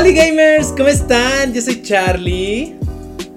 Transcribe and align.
Hola 0.00 0.12
gamers, 0.12 0.68
¿cómo 0.76 0.88
están? 0.88 1.52
Yo 1.52 1.60
soy 1.60 1.82
Charlie. 1.82 2.76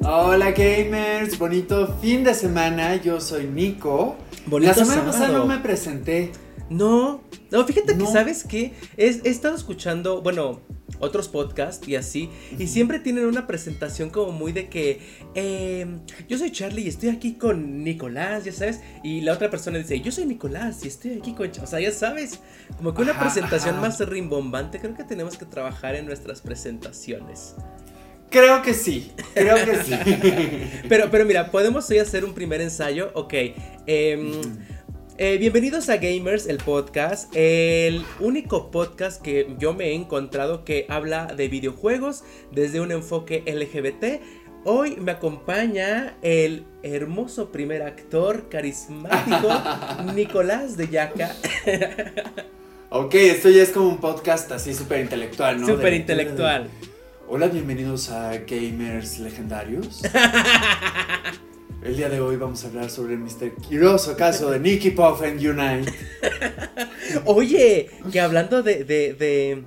Hola 0.04 0.52
gamers, 0.52 1.40
bonito 1.40 1.98
fin 2.00 2.24
de 2.24 2.36
semana, 2.36 2.98
yo 2.98 3.20
soy 3.20 3.48
Nico. 3.48 4.16
Bonito 4.46 4.70
La 4.70 4.86
semana 4.86 5.04
pasada 5.04 5.30
no 5.30 5.48
me 5.48 5.58
presenté. 5.58 6.32
No, 6.70 7.22
no, 7.52 7.66
fíjate 7.66 7.98
que 7.98 8.06
sabes 8.06 8.44
que 8.44 8.74
he, 8.98 9.08
he 9.24 9.30
estado 9.30 9.56
escuchando, 9.56 10.22
bueno, 10.22 10.62
otros 11.00 11.28
podcasts 11.28 11.88
y 11.88 11.96
así, 11.96 12.30
y 12.58 12.68
siempre 12.68 13.00
tienen 13.00 13.26
una 13.26 13.48
presentación 13.48 14.10
como 14.10 14.32
muy 14.32 14.52
de 14.52 14.70
que 14.70 15.00
eh, 15.36 15.86
yo 16.28 16.38
soy 16.38 16.52
Charlie 16.52 16.84
y 16.84 16.88
estoy 16.88 17.10
aquí 17.10 17.34
con 17.34 17.84
Nicolás, 17.84 18.46
ya 18.46 18.54
sabes, 18.54 18.82
y 19.04 19.22
la 19.22 19.34
otra 19.34 19.50
persona 19.50 19.78
dice, 19.80 20.00
yo 20.02 20.12
soy 20.12 20.26
Nicolás 20.26 20.84
y 20.86 20.88
estoy 20.88 21.14
aquí 21.14 21.34
con, 21.34 21.52
Ch-". 21.52 21.64
o 21.64 21.68
sea, 21.68 21.80
ya 21.80 21.92
sabes, 21.92 22.40
como 22.78 22.94
que 22.94 23.02
una 23.02 23.12
Ajá, 23.12 23.22
presentación 23.22 23.76
ajá. 23.76 23.82
más 23.82 24.00
rimbombante, 24.00 24.80
creo 24.80 24.94
que 24.96 25.04
tenemos 25.04 25.38
que 25.38 25.46
trabajar 25.46 25.96
en 25.96 26.06
nuestras 26.06 26.42
presentaciones. 26.42 27.56
Creo 28.30 28.62
que 28.62 28.74
sí, 28.74 29.12
creo 29.34 29.58
que 29.66 29.84
sí. 29.84 29.94
Pero, 30.88 31.12
pero 31.12 31.26
mira, 31.26 31.52
podemos 31.52 31.90
hoy 31.90 31.98
hacer 31.98 32.24
un 32.24 32.34
primer 32.34 32.62
ensayo. 32.62 33.12
Ok. 33.14 33.34
em, 33.86 34.32
eh, 35.18 35.38
bienvenidos 35.38 35.90
a 35.90 35.98
Gamers, 35.98 36.48
el 36.48 36.58
podcast. 36.58 37.32
El 37.36 38.04
único 38.20 38.72
podcast 38.72 39.22
que 39.22 39.56
yo 39.60 39.74
me 39.74 39.90
he 39.90 39.94
encontrado 39.94 40.64
que 40.66 40.86
habla 40.90 41.28
de 41.28 41.48
videojuegos 41.48 42.24
desde 42.52 42.82
un 42.82 42.92
enfoque 42.92 43.44
LGBT. 43.46 44.22
Hoy 44.64 44.96
me 44.98 45.12
acompaña 45.12 46.16
el 46.22 46.66
hermoso 46.84 47.52
primer 47.52 47.82
actor 47.84 48.48
carismático 48.50 49.50
Nicolás 50.16 50.78
de 50.78 50.88
Yaca. 50.88 51.36
ok, 52.90 53.14
esto 53.16 53.50
ya 53.50 53.64
es 53.64 53.70
como 53.70 53.90
un 53.90 53.98
podcast 53.98 54.52
así 54.52 54.74
súper 54.74 55.02
intelectual, 55.02 55.60
¿no? 55.62 55.68
Súper 55.68 55.92
De- 55.92 55.96
intelectual. 55.98 56.70
Hola, 57.28 57.48
bienvenidos 57.48 58.10
a 58.10 58.34
Gamers 58.40 59.18
Legendarios. 59.20 60.02
El 61.84 61.98
día 61.98 62.10
de 62.10 62.22
hoy 62.22 62.36
vamos 62.36 62.64
a 62.64 62.68
hablar 62.68 62.92
sobre 62.92 63.14
el 63.16 63.20
misterioso 63.20 64.16
caso 64.16 64.52
de 64.52 64.60
Nicky 64.60 64.92
Puff 64.92 65.24
and 65.24 65.40
Unite. 65.44 65.92
Oye, 67.26 67.90
que 68.12 68.20
hablando 68.20 68.62
de, 68.62 68.84
de, 68.84 69.14
de, 69.16 69.64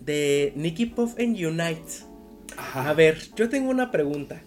de 0.00 0.52
Nicky 0.56 0.86
Puff 0.86 1.14
and 1.20 1.36
Unite. 1.36 2.02
Ajá. 2.56 2.90
A 2.90 2.92
ver, 2.94 3.18
yo 3.36 3.48
tengo 3.48 3.70
una 3.70 3.92
pregunta. 3.92 4.42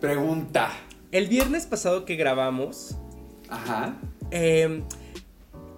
Pregunta. 0.00 0.70
El 1.10 1.26
viernes 1.26 1.66
pasado 1.66 2.04
que 2.04 2.14
grabamos, 2.14 2.96
Ajá. 3.48 3.96
eh, 4.30 4.82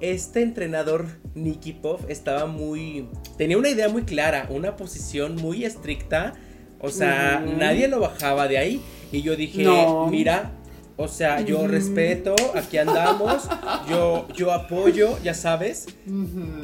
este 0.01 0.43
entrenador 0.43 1.07
Nicky 1.35 1.73
Puff 1.73 2.03
estaba 2.09 2.45
muy... 2.45 3.09
Tenía 3.39 3.57
una 3.57 3.71
idea 3.71 3.89
muy 3.89 4.03
clara, 4.03 4.49
una 4.51 4.77
posición 4.77 5.37
muy 5.37 5.65
estricta. 5.65 6.35
O 6.79 6.91
sea, 6.91 7.41
nadie 7.41 7.89
lo 7.89 8.01
bajaba 8.01 8.49
de 8.49 8.59
ahí. 8.59 8.83
Y 9.13 9.23
yo 9.23 9.37
dije, 9.37 9.63
No. 9.65 10.07
mira, 10.11 10.53
o 10.97 11.09
sea, 11.09 11.41
yo 11.43 11.59
Ujú. 11.61 11.69
respeto, 11.69 12.35
aquí 12.55 12.79
andamos, 12.79 13.49
yo, 13.89 14.27
yo 14.35 14.53
apoyo, 14.53 15.19
ya 15.23 15.35
sabes. 15.35 15.87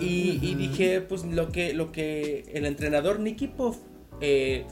Y, 0.00 0.38
y 0.42 0.54
dije, 0.54 1.00
pues 1.02 1.24
lo 1.24 1.50
que, 1.50 1.72
lo 1.74 1.92
que 1.92 2.44
el 2.54 2.64
entrenador 2.66 3.20
Nicky 3.20 3.48
Puff 3.48 3.76
eh, 4.20 4.64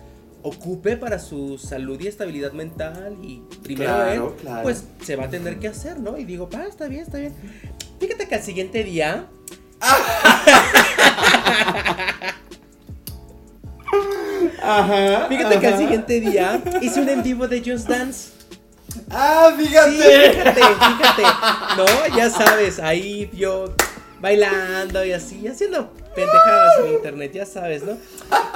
ocupe 0.43 0.97
para 0.97 1.19
su 1.19 1.59
salud 1.59 2.01
y 2.01 2.07
estabilidad 2.07 2.53
mental 2.53 3.19
y 3.23 3.43
primero 3.63 3.93
Claro, 3.95 4.29
él, 4.29 4.35
claro. 4.41 4.63
pues 4.63 4.85
se 5.03 5.15
va 5.17 5.25
a 5.25 5.29
tener 5.29 5.59
que 5.59 5.69
hacer, 5.69 6.01
¿no? 6.01 6.17
Y 6.17 6.25
digo, 6.25 6.49
pa, 6.49 6.65
está 6.67 6.89
bien, 6.89 7.03
está 7.03 7.19
bien. 7.19 7.35
Fíjate 8.01 8.27
que 8.27 8.35
al 8.37 8.43
siguiente 8.43 8.83
día, 8.83 9.27
Ajá. 14.63 15.27
fíjate 15.29 15.59
que 15.61 15.67
al 15.67 15.79
siguiente 15.79 16.21
día 16.21 16.61
hice 16.81 17.01
un 17.01 17.09
en 17.09 17.23
vivo 17.23 17.49
de 17.49 17.61
Just 17.65 17.89
Dance. 17.89 18.31
Ah, 19.11 19.53
Sí, 19.57 19.67
fíjate. 19.67 19.93
fíjate, 20.33 20.61
fíjate. 20.61 21.23
No, 21.77 22.17
ya 22.17 22.29
sabes, 22.31 22.79
ahí 22.81 23.31
yo 23.33 23.73
bailando 24.21 25.05
y 25.05 25.13
así, 25.13 25.47
haciendo 25.49 25.93
pendejadas 26.15 26.73
en 26.85 26.93
internet, 26.95 27.33
ya 27.33 27.47
sabes, 27.47 27.83
¿no? 27.85 27.97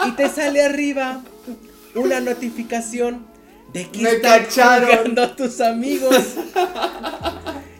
Y 0.06 0.12
te 0.12 0.28
sale 0.28 0.62
arriba 0.62 1.22
una 1.94 2.20
notificación 2.20 3.26
de 3.72 3.88
que 3.88 4.02
Me 4.02 4.10
están 4.10 4.44
cacharon. 4.44 4.88
jugando 4.90 5.30
tus 5.32 5.60
amigos. 5.60 6.16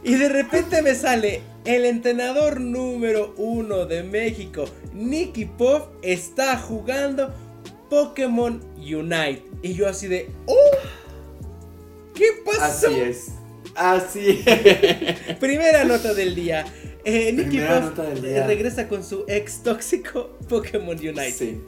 Y 0.03 0.15
de 0.15 0.29
repente 0.29 0.83
me 0.83 0.95
sale 0.95 1.43
el 1.65 1.85
entrenador 1.87 2.61
número 2.61 3.35
uno 3.39 3.87
de 3.87 4.03
México, 4.03 4.67
Nicky 4.93 5.47
Puff, 5.47 5.83
está 6.03 6.59
jugando 6.59 7.33
Pokémon 7.95 8.61
Unite. 8.77 9.45
Y 9.63 9.75
yo 9.75 9.89
así 9.89 10.09
de, 10.09 10.29
¡oh! 10.47 10.71
¿Qué 12.13 12.27
pasó? 12.45 12.89
Así 12.89 13.01
es. 13.01 13.29
Así 13.77 14.43
es. 14.45 15.37
Primera 15.41 15.85
nota 15.85 16.13
del 16.13 16.35
día. 16.35 16.65
Eh, 17.05 17.33
Nicky 17.33 17.61
Puff 17.61 17.97
eh, 18.25 18.43
regresa 18.45 18.89
con 18.89 19.05
su 19.05 19.25
ex 19.29 19.63
tóxico 19.63 20.37
Pokémon 20.49 20.97
Unite. 20.97 21.31
Sí. 21.31 21.61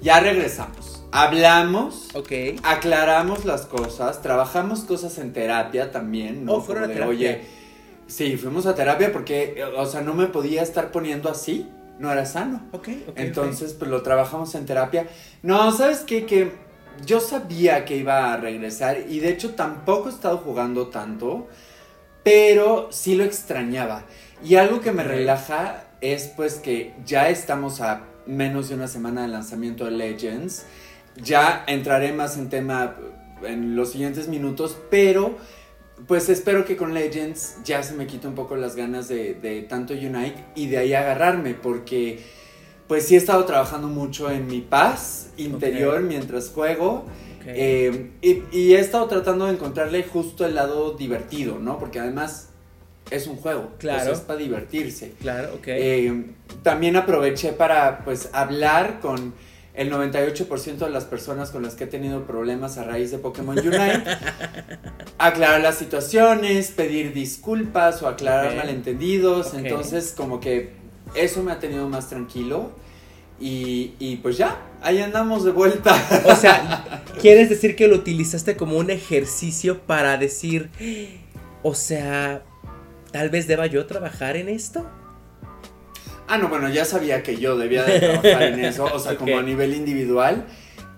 Ya 0.00 0.20
regresamos. 0.20 1.04
Hablamos. 1.12 2.08
Ok. 2.14 2.32
Aclaramos 2.62 3.44
las 3.44 3.66
cosas. 3.66 4.22
Trabajamos 4.22 4.80
cosas 4.84 5.18
en 5.18 5.34
terapia 5.34 5.90
también, 5.90 6.46
¿no? 6.46 6.54
Oh, 6.54 6.60
fueron 6.62 6.84
a 6.84 6.86
terapia. 6.86 7.08
Oye, 7.08 7.40
sí, 8.06 8.38
fuimos 8.38 8.64
a 8.64 8.74
terapia 8.74 9.12
porque, 9.12 9.62
o 9.76 9.84
sea, 9.84 10.00
no 10.00 10.14
me 10.14 10.28
podía 10.28 10.62
estar 10.62 10.90
poniendo 10.92 11.28
así. 11.28 11.68
No 11.98 12.12
era 12.12 12.24
sano. 12.24 12.68
Ok, 12.72 12.88
ok. 13.08 13.18
Entonces, 13.18 13.74
pues 13.74 13.90
lo 13.90 14.02
trabajamos 14.02 14.54
en 14.54 14.66
terapia. 14.66 15.08
No, 15.42 15.72
¿sabes 15.72 16.00
qué? 16.00 16.26
Que 16.26 16.52
yo 17.04 17.20
sabía 17.20 17.84
que 17.84 17.96
iba 17.96 18.32
a 18.32 18.36
regresar 18.36 18.98
y 19.08 19.20
de 19.20 19.30
hecho 19.30 19.54
tampoco 19.54 20.08
he 20.08 20.12
estado 20.12 20.38
jugando 20.38 20.88
tanto, 20.88 21.48
pero 22.22 22.88
sí 22.90 23.14
lo 23.14 23.24
extrañaba. 23.24 24.04
Y 24.42 24.56
algo 24.56 24.80
que 24.80 24.92
me 24.92 25.02
relaja 25.02 25.84
es 26.00 26.32
pues 26.36 26.54
que 26.54 26.94
ya 27.04 27.28
estamos 27.28 27.80
a 27.80 28.02
menos 28.26 28.68
de 28.68 28.74
una 28.74 28.88
semana 28.88 29.22
del 29.22 29.32
lanzamiento 29.32 29.84
de 29.84 29.92
Legends. 29.92 30.64
Ya 31.16 31.64
entraré 31.66 32.12
más 32.12 32.36
en 32.36 32.48
tema 32.48 32.96
en 33.42 33.76
los 33.76 33.92
siguientes 33.92 34.28
minutos, 34.28 34.76
pero 34.90 35.36
pues 36.06 36.28
espero 36.28 36.64
que 36.64 36.76
con 36.76 36.94
Legends 36.94 37.56
ya 37.64 37.82
se 37.82 37.94
me 37.94 38.06
quite 38.06 38.28
un 38.28 38.34
poco 38.34 38.56
las 38.56 38.76
ganas 38.76 39.08
de, 39.08 39.34
de 39.34 39.62
tanto 39.62 39.94
Unite 39.94 40.44
y 40.54 40.68
de 40.68 40.78
ahí 40.78 40.94
agarrarme, 40.94 41.54
porque 41.54 42.20
pues 42.86 43.06
sí 43.06 43.14
he 43.14 43.18
estado 43.18 43.44
trabajando 43.44 43.88
mucho 43.88 44.30
en 44.30 44.46
mi 44.46 44.60
paz 44.60 45.30
interior 45.36 46.00
mientras 46.00 46.48
juego. 46.50 47.04
eh, 47.46 48.10
y, 48.22 48.42
y 48.52 48.74
he 48.74 48.80
estado 48.80 49.06
tratando 49.06 49.46
de 49.46 49.52
encontrarle 49.52 50.02
justo 50.02 50.44
el 50.46 50.54
lado 50.54 50.92
divertido, 50.92 51.58
¿no? 51.58 51.78
Porque 51.78 51.98
además 51.98 52.48
es 53.10 53.26
un 53.26 53.36
juego. 53.36 53.70
Claro. 53.78 54.00
o 54.00 54.04
sea, 54.04 54.12
es 54.14 54.20
para 54.20 54.38
divertirse. 54.38 55.12
claro, 55.20 55.54
ok. 55.54 55.68
Eh, 55.68 56.24
también 56.62 56.96
aproveché 56.96 57.52
para 57.52 58.04
pues 58.04 58.28
hablar 58.32 59.00
con 59.00 59.34
el 59.78 59.92
98% 59.92 60.76
de 60.78 60.90
las 60.90 61.04
personas 61.04 61.52
con 61.52 61.62
las 61.62 61.76
que 61.76 61.84
he 61.84 61.86
tenido 61.86 62.26
problemas 62.26 62.78
a 62.78 62.84
raíz 62.84 63.12
de 63.12 63.18
Pokémon 63.18 63.56
Unite, 63.56 64.02
aclarar 65.18 65.60
las 65.60 65.78
situaciones, 65.78 66.72
pedir 66.72 67.14
disculpas 67.14 68.02
o 68.02 68.08
aclarar 68.08 68.56
malentendidos, 68.56 69.54
entonces 69.54 70.14
como 70.16 70.40
que 70.40 70.72
eso 71.14 71.44
me 71.44 71.52
ha 71.52 71.60
tenido 71.60 71.88
más 71.88 72.08
tranquilo 72.08 72.72
y, 73.38 73.92
y 74.00 74.16
pues 74.16 74.36
ya, 74.36 74.60
ahí 74.82 74.98
andamos 74.98 75.44
de 75.44 75.52
vuelta. 75.52 75.94
O 76.24 76.34
sea, 76.34 77.04
¿quieres 77.20 77.48
decir 77.48 77.76
que 77.76 77.86
lo 77.86 77.94
utilizaste 77.94 78.56
como 78.56 78.78
un 78.78 78.90
ejercicio 78.90 79.82
para 79.82 80.16
decir, 80.16 80.70
o 81.62 81.76
sea, 81.76 82.42
tal 83.12 83.30
vez 83.30 83.46
deba 83.46 83.66
yo 83.66 83.86
trabajar 83.86 84.36
en 84.36 84.48
esto? 84.48 84.84
Ah, 86.28 86.38
no, 86.38 86.48
bueno, 86.48 86.68
ya 86.68 86.84
sabía 86.84 87.22
que 87.22 87.36
yo 87.36 87.56
debía 87.56 87.84
de 87.84 88.00
trabajar 88.00 88.42
en 88.42 88.64
eso, 88.64 88.84
o 88.84 88.98
sea, 88.98 89.16
como 89.18 89.38
a 89.38 89.42
nivel 89.42 89.74
individual. 89.74 90.46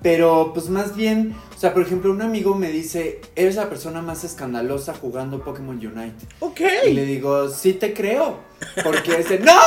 Pero, 0.02 0.52
pues 0.54 0.70
más 0.70 0.96
bien, 0.96 1.36
o 1.54 1.58
sea, 1.58 1.74
por 1.74 1.82
ejemplo, 1.82 2.10
un 2.10 2.22
amigo 2.22 2.54
me 2.54 2.70
dice, 2.70 3.20
eres 3.36 3.56
la 3.56 3.68
persona 3.68 4.00
más 4.00 4.24
escandalosa 4.24 4.94
jugando 4.94 5.44
Pokémon 5.44 5.76
Unite. 5.76 6.26
Ok. 6.40 6.60
Y 6.86 6.92
le 6.94 7.04
digo, 7.04 7.48
sí 7.50 7.74
te 7.74 7.92
creo. 7.92 8.38
Porque 8.82 9.18
dice, 9.18 9.38
¡No! 9.40 9.60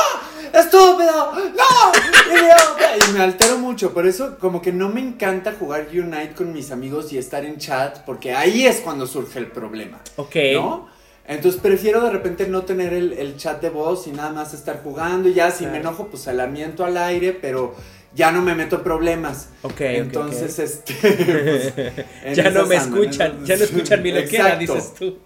¡Estúpido! 0.52 1.32
¡No! 1.34 2.32
¡Idiota! 2.32 3.08
Y 3.08 3.12
me 3.12 3.20
altero 3.20 3.58
mucho. 3.58 3.94
Por 3.94 4.08
eso, 4.08 4.38
como 4.38 4.60
que 4.60 4.72
no 4.72 4.88
me 4.88 5.00
encanta 5.00 5.54
jugar 5.56 5.86
Unite 5.92 6.34
con 6.34 6.52
mis 6.52 6.72
amigos 6.72 7.12
y 7.12 7.18
estar 7.18 7.44
en 7.44 7.58
chat, 7.58 8.04
porque 8.04 8.34
ahí 8.34 8.66
es 8.66 8.80
cuando 8.80 9.06
surge 9.06 9.38
el 9.38 9.46
problema. 9.46 10.00
Ok. 10.16 10.34
¿No? 10.54 10.93
Entonces 11.26 11.60
prefiero 11.60 12.02
de 12.02 12.10
repente 12.10 12.46
no 12.46 12.62
tener 12.62 12.92
el, 12.92 13.14
el 13.14 13.36
chat 13.36 13.62
de 13.62 13.70
voz 13.70 14.06
y 14.06 14.12
nada 14.12 14.30
más 14.30 14.52
estar 14.52 14.82
jugando. 14.82 15.28
Y 15.28 15.34
ya 15.34 15.50
si 15.50 15.66
me 15.66 15.78
enojo, 15.78 16.08
pues 16.08 16.26
el 16.26 16.40
amiento 16.40 16.84
al 16.84 16.96
aire, 16.98 17.32
pero 17.32 17.74
ya 18.14 18.30
no 18.30 18.42
me 18.42 18.54
meto 18.54 18.82
problemas. 18.82 19.48
Ok, 19.62 19.80
Entonces, 19.80 20.52
ok. 20.52 20.64
este. 20.64 20.94
pues, 21.74 22.04
en 22.24 22.34
ya 22.34 22.50
no 22.50 22.66
me 22.66 22.76
escuchan, 22.76 23.40
¿no? 23.40 23.46
ya 23.46 23.56
no 23.56 23.64
escuchan 23.64 24.02
mi 24.02 24.12
loquera, 24.12 24.56
dices 24.56 24.94
tú. 24.94 25.18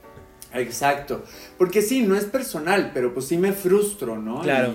Exacto. 0.55 1.25
Porque 1.59 1.83
sí, 1.83 2.03
no 2.03 2.17
es 2.17 2.25
personal, 2.25 2.93
pero 2.95 3.13
pues 3.13 3.27
sí 3.27 3.37
me 3.37 3.53
frustro, 3.53 4.17
¿no? 4.17 4.41
Claro. 4.41 4.75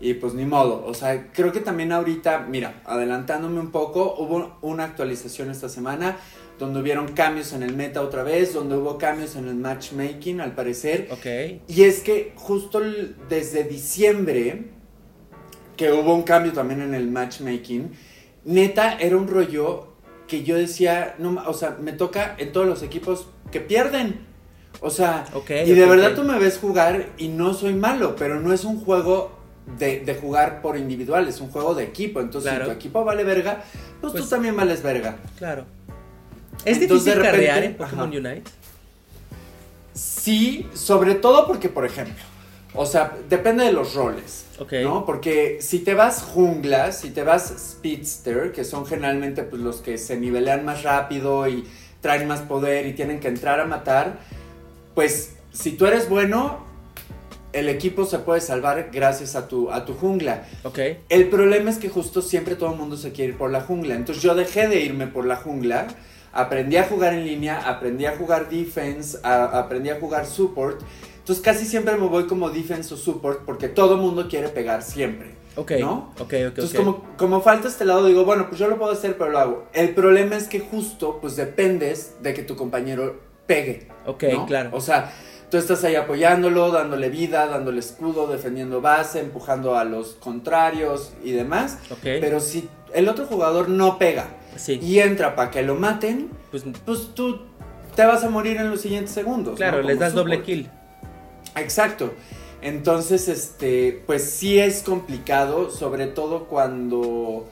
Y 0.00 0.14
pues 0.14 0.32
ni 0.32 0.46
modo, 0.46 0.82
o 0.86 0.94
sea, 0.94 1.30
creo 1.30 1.52
que 1.52 1.60
también 1.60 1.92
ahorita, 1.92 2.46
mira, 2.48 2.80
adelantándome 2.86 3.60
un 3.60 3.70
poco, 3.70 4.14
hubo 4.16 4.56
una 4.62 4.84
actualización 4.84 5.50
esta 5.50 5.68
semana 5.68 6.16
donde 6.60 6.78
hubieron 6.78 7.08
cambios 7.08 7.54
en 7.54 7.62
el 7.62 7.74
meta 7.74 8.02
otra 8.02 8.22
vez, 8.22 8.52
donde 8.52 8.76
hubo 8.76 8.98
cambios 8.98 9.34
en 9.34 9.48
el 9.48 9.54
matchmaking 9.54 10.42
al 10.42 10.54
parecer. 10.54 11.08
Ok. 11.10 11.62
Y 11.66 11.82
es 11.84 12.00
que 12.00 12.34
justo 12.36 12.82
desde 13.30 13.64
diciembre, 13.64 14.66
que 15.76 15.90
hubo 15.90 16.14
un 16.14 16.22
cambio 16.22 16.52
también 16.52 16.82
en 16.82 16.94
el 16.94 17.10
matchmaking, 17.10 17.90
neta 18.44 18.98
era 18.98 19.16
un 19.16 19.26
rollo 19.26 19.94
que 20.28 20.44
yo 20.44 20.56
decía, 20.56 21.14
no, 21.18 21.42
o 21.46 21.54
sea, 21.54 21.78
me 21.80 21.92
toca 21.92 22.36
en 22.38 22.52
todos 22.52 22.66
los 22.66 22.82
equipos 22.82 23.26
que 23.50 23.60
pierden. 23.60 24.28
O 24.82 24.90
sea, 24.90 25.24
y 25.48 25.72
de 25.72 25.86
verdad 25.86 26.14
tú 26.14 26.22
me 26.24 26.38
ves 26.38 26.58
jugar 26.58 27.06
y 27.16 27.28
no 27.28 27.54
soy 27.54 27.72
malo, 27.72 28.14
pero 28.16 28.38
no 28.38 28.52
es 28.52 28.64
un 28.64 28.80
juego 28.84 29.32
de, 29.78 30.18
jugar 30.20 30.60
por 30.60 30.76
individual, 30.76 31.26
es 31.26 31.40
un 31.40 31.50
juego 31.50 31.74
de 31.74 31.84
equipo. 31.84 32.20
Entonces, 32.20 32.52
si 32.52 32.64
tu 32.64 32.70
equipo 32.70 33.04
vale 33.04 33.24
verga, 33.24 33.64
pues, 34.00 34.12
tú 34.12 34.18
pues 34.18 34.30
también 34.30 34.56
vales 34.56 34.82
verga. 34.82 35.16
Claro. 35.38 35.64
¿Es 36.64 36.80
difícil 36.80 37.14
de 37.14 37.22
carrear 37.22 37.64
en 37.64 37.74
Pokémon 37.76 38.08
Unite? 38.08 38.50
Sí, 39.94 40.66
sobre 40.74 41.14
todo 41.14 41.46
porque, 41.46 41.68
por 41.68 41.84
ejemplo, 41.84 42.22
o 42.74 42.86
sea, 42.86 43.16
depende 43.28 43.64
de 43.64 43.72
los 43.72 43.94
roles. 43.94 44.46
¿No? 44.82 45.06
Porque 45.06 45.58
si 45.62 45.78
te 45.78 45.94
vas 45.94 46.22
jungla, 46.22 46.92
si 46.92 47.10
te 47.10 47.22
vas 47.22 47.54
speedster, 47.56 48.52
que 48.52 48.64
son 48.64 48.84
generalmente 48.84 49.42
pues, 49.42 49.62
los 49.62 49.76
que 49.76 49.96
se 49.96 50.18
nivelean 50.18 50.66
más 50.66 50.82
rápido 50.82 51.48
y 51.48 51.64
traen 52.02 52.28
más 52.28 52.40
poder 52.40 52.86
y 52.86 52.92
tienen 52.92 53.20
que 53.20 53.28
entrar 53.28 53.58
a 53.58 53.64
matar, 53.64 54.18
pues 54.94 55.36
si 55.50 55.72
tú 55.72 55.86
eres 55.86 56.10
bueno, 56.10 56.58
el 57.54 57.70
equipo 57.70 58.04
se 58.04 58.18
puede 58.18 58.42
salvar 58.42 58.90
gracias 58.92 59.34
a 59.34 59.48
tu, 59.48 59.70
a 59.70 59.86
tu 59.86 59.94
jungla. 59.94 60.46
Okay. 60.62 60.98
El 61.08 61.28
problema 61.28 61.70
es 61.70 61.78
que 61.78 61.88
justo 61.88 62.20
siempre 62.20 62.54
todo 62.54 62.72
el 62.72 62.78
mundo 62.78 62.98
se 62.98 63.12
quiere 63.12 63.32
ir 63.32 63.38
por 63.38 63.50
la 63.50 63.62
jungla. 63.62 63.94
Entonces 63.94 64.22
yo 64.22 64.34
dejé 64.34 64.68
de 64.68 64.80
irme 64.80 65.06
por 65.06 65.24
la 65.24 65.36
jungla 65.36 65.88
aprendí 66.32 66.76
a 66.76 66.84
jugar 66.84 67.14
en 67.14 67.24
línea, 67.24 67.68
aprendí 67.68 68.06
a 68.06 68.16
jugar 68.16 68.48
defense, 68.48 69.18
aprendí 69.22 69.90
a 69.90 69.98
jugar 69.98 70.26
support. 70.26 70.80
Entonces 71.18 71.44
casi 71.44 71.64
siempre 71.64 71.96
me 71.96 72.06
voy 72.06 72.26
como 72.26 72.50
defense 72.50 72.94
o 72.94 72.96
support 72.96 73.44
porque 73.44 73.68
todo 73.68 73.96
mundo 73.96 74.28
quiere 74.28 74.48
pegar 74.48 74.82
siempre. 74.82 75.34
Ok. 75.56 75.72
¿No? 75.80 76.12
Ok, 76.18 76.20
ok, 76.20 76.32
Entonces 76.32 76.76
Como, 76.76 77.04
como 77.16 77.40
falta 77.40 77.68
este 77.68 77.84
lado 77.84 78.06
digo, 78.06 78.24
bueno, 78.24 78.46
pues 78.48 78.58
yo 78.58 78.68
lo 78.68 78.78
puedo 78.78 78.92
hacer, 78.92 79.16
pero 79.18 79.30
lo 79.30 79.38
hago. 79.38 79.66
El 79.72 79.94
problema 79.94 80.36
es 80.36 80.48
que 80.48 80.60
justo 80.60 81.18
pues 81.20 81.36
dependes 81.36 82.14
de 82.22 82.34
que 82.34 82.42
tu 82.42 82.56
compañero 82.56 83.20
pegue. 83.46 83.88
Ok, 84.06 84.24
claro. 84.46 84.70
O 84.72 84.80
sea, 84.80 85.12
tú 85.50 85.56
estás 85.56 85.84
ahí 85.84 85.96
apoyándolo, 85.96 86.70
dándole 86.70 87.10
vida, 87.10 87.46
dándole 87.46 87.80
escudo, 87.80 88.26
defendiendo 88.26 88.80
base, 88.80 89.20
empujando 89.20 89.76
a 89.76 89.84
los 89.84 90.14
contrarios 90.14 91.12
y 91.22 91.32
demás. 91.32 91.78
Ok. 91.90 91.98
Pero 92.02 92.40
si 92.40 92.68
el 92.94 93.08
otro 93.08 93.26
jugador 93.26 93.68
no 93.68 93.98
pega 93.98 94.28
y 94.66 94.98
entra 95.00 95.34
para 95.34 95.50
que 95.50 95.62
lo 95.62 95.74
maten, 95.74 96.30
pues, 96.50 96.64
pues, 96.84 97.14
tú 97.14 97.42
te 97.94 98.04
vas 98.04 98.24
a 98.24 98.30
morir 98.30 98.56
en 98.56 98.70
los 98.70 98.80
siguientes 98.80 99.12
segundos. 99.12 99.56
Claro, 99.56 99.82
les 99.82 99.98
das 99.98 100.14
doble 100.14 100.42
kill. 100.42 100.70
Exacto. 101.56 102.14
Entonces, 102.62 103.28
este, 103.28 104.02
pues 104.06 104.30
sí 104.30 104.58
es 104.58 104.82
complicado, 104.82 105.70
sobre 105.70 106.06
todo 106.06 106.44
cuando 106.44 107.48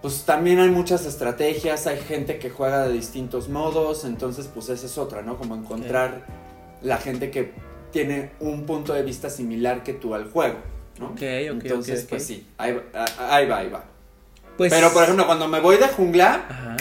pues 0.00 0.24
también 0.24 0.58
hay 0.58 0.68
muchas 0.68 1.06
estrategias, 1.06 1.86
hay 1.86 1.98
gente 1.98 2.38
que 2.38 2.50
juega 2.50 2.86
de 2.86 2.92
distintos 2.92 3.48
modos, 3.48 4.04
entonces 4.04 4.50
pues 4.52 4.68
esa 4.68 4.84
es 4.84 4.98
otra, 4.98 5.22
¿no? 5.22 5.38
Como 5.38 5.54
encontrar 5.54 6.26
la 6.82 6.98
gente 6.98 7.30
que 7.30 7.52
tiene 7.92 8.30
un 8.40 8.66
punto 8.66 8.92
de 8.92 9.02
vista 9.02 9.30
similar 9.30 9.82
que 9.82 9.92
tú 9.94 10.14
al 10.14 10.30
juego, 10.30 10.58
¿no? 10.98 11.06
Ok, 11.06 11.14
ok, 11.14 11.22
Entonces, 11.22 12.06
pues 12.08 12.24
sí, 12.24 12.46
ahí, 12.58 12.78
ahí 13.18 13.46
va, 13.46 13.58
ahí 13.58 13.68
va. 13.68 13.84
Pues 14.56 14.72
Pero, 14.72 14.92
por 14.92 15.02
ejemplo, 15.02 15.26
cuando 15.26 15.48
me 15.48 15.60
voy 15.60 15.76
de 15.76 15.88
jungla, 15.88 16.46
Ajá. 16.48 16.76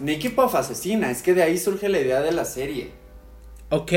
Nicky 0.00 0.30
Puff 0.30 0.54
asesina. 0.54 1.10
Es 1.10 1.22
que 1.22 1.34
de 1.34 1.42
ahí 1.42 1.58
surge 1.58 1.88
la 1.88 2.00
idea 2.00 2.20
de 2.20 2.32
la 2.32 2.44
serie. 2.44 2.90
Ok, 3.70 3.92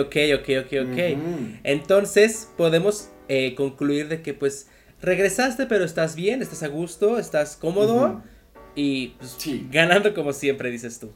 ok, 0.00 0.16
ok, 0.40 0.48
ok, 0.64 0.72
ok. 0.88 1.18
Entonces, 1.62 2.48
podemos 2.56 3.10
eh, 3.28 3.54
concluir 3.54 4.08
de 4.08 4.22
que, 4.22 4.34
pues, 4.34 4.68
regresaste, 5.00 5.66
pero 5.66 5.84
estás 5.84 6.16
bien, 6.16 6.42
estás 6.42 6.62
a 6.62 6.68
gusto, 6.68 7.18
estás 7.18 7.56
cómodo 7.56 8.22
y 8.74 9.08
pues, 9.18 9.36
ganando 9.70 10.14
como 10.14 10.32
siempre, 10.32 10.70
dices 10.70 10.98
tú. 10.98 11.10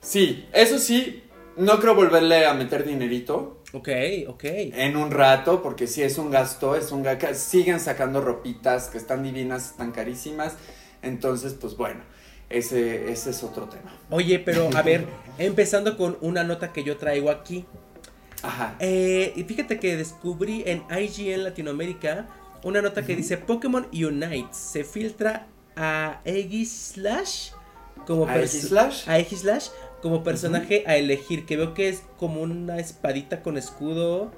Sí, 0.00 0.46
eso 0.52 0.78
sí, 0.78 1.23
no 1.56 1.78
creo 1.80 1.94
volverle 1.94 2.46
a 2.46 2.54
meter 2.54 2.84
dinerito. 2.84 3.62
Ok, 3.72 3.88
ok. 4.28 4.44
En 4.44 4.96
un 4.96 5.10
rato, 5.10 5.62
porque 5.62 5.86
si 5.86 6.02
es 6.02 6.18
un 6.18 6.30
gasto, 6.30 6.76
es 6.76 6.92
un 6.92 7.02
gasto. 7.02 7.26
Siguen 7.34 7.80
sacando 7.80 8.20
ropitas 8.20 8.88
que 8.88 8.98
están 8.98 9.22
divinas, 9.22 9.70
están 9.70 9.92
carísimas. 9.92 10.54
Entonces, 11.02 11.54
pues 11.54 11.76
bueno, 11.76 12.00
ese, 12.50 13.10
ese 13.10 13.30
es 13.30 13.42
otro 13.42 13.68
tema. 13.68 13.96
Oye, 14.10 14.38
pero 14.38 14.70
a 14.74 14.82
ver, 14.82 15.06
empezando 15.38 15.96
con 15.96 16.16
una 16.20 16.44
nota 16.44 16.72
que 16.72 16.84
yo 16.84 16.96
traigo 16.96 17.30
aquí. 17.30 17.66
Ajá. 18.42 18.76
Eh, 18.78 19.32
y 19.36 19.44
fíjate 19.44 19.78
que 19.80 19.96
descubrí 19.96 20.62
en 20.66 20.84
IGN 20.90 21.44
Latinoamérica 21.44 22.28
una 22.62 22.80
nota 22.80 23.04
que 23.04 23.14
dice 23.14 23.36
Pokémon 23.36 23.86
Unite 23.92 24.48
se 24.52 24.84
filtra 24.84 25.46
a 25.76 26.20
Slash 26.24 27.50
como 28.06 28.26
a 28.26 28.46
Slash 28.46 29.08
a 29.08 29.22
Slash 29.22 29.68
como 30.04 30.22
personaje 30.22 30.84
a 30.86 30.98
elegir, 30.98 31.46
que 31.46 31.56
veo 31.56 31.72
que 31.72 31.88
es 31.88 32.02
como 32.18 32.42
una 32.42 32.78
espadita 32.78 33.40
con 33.40 33.56
escudo 33.56 34.32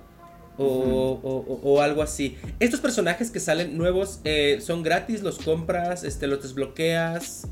o, 0.59 1.81
algo 1.83 2.03
así. 2.03 2.37
Estos 2.61 2.79
personajes 2.79 3.33
que 3.33 3.41
salen 3.41 3.77
nuevos 3.77 4.21
eh, 4.23 4.61
son 4.61 4.85
gratis, 4.85 5.25
los 5.25 5.39
compras, 5.39 6.05
este, 6.05 6.29
los 6.29 6.41
desbloqueas. 6.41 7.49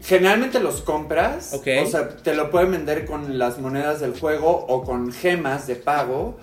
Generalmente 0.00 0.58
los 0.58 0.80
compras, 0.80 1.54
o 1.54 1.86
sea, 1.86 2.16
te 2.16 2.34
lo 2.34 2.50
pueden 2.50 2.72
vender 2.72 3.06
con 3.06 3.38
las 3.38 3.60
monedas 3.60 4.00
del 4.00 4.18
juego 4.18 4.66
o 4.68 4.82
con 4.82 5.12
gemas 5.12 5.68
de 5.68 5.76
pago. 5.76 6.36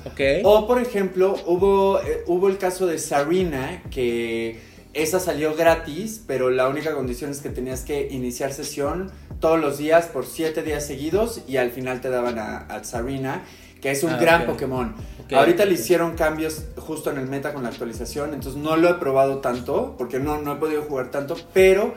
O 0.45 0.67
por 0.67 0.81
ejemplo, 0.81 1.35
hubo, 1.47 1.99
eh, 1.99 2.23
hubo 2.27 2.47
el 2.47 2.57
caso 2.57 2.87
de 2.87 2.97
Sarina 2.97 3.83
que 3.91 4.70
esa 4.93 5.19
salió 5.19 5.55
gratis, 5.55 6.23
pero 6.27 6.49
la 6.49 6.67
única 6.67 6.93
condición 6.93 7.31
es 7.31 7.39
que 7.39 7.49
tenías 7.49 7.81
que 7.81 8.09
iniciar 8.11 8.51
sesión 8.51 9.11
todos 9.39 9.59
los 9.59 9.77
días 9.77 10.07
por 10.07 10.25
7 10.25 10.63
días 10.63 10.85
seguidos 10.85 11.41
y 11.47 11.57
al 11.57 11.71
final 11.71 12.01
te 12.01 12.09
daban 12.09 12.37
a, 12.37 12.65
a 12.69 12.81
Tsarina, 12.81 13.43
que 13.81 13.91
es 13.91 14.03
un 14.03 14.11
ah, 14.11 14.17
gran 14.17 14.45
Pokémon. 14.45 14.93
Ahorita 15.31 15.65
le 15.65 15.73
hicieron 15.73 16.15
cambios 16.15 16.65
justo 16.75 17.09
en 17.09 17.17
el 17.17 17.25
meta 17.25 17.53
con 17.53 17.63
la 17.63 17.69
actualización, 17.69 18.33
entonces 18.33 18.61
no 18.61 18.75
lo 18.75 18.89
he 18.89 18.93
probado 18.95 19.39
tanto, 19.39 19.95
porque 19.97 20.19
no, 20.19 20.41
no 20.41 20.53
he 20.53 20.55
podido 20.57 20.83
jugar 20.83 21.09
tanto, 21.09 21.37
pero 21.53 21.93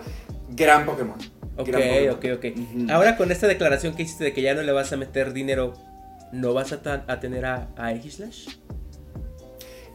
gran 0.50 0.86
Pokémon. 0.86 1.18
Ok, 1.56 1.68
ok, 2.12 2.24
ok. 2.36 2.90
Ahora 2.90 3.16
con 3.16 3.30
esta 3.30 3.46
declaración 3.46 3.94
que 3.94 4.02
hiciste 4.04 4.24
de 4.24 4.32
que 4.32 4.42
ya 4.42 4.54
no 4.54 4.62
le 4.62 4.72
vas 4.72 4.92
a 4.92 4.96
meter 4.96 5.32
dinero, 5.32 5.74
¿no 6.32 6.54
vas 6.54 6.72
a, 6.72 7.04
a 7.06 7.20
tener 7.20 7.44
a, 7.44 7.68
a? 7.76 7.92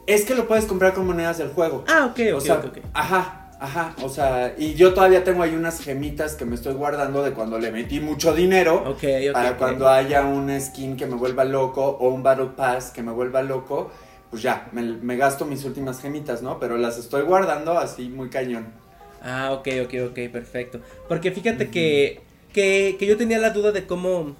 Es 0.09 0.25
que 0.25 0.33
lo 0.33 0.47
puedes 0.47 0.65
comprar 0.65 0.95
con 0.95 1.05
monedas 1.05 1.37
del 1.37 1.49
juego. 1.49 1.83
Ah, 1.87 2.07
ok, 2.09 2.19
ok, 2.33 2.65
ok. 2.65 2.77
Ajá, 2.95 3.51
ajá. 3.59 3.93
O 4.01 4.09
sea, 4.09 4.55
y 4.57 4.73
yo 4.73 4.95
todavía 4.95 5.23
tengo 5.23 5.43
ahí 5.43 5.53
unas 5.53 5.81
gemitas 5.81 6.33
que 6.33 6.45
me 6.45 6.55
estoy 6.55 6.73
guardando 6.73 7.21
de 7.21 7.31
cuando 7.31 7.59
le 7.59 7.71
metí 7.71 7.99
mucho 7.99 8.33
dinero. 8.33 8.77
Ok, 8.87 9.03
ok. 9.03 9.33
Para 9.33 9.55
cuando 9.57 9.87
haya 9.87 10.25
un 10.25 10.49
skin 10.59 10.97
que 10.97 11.05
me 11.05 11.13
vuelva 11.13 11.43
loco 11.43 11.85
o 11.85 12.09
un 12.09 12.23
Battle 12.23 12.49
Pass 12.57 12.89
que 12.89 13.03
me 13.03 13.11
vuelva 13.11 13.43
loco, 13.43 13.91
pues 14.31 14.41
ya, 14.41 14.67
me, 14.71 15.15
gasto 15.15 15.45
mis 15.45 15.63
últimas 15.63 16.01
gemitas, 16.01 16.41
¿no? 16.41 16.59
Pero 16.59 16.77
las 16.77 16.97
estoy 16.97 17.21
guardando 17.21 17.77
así 17.77 18.09
muy 18.09 18.29
cañón. 18.29 18.73
Ah, 19.21 19.51
ok, 19.51 19.67
ok, 19.85 19.93
ok, 20.09 20.31
perfecto. 20.31 20.79
Porque 21.07 21.31
fíjate 21.31 21.69
que, 21.69 22.23
que, 22.51 22.95
que 22.97 23.05
yo 23.05 23.15
tenía 23.15 23.37
la 23.37 23.51
duda 23.51 23.71
de 23.71 23.85
cómo, 23.85 24.35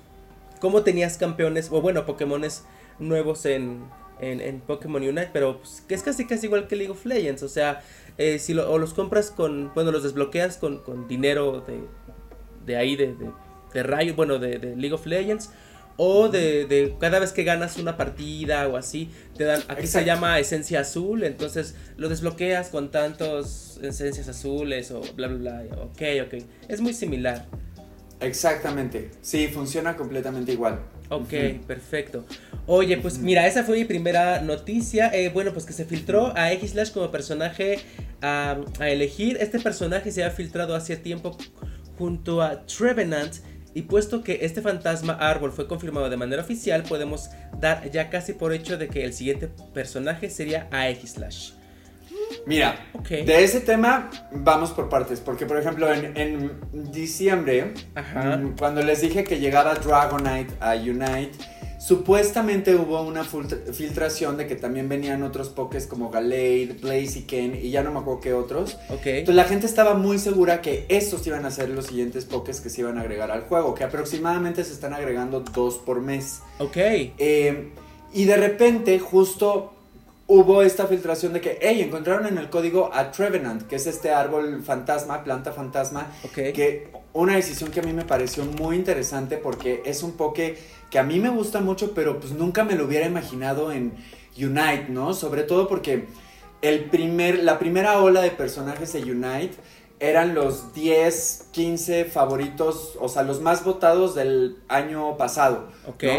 cómo 0.60 0.82
tenías 0.82 1.20
campeones, 1.20 1.70
o 1.72 1.80
bueno, 1.80 2.08
Pokémones 2.08 2.64
nuevos 2.98 3.46
en, 3.46 3.84
en, 4.20 4.42
en 4.42 4.60
Pokémon 4.62 5.02
Unite, 5.02 5.30
pero 5.34 5.60
pues, 5.60 5.84
es 5.88 6.04
casi 6.04 6.26
casi 6.26 6.48
igual 6.48 6.68
que 6.68 6.76
League 6.76 6.92
of 6.92 7.06
Legends, 7.06 7.44
o 7.44 7.50
sea, 7.50 7.82
eh, 8.18 8.40
si 8.40 8.54
lo, 8.54 8.72
o 8.72 8.78
los 8.78 8.94
compras 8.94 9.32
con, 9.32 9.72
bueno, 9.74 9.92
los 9.92 10.04
desbloqueas 10.04 10.58
con, 10.58 10.80
con 10.80 11.08
dinero 11.08 11.64
de, 11.66 11.82
de 12.66 12.78
ahí, 12.78 12.96
de, 12.96 13.08
de, 13.14 13.32
de 13.74 13.84
Riot, 13.84 14.16
bueno, 14.16 14.40
de, 14.40 14.60
de, 14.60 14.76
League 14.76 14.94
of 14.94 15.06
Legends, 15.06 15.52
o 15.98 16.30
de, 16.30 16.66
de, 16.66 16.96
cada 17.00 17.20
vez 17.20 17.34
que 17.34 17.44
ganas 17.44 17.78
una 17.78 17.98
partida 17.98 18.68
o 18.68 18.78
así, 18.78 19.10
te 19.36 19.44
dan, 19.44 19.62
aquí 19.68 19.88
se 19.88 20.06
llama 20.06 20.40
esencia 20.40 20.82
azul, 20.82 21.24
entonces 21.24 21.76
lo 21.98 22.08
desbloqueas 22.08 22.70
con 22.70 22.90
tantos 22.90 23.80
esencias 23.82 24.30
azules 24.30 24.92
o 24.92 25.02
bla, 25.16 25.28
bla, 25.28 25.38
bla, 25.62 25.64
ok, 25.82 26.02
ok, 26.26 26.44
es 26.68 26.82
muy 26.82 26.94
similar. 26.94 27.48
Exactamente, 28.22 29.12
sí, 29.22 29.48
funciona 29.48 29.96
completamente 29.96 30.52
igual. 30.52 30.80
Ok, 31.10 31.34
perfecto. 31.66 32.25
Oye, 32.68 32.98
pues 32.98 33.18
mira, 33.18 33.48
esa 33.48 33.63
fue 33.63 33.78
mi 33.78 33.86
primera 33.86 34.42
noticia. 34.42 35.10
Eh, 35.13 35.30
bueno, 35.30 35.54
pues 35.54 35.66
que 35.66 35.74
se 35.74 35.86
filtró 35.86 36.32
a 36.36 36.51
X-Slash 36.54 36.92
como 36.92 37.10
personaje 37.10 37.80
a, 38.22 38.58
elegir. 38.82 39.38
Este 39.42 39.60
personaje 39.60 40.12
se 40.12 40.24
ha 40.24 40.30
filtrado 40.30 40.75
hace 40.75 40.96
tiempo 40.98 41.36
junto 41.98 42.42
a 42.42 42.66
Trevenant. 42.66 43.38
Y 43.74 43.84
puesto 43.84 44.24
que 44.24 44.39
este 44.42 44.62
fantasma 44.62 45.13
árbol 45.13 45.51
fue 45.51 45.68
confirmado 45.68 46.10
de 46.10 46.18
manera 46.18 46.42
oficial, 46.42 46.82
podemos 46.84 47.30
dar 47.60 47.89
ya 47.92 48.10
casi 48.10 48.34
por 48.34 48.51
hecho 48.51 48.78
de 48.78 48.88
que 48.88 49.04
el 49.04 49.13
siguiente 49.13 49.48
personaje 49.74 50.32
sería 50.32 50.68
a 50.72 50.89
X-Slash. 50.89 51.59
Mira, 52.46 52.88
de 53.10 53.44
ese 53.44 53.62
tema 53.62 54.10
vamos 54.32 54.72
por 54.72 54.90
partes, 54.90 55.20
porque 55.20 55.46
por 55.46 55.58
ejemplo 55.58 55.92
en, 55.94 56.52
diciembre, 56.92 57.74
mm, 57.96 58.58
cuando 58.58 58.82
les 58.82 59.02
dije 59.02 59.24
que 59.24 59.40
llegaba 59.40 59.76
Dragonite 59.76 60.54
a 60.60 60.74
Unite, 60.76 61.32
supuestamente 61.80 62.76
hubo 62.76 63.02
una 63.02 63.24
filtración 63.24 64.38
de 64.38 64.48
que 64.48 64.56
también 64.56 64.90
venían 64.90 65.24
otros 65.24 65.50
pokés 65.50 65.88
como 65.88 66.10
Gallade, 66.10 66.78
Blaziken 66.82 67.56
y 67.56 67.72
ya 67.72 67.84
no 67.84 67.92
me 67.92 68.00
acuerdo 68.00 68.20
qué 68.20 68.34
otros. 68.34 68.78
Entonces 68.90 69.36
la 69.36 69.46
gente 69.46 69.66
estaba 69.66 69.94
muy 69.94 70.20
segura 70.20 70.62
que 70.62 70.86
estos 70.90 71.26
iban 71.28 71.46
a 71.46 71.52
ser 71.52 71.70
los 71.70 71.88
siguientes 71.88 72.26
pokés 72.26 72.62
que 72.62 72.70
se 72.70 72.82
iban 72.82 72.98
a 72.98 73.02
agregar 73.02 73.32
al 73.32 73.42
juego, 73.42 73.74
que 73.74 73.84
aproximadamente 73.84 74.64
se 74.64 74.74
están 74.74 74.94
agregando 74.94 75.40
dos 75.40 75.76
por 75.78 76.02
mes. 76.02 76.42
Ok. 76.60 76.78
Eh, 76.78 77.72
y 78.14 78.26
de 78.26 78.38
repente 78.38 79.00
justo 79.00 79.74
hubo 80.29 80.62
esta 80.62 80.86
filtración 80.86 81.33
de 81.33 81.41
que, 81.41 81.57
hey, 81.59 81.81
encontraron 81.81 82.27
en 82.27 82.38
el 82.38 82.51
código 82.51 82.91
a 82.93 83.12
Trevenant, 83.12 83.63
que 83.63 83.77
es 83.77 83.88
este 83.88 84.12
árbol 84.12 84.62
fantasma, 84.63 85.24
planta 85.24 85.51
fantasma, 85.51 86.12
que 86.33 86.91
una 87.13 87.36
decisión 87.36 87.71
que 87.71 87.79
a 87.79 87.83
mí 87.83 87.93
me 87.93 88.05
pareció 88.05 88.45
muy 88.45 88.75
interesante 88.75 89.38
porque 89.38 89.81
es 89.86 90.03
un 90.03 90.13
poke 90.13 90.55
que 90.91 91.00
a 91.00 91.03
mí 91.03 91.19
me 91.19 91.29
gusta 91.29 91.62
mucho, 91.62 91.95
pero 91.95 92.19
pues 92.19 92.33
nunca 92.33 92.63
me 92.63 92.75
lo 92.75 92.86
hubiera 92.86 93.07
imaginado 93.07 93.71
en 93.71 93.93
Unite, 94.38 94.86
¿no? 94.89 95.15
Sobre 95.15 95.41
todo 95.43 95.67
porque 95.67 96.05
el 96.62 96.86
primer, 96.86 97.43
la 97.43 97.57
primera 97.57 98.00
ola 98.00 98.21
de 98.21 98.29
personajes 98.29 98.93
de 98.93 99.01
Unite 99.01 99.55
eran 100.00 100.36
los 100.36 100.74
10, 100.75 101.48
15 101.51 102.05
favoritos, 102.05 102.98
o 103.01 103.09
sea, 103.09 103.24
los 103.24 103.41
más 103.41 103.63
votados 103.63 104.13
del 104.13 104.57
año 104.67 105.17
pasado. 105.17 105.69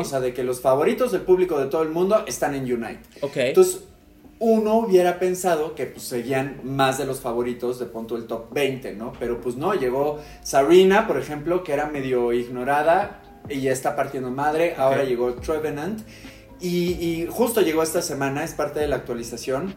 O 0.01 0.05
sea, 0.05 0.19
de 0.19 0.35
que 0.35 0.43
los 0.43 0.61
favoritos 0.61 1.13
del 1.13 1.23
público 1.23 1.61
de 1.61 1.67
todo 1.67 1.83
el 1.83 1.91
mundo 1.91 2.25
están 2.27 2.55
en 2.55 2.65
Unite. 2.65 3.01
Entonces, 3.49 3.85
uno 4.41 4.79
hubiera 4.79 5.19
pensado 5.19 5.75
que 5.75 5.85
pues 5.85 6.05
seguían 6.05 6.61
más 6.65 6.97
de 6.97 7.05
los 7.05 7.21
favoritos 7.21 7.79
de 7.79 7.85
punto 7.85 8.17
del 8.17 8.27
top 8.27 8.53
20, 8.53 8.95
¿no? 8.95 9.13
Pero 9.21 9.39
pues 9.39 9.55
no, 9.57 9.75
llegó 9.75 10.19
Sarina, 10.43 11.07
por 11.07 11.19
ejemplo, 11.19 11.63
que 11.63 11.75
era 11.75 11.87
medio 11.87 12.33
ignorada 12.33 13.23
y 13.51 13.61
ya 13.61 13.73
está 13.73 13.95
partiendo 13.95 14.31
madre, 14.31 14.75
ahora 14.79 15.05
llegó 15.05 15.35
Trevenant 15.35 16.01
y, 16.59 17.27
justo 17.31 17.61
llegó 17.61 17.83
esta 17.83 18.03
semana, 18.03 18.45
es 18.45 18.53
parte 18.53 18.81
de 18.81 18.89
la 18.89 18.97
actualización 18.97 19.75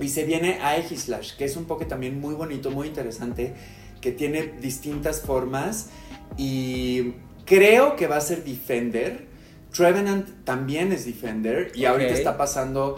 y 0.00 0.08
se 0.08 0.24
viene 0.24 0.58
a 0.60 0.70
Aegislash, 0.70 1.36
que 1.36 1.44
es 1.44 1.56
un 1.56 1.64
poke 1.64 1.84
también 1.84 2.20
muy 2.20 2.34
bonito, 2.34 2.70
muy 2.70 2.86
interesante, 2.88 3.54
que 4.00 4.12
tiene 4.12 4.54
distintas 4.60 5.20
formas 5.20 5.90
y 6.36 7.14
creo 7.44 7.96
que 7.96 8.06
va 8.06 8.16
a 8.16 8.20
ser 8.20 8.44
Defender. 8.44 9.26
Trevenant 9.72 10.44
también 10.44 10.92
es 10.92 11.04
Defender 11.04 11.72
y 11.74 11.84
ahorita 11.84 12.12
está 12.12 12.36
pasando 12.36 12.96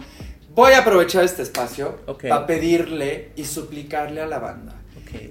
Voy 0.53 0.73
a 0.73 0.79
aprovechar 0.79 1.23
este 1.23 1.43
espacio 1.43 1.99
para 2.21 2.45
pedirle 2.45 3.31
y 3.37 3.45
suplicarle 3.45 4.21
a 4.21 4.25
la 4.25 4.39
banda 4.39 4.81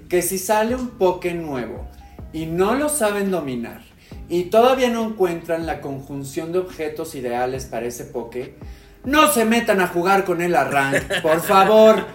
que 0.09 0.21
si 0.23 0.39
sale 0.39 0.75
un 0.75 0.89
poke 0.91 1.33
nuevo 1.33 1.87
y 2.33 2.47
no 2.47 2.73
lo 2.73 2.89
saben 2.89 3.29
dominar 3.29 3.81
y 4.29 4.45
todavía 4.45 4.89
no 4.89 5.03
encuentran 5.05 5.67
la 5.67 5.79
conjunción 5.79 6.51
de 6.51 6.59
objetos 6.59 7.13
ideales 7.13 7.65
para 7.65 7.85
ese 7.85 8.05
poke, 8.05 8.55
no 9.03 9.31
se 9.31 9.45
metan 9.45 9.79
a 9.79 9.87
jugar 9.87 10.25
con 10.25 10.41
el 10.41 10.53
rank, 10.53 11.03
por 11.21 11.41
favor. 11.41 12.05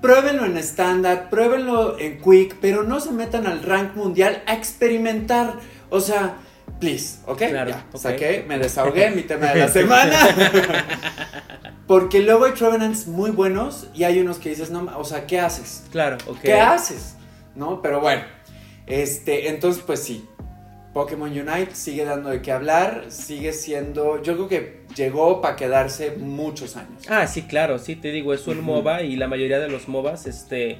Pruébenlo 0.00 0.46
en 0.46 0.56
estándar, 0.56 1.28
pruébenlo 1.28 1.98
en 1.98 2.20
quick, 2.20 2.56
pero 2.60 2.84
no 2.84 3.00
se 3.00 3.10
metan 3.12 3.46
al 3.46 3.62
rank 3.62 3.96
mundial 3.96 4.42
a 4.46 4.54
experimentar. 4.54 5.56
O 5.90 6.00
sea, 6.00 6.36
please, 6.80 7.18
¿ok? 7.26 7.38
Claro, 7.38 7.70
ya, 7.70 7.98
saqué, 7.98 8.44
me 8.46 8.58
desahogué 8.58 9.10
mi 9.10 9.22
tema 9.22 9.52
de 9.52 9.60
la 9.60 9.68
semana. 9.72 10.18
Porque 11.86 12.20
luego 12.20 12.46
hay 12.46 12.52
Trevenants 12.52 13.06
muy 13.06 13.30
buenos 13.30 13.88
y 13.94 14.04
hay 14.04 14.18
unos 14.20 14.38
que 14.38 14.50
dices, 14.50 14.70
no, 14.70 14.90
o 14.98 15.04
sea, 15.04 15.26
¿qué 15.26 15.38
haces? 15.38 15.84
Claro, 15.92 16.18
ok. 16.26 16.40
¿Qué 16.40 16.54
haces? 16.54 17.16
¿No? 17.54 17.80
Pero 17.80 18.00
bueno, 18.00 18.22
este, 18.86 19.48
entonces 19.48 19.82
pues 19.86 20.02
sí. 20.02 20.24
Pokémon 20.92 21.30
Unite 21.30 21.74
sigue 21.74 22.06
dando 22.06 22.30
de 22.30 22.40
qué 22.40 22.52
hablar, 22.52 23.04
sigue 23.10 23.52
siendo, 23.52 24.22
yo 24.22 24.34
creo 24.34 24.48
que 24.48 24.80
llegó 24.96 25.42
para 25.42 25.54
quedarse 25.54 26.12
muchos 26.12 26.74
años. 26.76 27.02
Ah, 27.06 27.26
sí, 27.26 27.42
claro, 27.42 27.78
sí, 27.78 27.96
te 27.96 28.10
digo, 28.10 28.32
es 28.32 28.46
un 28.46 28.62
MOBA 28.62 29.02
y 29.02 29.16
la 29.16 29.28
mayoría 29.28 29.58
de 29.58 29.68
los 29.68 29.88
MOBAs, 29.88 30.26
este, 30.26 30.78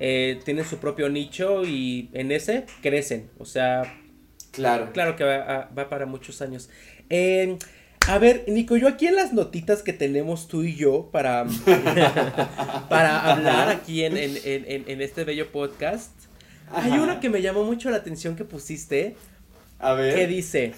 eh, 0.00 0.40
tienen 0.44 0.64
su 0.64 0.78
propio 0.78 1.08
nicho 1.08 1.64
y 1.64 2.10
en 2.12 2.32
ese 2.32 2.66
crecen, 2.82 3.30
o 3.38 3.44
sea, 3.44 4.01
claro, 4.52 4.92
claro 4.92 5.16
que 5.16 5.24
va, 5.24 5.68
va 5.76 5.88
para 5.88 6.06
muchos 6.06 6.40
años. 6.40 6.70
Eh, 7.10 7.58
a 8.08 8.18
ver, 8.18 8.44
Nico, 8.48 8.76
yo 8.76 8.88
aquí 8.88 9.06
en 9.06 9.14
las 9.14 9.32
notitas 9.32 9.82
que 9.82 9.92
tenemos 9.92 10.48
tú 10.48 10.64
y 10.64 10.74
yo 10.74 11.10
para, 11.12 11.46
para 12.88 13.30
hablar 13.30 13.68
aquí 13.68 14.02
en, 14.04 14.16
este 14.16 15.22
bello 15.22 15.52
podcast, 15.52 16.10
hay 16.72 16.92
una 16.98 17.20
que 17.20 17.30
me 17.30 17.42
llamó 17.42 17.62
mucho 17.62 17.90
la 17.90 17.98
atención 17.98 18.34
que 18.34 18.44
pusiste. 18.44 19.14
A 19.78 19.92
ver. 19.92 20.16
Que 20.16 20.26
dice, 20.26 20.74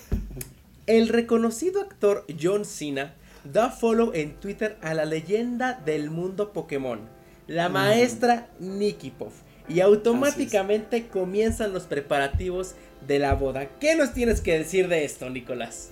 el 0.87 1.09
reconocido 1.09 1.81
actor 1.81 2.27
John 2.41 2.67
Cena 2.67 3.15
da 3.45 3.71
follow 3.71 4.13
en 4.13 4.35
Twitter 4.35 4.77
a 4.83 4.93
la 4.93 5.07
leyenda 5.07 5.81
del 5.85 6.11
mundo 6.11 6.53
Pokémon, 6.53 7.01
la 7.47 7.71
maestra 7.71 8.49
Nikki 8.61 9.11
Puff. 9.11 9.33
Y 9.67 9.81
automáticamente 9.81 11.07
comienzan 11.07 11.73
los 11.73 11.85
preparativos 11.85 12.75
de 13.07 13.19
la 13.19 13.35
boda. 13.35 13.67
¿Qué 13.81 13.97
nos 13.97 14.13
tienes 14.13 14.41
que 14.41 14.59
decir 14.59 14.89
de 14.89 15.05
esto, 15.05 15.29
Nicolás? 15.31 15.91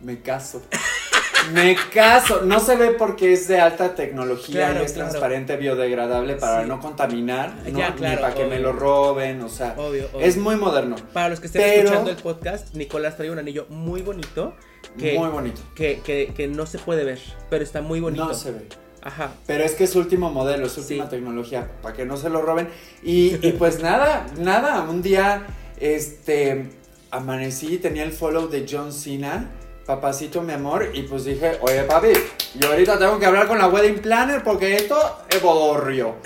Me 0.00 0.20
caso. 0.20 0.62
Me 1.52 1.76
caso. 1.92 2.42
No 2.42 2.60
se 2.60 2.76
ve 2.76 2.90
porque 2.90 3.32
es 3.32 3.48
de 3.48 3.60
alta 3.60 3.94
tecnología 3.94 4.76
y 4.78 4.84
es 4.84 4.94
transparente, 4.94 5.56
biodegradable 5.56 6.36
para 6.36 6.64
no 6.64 6.80
contaminar, 6.80 7.54
¿no? 7.70 7.78
ni 7.78 8.16
para 8.16 8.34
que 8.34 8.44
me 8.44 8.58
lo 8.58 8.72
roben, 8.72 9.40
o 9.42 9.48
sea, 9.48 9.74
es 10.20 10.36
muy 10.36 10.56
moderno. 10.56 10.96
Para 11.12 11.30
los 11.30 11.40
que 11.40 11.46
estén 11.46 11.62
escuchando 11.62 12.10
el 12.10 12.16
podcast, 12.16 12.74
Nicolás 12.74 13.16
trae 13.16 13.30
un 13.30 13.38
anillo 13.38 13.66
muy 13.68 14.02
bonito. 14.02 14.54
Que, 14.98 15.18
muy 15.18 15.28
bonito. 15.28 15.60
Que, 15.74 16.00
que, 16.02 16.48
no 16.48 16.66
se 16.66 16.78
puede 16.78 17.04
ver, 17.04 17.20
pero 17.50 17.64
está 17.64 17.80
muy 17.80 18.00
bonito. 18.00 18.26
No 18.26 18.34
se 18.34 18.52
ve. 18.52 18.66
Ajá. 19.02 19.30
Pero 19.46 19.64
es 19.64 19.74
que 19.74 19.84
es 19.84 19.94
último 19.96 20.30
modelo, 20.30 20.66
es 20.66 20.76
última 20.76 21.08
tecnología, 21.08 21.70
para 21.82 21.94
que 21.94 22.04
no 22.04 22.16
se 22.16 22.30
lo 22.30 22.42
roben. 22.42 22.68
Y, 23.02 23.46
y 23.46 23.52
pues 23.52 23.80
nada, 23.80 24.26
nada, 24.38 24.82
un 24.82 25.02
día, 25.02 25.46
este, 25.80 26.66
amanecí, 27.10 27.78
tenía 27.78 28.04
el 28.04 28.12
follow 28.12 28.48
de 28.48 28.66
John 28.68 28.92
Cena 28.92 29.50
papacito, 29.88 30.42
mi 30.42 30.52
amor, 30.52 30.90
y 30.92 31.00
pues 31.04 31.24
dije, 31.24 31.56
oye 31.62 31.82
papi, 31.84 32.08
yo 32.56 32.68
ahorita 32.68 32.98
tengo 32.98 33.18
que 33.18 33.24
hablar 33.24 33.48
con 33.48 33.56
la 33.56 33.68
wedding 33.68 34.00
planner 34.00 34.44
porque 34.44 34.76
esto 34.76 35.24
es 35.30 35.40
bodorrio. 35.40 36.16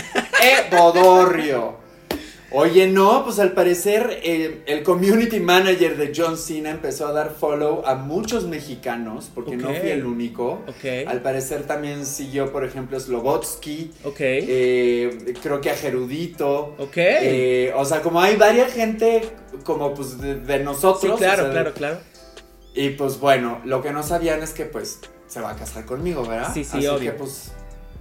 es 0.43 0.69
bodorrio. 0.77 1.77
Oye, 2.55 2.87
no, 2.89 3.25
pues 3.25 3.39
al 3.39 3.53
parecer 3.53 4.21
eh, 4.23 4.63
el 4.67 4.83
community 4.83 5.41
manager 5.41 5.97
de 5.97 6.13
John 6.15 6.37
Cena 6.37 6.71
empezó 6.71 7.07
a 7.07 7.13
dar 7.13 7.31
follow 7.31 7.85
a 7.87 7.95
muchos 7.95 8.45
mexicanos, 8.45 9.31
porque 9.35 9.57
no 9.57 9.69
fui 9.75 9.91
el 9.91 10.05
único. 10.05 10.63
Al 11.07 11.21
parecer 11.23 11.65
también 11.67 12.07
siguió, 12.07 12.53
por 12.53 12.65
ejemplo, 12.65 12.99
Slobotsky. 12.99 13.91
Eh, 14.19 15.35
creo 15.43 15.61
que 15.61 15.71
a 15.71 15.75
Gerudito. 15.75 16.77
Eh, 16.97 17.73
o 17.77 17.85
sea, 17.85 18.03
como 18.03 18.21
hay 18.21 18.37
varias 18.37 18.73
gente 18.73 19.23
como 19.65 19.95
pues 19.95 20.19
de, 20.21 20.59
nosotros. 20.61 21.19
Sí, 21.19 21.25
claro, 21.25 21.51
claro, 21.51 21.73
claro 21.73 22.13
y 22.75 22.91
pues 22.91 23.21
bueno, 23.21 23.61
lo 23.65 23.83
que 23.83 23.93
no 23.93 24.03
sabían 24.03 24.43
es 24.43 24.53
que 24.53 24.65
pues 24.65 25.01
se 25.27 25.41
va 25.41 25.51
a 25.51 25.57
casar 25.57 25.85
conmigo, 25.85 26.25
¿verdad? 26.25 26.53
Sí, 26.53 26.65
sí, 26.65 26.87
Así 26.87 27.05
que 27.05 27.13
pues 27.13 27.53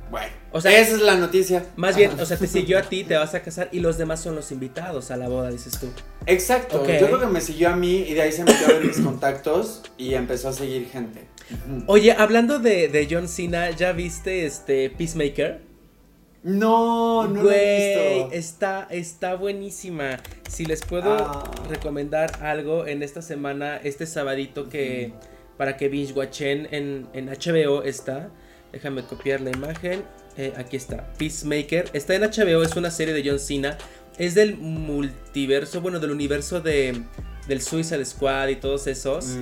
bueno, 0.09 0.33
o 0.53 0.59
sea, 0.59 0.77
esa 0.79 0.95
es 0.95 1.01
la 1.01 1.15
noticia. 1.15 1.65
Más 1.77 1.95
bien, 1.95 2.11
o 2.19 2.25
sea, 2.25 2.37
te 2.37 2.47
siguió 2.47 2.77
a 2.77 2.81
ti, 2.81 3.03
te 3.03 3.15
vas 3.15 3.33
a 3.33 3.41
casar 3.41 3.69
y 3.71 3.79
los 3.79 3.97
demás 3.97 4.21
son 4.21 4.35
los 4.35 4.51
invitados 4.51 5.09
a 5.09 5.17
la 5.17 5.29
boda, 5.29 5.49
dices 5.49 5.79
tú. 5.79 5.87
Exacto. 6.25 6.85
Yo 6.85 7.07
creo 7.07 7.19
que 7.19 7.27
me 7.27 7.39
siguió 7.39 7.69
a 7.69 7.75
mí 7.75 7.99
y 8.07 8.13
de 8.13 8.21
ahí 8.21 8.31
se 8.31 8.43
metió 8.43 8.69
en 8.75 8.87
mis 8.87 8.99
contactos 9.03 9.83
y 9.97 10.13
empezó 10.13 10.49
a 10.49 10.53
seguir 10.53 10.89
gente. 10.89 11.25
Oye, 11.87 12.11
hablando 12.11 12.59
de, 12.59 12.89
de 12.89 13.07
John 13.09 13.27
Cena, 13.27 13.71
¿ya 13.71 13.93
viste 13.93 14.45
este 14.45 14.89
Peacemaker? 14.89 15.61
No, 16.43 17.27
no 17.27 17.43
lo 17.43 17.51
he 17.51 18.23
visto. 18.23 18.35
Está, 18.35 18.87
está 18.89 19.35
buenísima. 19.35 20.17
Si 20.49 20.65
les 20.65 20.81
puedo 20.81 21.13
ah. 21.13 21.49
recomendar 21.69 22.43
algo 22.43 22.87
en 22.87 23.03
esta 23.03 23.21
semana, 23.21 23.77
este 23.77 24.05
sabadito 24.05 24.67
que 24.67 25.13
para 25.57 25.77
que 25.77 25.87
binge 25.87 26.13
watchen 26.13 26.67
en, 26.71 27.07
en 27.13 27.27
HBO 27.27 27.83
está. 27.83 28.29
Déjame 28.71 29.03
copiar 29.03 29.41
la 29.41 29.51
imagen. 29.51 30.03
Eh, 30.37 30.53
aquí 30.57 30.77
está. 30.77 31.11
Peacemaker. 31.17 31.89
Está 31.93 32.15
en 32.15 32.23
HBO, 32.23 32.63
es 32.63 32.75
una 32.75 32.91
serie 32.91 33.13
de 33.13 33.27
John 33.27 33.39
Cena. 33.39 33.77
Es 34.17 34.35
del 34.35 34.57
multiverso, 34.57 35.81
bueno, 35.81 35.99
del 35.99 36.11
universo 36.11 36.61
de 36.61 37.03
del 37.47 37.61
Suicide 37.61 38.05
Squad 38.05 38.49
y 38.49 38.55
todos 38.55 38.87
esos. 38.87 39.37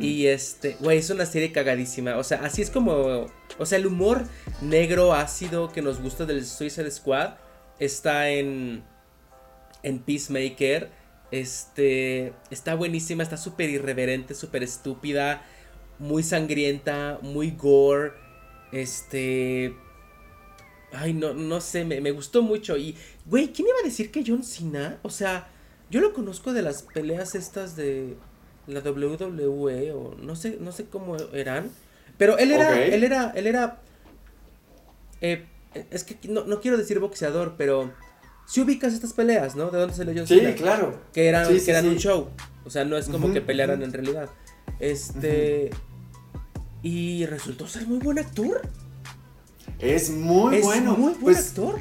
Y 0.00 0.26
este, 0.26 0.76
güey, 0.80 0.98
es 0.98 1.10
una 1.10 1.26
serie 1.26 1.52
cagadísima. 1.52 2.16
O 2.16 2.24
sea, 2.24 2.44
así 2.44 2.62
es 2.62 2.70
como. 2.70 3.26
O 3.58 3.66
sea, 3.66 3.78
el 3.78 3.86
humor 3.86 4.24
negro 4.60 5.14
ácido 5.14 5.70
que 5.70 5.82
nos 5.82 6.00
gusta 6.00 6.26
del 6.26 6.44
Suicide 6.44 6.90
Squad 6.90 7.34
está 7.78 8.30
en. 8.30 8.82
En 9.82 9.98
Peacemaker. 10.00 10.90
Este. 11.30 12.32
Está 12.50 12.74
buenísima, 12.74 13.22
está 13.22 13.36
súper 13.36 13.70
irreverente, 13.70 14.34
súper 14.34 14.62
estúpida. 14.62 15.42
Muy 15.98 16.22
sangrienta, 16.22 17.18
muy 17.22 17.50
gore. 17.52 18.12
Este. 18.72 19.74
Ay, 20.96 21.12
no, 21.12 21.34
no 21.34 21.60
sé, 21.60 21.84
me, 21.84 22.00
me 22.00 22.10
gustó 22.12 22.42
mucho. 22.42 22.76
Y, 22.76 22.96
güey, 23.26 23.52
¿quién 23.52 23.68
iba 23.68 23.78
a 23.80 23.84
decir 23.84 24.10
que 24.10 24.24
John 24.26 24.44
Cena? 24.44 24.98
O 25.02 25.10
sea, 25.10 25.48
yo 25.90 26.00
lo 26.00 26.12
conozco 26.12 26.52
de 26.52 26.62
las 26.62 26.82
peleas 26.82 27.34
estas 27.34 27.76
de 27.76 28.16
la 28.66 28.80
WWE 28.80 29.92
o 29.92 30.14
no 30.16 30.36
sé, 30.36 30.56
no 30.60 30.72
sé 30.72 30.86
cómo 30.86 31.16
eran. 31.32 31.70
Pero 32.16 32.38
él 32.38 32.52
era, 32.52 32.84
él 32.84 33.04
era, 33.04 33.32
él 33.34 33.46
era. 33.46 33.80
eh, 35.20 35.46
es 35.90 36.04
que 36.04 36.16
no, 36.28 36.44
no 36.44 36.60
quiero 36.60 36.76
decir 36.76 37.00
boxeador, 37.00 37.54
pero 37.58 37.92
si 38.46 38.60
ubicas 38.60 38.94
estas 38.94 39.12
peleas, 39.12 39.56
¿no? 39.56 39.70
¿De 39.70 39.78
dónde 39.78 39.94
salió 39.94 40.14
John 40.16 40.26
Sí, 40.28 40.38
Cena? 40.38 40.54
claro. 40.54 41.00
Que 41.12 41.26
eran, 41.28 41.46
Sí, 41.46 41.54
que 41.54 41.60
sí, 41.60 41.70
eran 41.70 41.84
sí. 41.84 41.88
un 41.90 41.96
show. 41.96 42.28
O 42.64 42.70
sea, 42.70 42.84
no 42.84 42.96
es 42.96 43.08
como 43.08 43.32
que 43.32 43.40
pelearan 43.40 43.82
en 43.82 43.92
realidad. 43.92 44.30
Este. 44.80 45.70
Y 46.82 47.26
resultó 47.26 47.66
ser 47.66 47.86
muy 47.86 47.98
buen 47.98 48.18
actor. 48.18 48.62
Es 49.84 50.10
muy 50.10 50.56
es 50.56 50.64
bueno. 50.64 50.94
muy 50.96 51.12
buen 51.12 51.20
pues, 51.20 51.48
actor. 51.48 51.80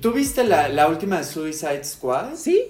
¿Tú 0.00 0.12
viste 0.12 0.44
la, 0.44 0.68
la 0.68 0.88
última 0.88 1.18
de 1.18 1.24
Suicide 1.24 1.82
Squad? 1.84 2.34
Sí. 2.36 2.62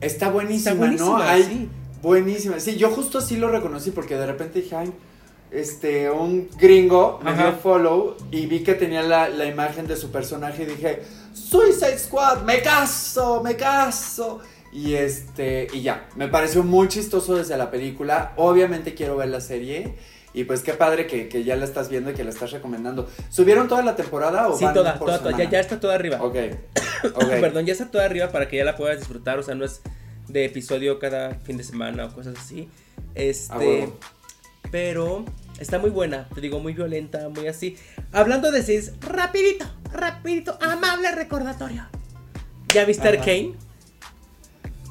Está 0.00 0.28
buenísima, 0.30 0.70
Está 0.72 0.74
buenísima, 0.74 1.18
¿no? 1.18 1.22
Hay- 1.22 1.42
sí. 1.44 1.68
Buenísima. 2.02 2.60
Sí, 2.60 2.76
yo 2.76 2.90
justo 2.90 3.18
así 3.18 3.36
lo 3.36 3.48
reconocí 3.50 3.90
porque 3.90 4.16
de 4.16 4.26
repente 4.26 4.60
dije, 4.60 4.76
ay, 4.76 4.92
este, 5.50 6.10
un 6.10 6.50
gringo 6.58 7.18
me 7.22 7.30
Ajá. 7.30 7.42
dio 7.50 7.56
follow 7.58 8.16
y 8.30 8.44
vi 8.46 8.62
que 8.62 8.74
tenía 8.74 9.02
la, 9.02 9.28
la 9.30 9.46
imagen 9.46 9.86
de 9.86 9.96
su 9.96 10.10
personaje 10.10 10.64
y 10.64 10.66
dije, 10.66 11.02
Suicide 11.32 11.98
Squad, 11.98 12.42
me 12.42 12.60
caso, 12.60 13.40
me 13.42 13.56
caso. 13.56 14.40
Y 14.72 14.94
este, 14.94 15.68
y 15.72 15.80
ya, 15.82 16.08
me 16.16 16.26
pareció 16.28 16.62
muy 16.64 16.88
chistoso 16.88 17.36
desde 17.36 17.56
la 17.56 17.70
película. 17.70 18.32
Obviamente 18.36 18.94
quiero 18.94 19.16
ver 19.16 19.28
la 19.28 19.40
serie. 19.40 19.94
Y 20.34 20.44
pues 20.44 20.62
qué 20.62 20.72
padre 20.72 21.06
que, 21.06 21.28
que 21.28 21.44
ya 21.44 21.54
la 21.54 21.64
estás 21.64 21.88
viendo 21.88 22.10
y 22.10 22.14
que 22.14 22.24
la 22.24 22.30
estás 22.30 22.50
recomendando. 22.50 23.08
¿Subieron 23.30 23.68
toda 23.68 23.82
la 23.82 23.94
temporada 23.94 24.48
o 24.48 24.58
Sí, 24.58 24.64
van 24.64 24.74
toda, 24.74 24.98
por 24.98 25.06
toda, 25.06 25.18
toda, 25.20 25.38
ya, 25.38 25.48
ya 25.48 25.60
está 25.60 25.78
toda 25.78 25.94
arriba. 25.94 26.20
Ok, 26.20 26.36
ok. 27.14 27.28
Perdón, 27.40 27.66
ya 27.66 27.72
está 27.72 27.88
toda 27.88 28.04
arriba 28.04 28.30
para 28.32 28.48
que 28.48 28.56
ya 28.56 28.64
la 28.64 28.76
puedas 28.76 28.98
disfrutar. 28.98 29.38
O 29.38 29.44
sea, 29.44 29.54
no 29.54 29.64
es 29.64 29.80
de 30.28 30.44
episodio 30.44 30.98
cada 30.98 31.36
fin 31.36 31.56
de 31.56 31.62
semana 31.62 32.06
o 32.06 32.12
cosas 32.12 32.36
así. 32.36 32.68
Este. 33.14 33.88
Pero 34.72 35.24
está 35.60 35.78
muy 35.78 35.90
buena. 35.90 36.28
Te 36.34 36.40
digo, 36.40 36.58
muy 36.58 36.72
violenta, 36.72 37.28
muy 37.28 37.46
así. 37.46 37.76
Hablando 38.10 38.50
de 38.50 38.64
seis, 38.64 38.92
rapidito, 39.02 39.66
rapidito, 39.92 40.58
amable 40.60 41.12
recordatorio. 41.12 41.86
¿Ya 42.74 42.84
viste. 42.84 43.06
Arcane? 43.06 43.54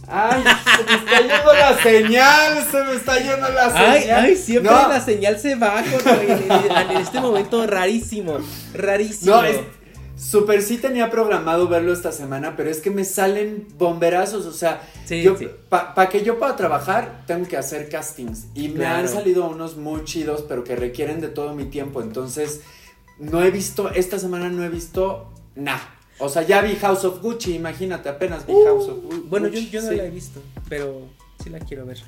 Ay, 0.07 0.43
se 0.43 0.83
me 0.83 0.95
está 0.97 1.19
yendo 1.21 1.53
la 1.53 1.77
señal, 1.81 2.67
se 2.69 2.83
me 2.83 2.93
está 2.95 3.17
yendo 3.19 3.49
la 3.49 3.71
Ay, 3.73 4.01
señal. 4.01 4.25
ay, 4.25 4.35
siempre 4.35 4.71
No, 4.71 4.87
la 4.89 5.01
señal 5.01 5.39
se 5.39 5.55
va 5.55 5.81
con, 5.81 6.13
en, 6.19 6.97
este 6.97 7.19
momento 7.21 7.65
rarísimo, 7.65 8.37
rarísimo. 8.73 9.35
No, 9.35 9.43
es, 9.43 9.59
super 10.17 10.61
sí 10.61 10.77
tenía 10.77 11.09
programado 11.09 11.67
verlo 11.67 11.93
esta 11.93 12.11
semana, 12.11 12.55
pero 12.55 12.69
es 12.69 12.79
que 12.81 12.89
me 12.91 13.05
salen 13.05 13.67
bomberazos, 13.77 14.45
o 14.45 14.51
sea, 14.53 14.81
Sí, 15.05 15.21
yo, 15.21 15.37
sí. 15.37 15.49
para 15.69 16.09
que 16.09 16.23
yo 16.23 16.37
pueda 16.37 16.55
trabajar, 16.55 17.23
tengo 17.25 17.47
que 17.47 17.57
hacer 17.57 17.89
castings. 17.89 18.47
Y 18.55 18.69
me 18.69 18.75
Claro. 18.75 18.99
han 18.99 19.07
salido 19.09 19.45
unos 19.47 19.77
muy 19.77 20.03
chidos, 20.03 20.43
pero 20.47 20.63
que 20.63 20.75
requieren 20.75 21.21
de 21.21 21.29
todo 21.29 21.55
mi 21.55 21.65
tiempo. 21.65 22.01
Entonces, 22.01 22.61
no 23.19 23.41
he 23.41 23.51
visto, 23.51 23.89
esta 23.89 24.19
semana 24.19 24.49
no 24.49 24.63
he 24.63 24.69
visto 24.69 25.31
nada. 25.55 25.92
O 26.19 26.29
sea, 26.29 26.43
ya 26.43 26.61
vi 26.61 26.75
House 26.75 27.05
of 27.05 27.21
Gucci, 27.21 27.55
imagínate, 27.55 28.07
apenas 28.09 28.45
vi 28.45 28.53
Uh, 28.53 28.65
House 28.65 28.89
of 28.89 28.97
Gu- 29.03 29.23
bueno, 29.29 29.47
yo, 29.47 29.53
Gucci. 29.59 29.69
yo 29.71 29.81
no 29.81 29.89
sí. 29.89 29.95
la 29.95 30.05
he 30.05 30.09
visto, 30.09 30.41
pero 30.69 31.07
sí 31.43 31.49
la 31.49 31.59
quiero 31.59 31.85
ver. 31.85 31.99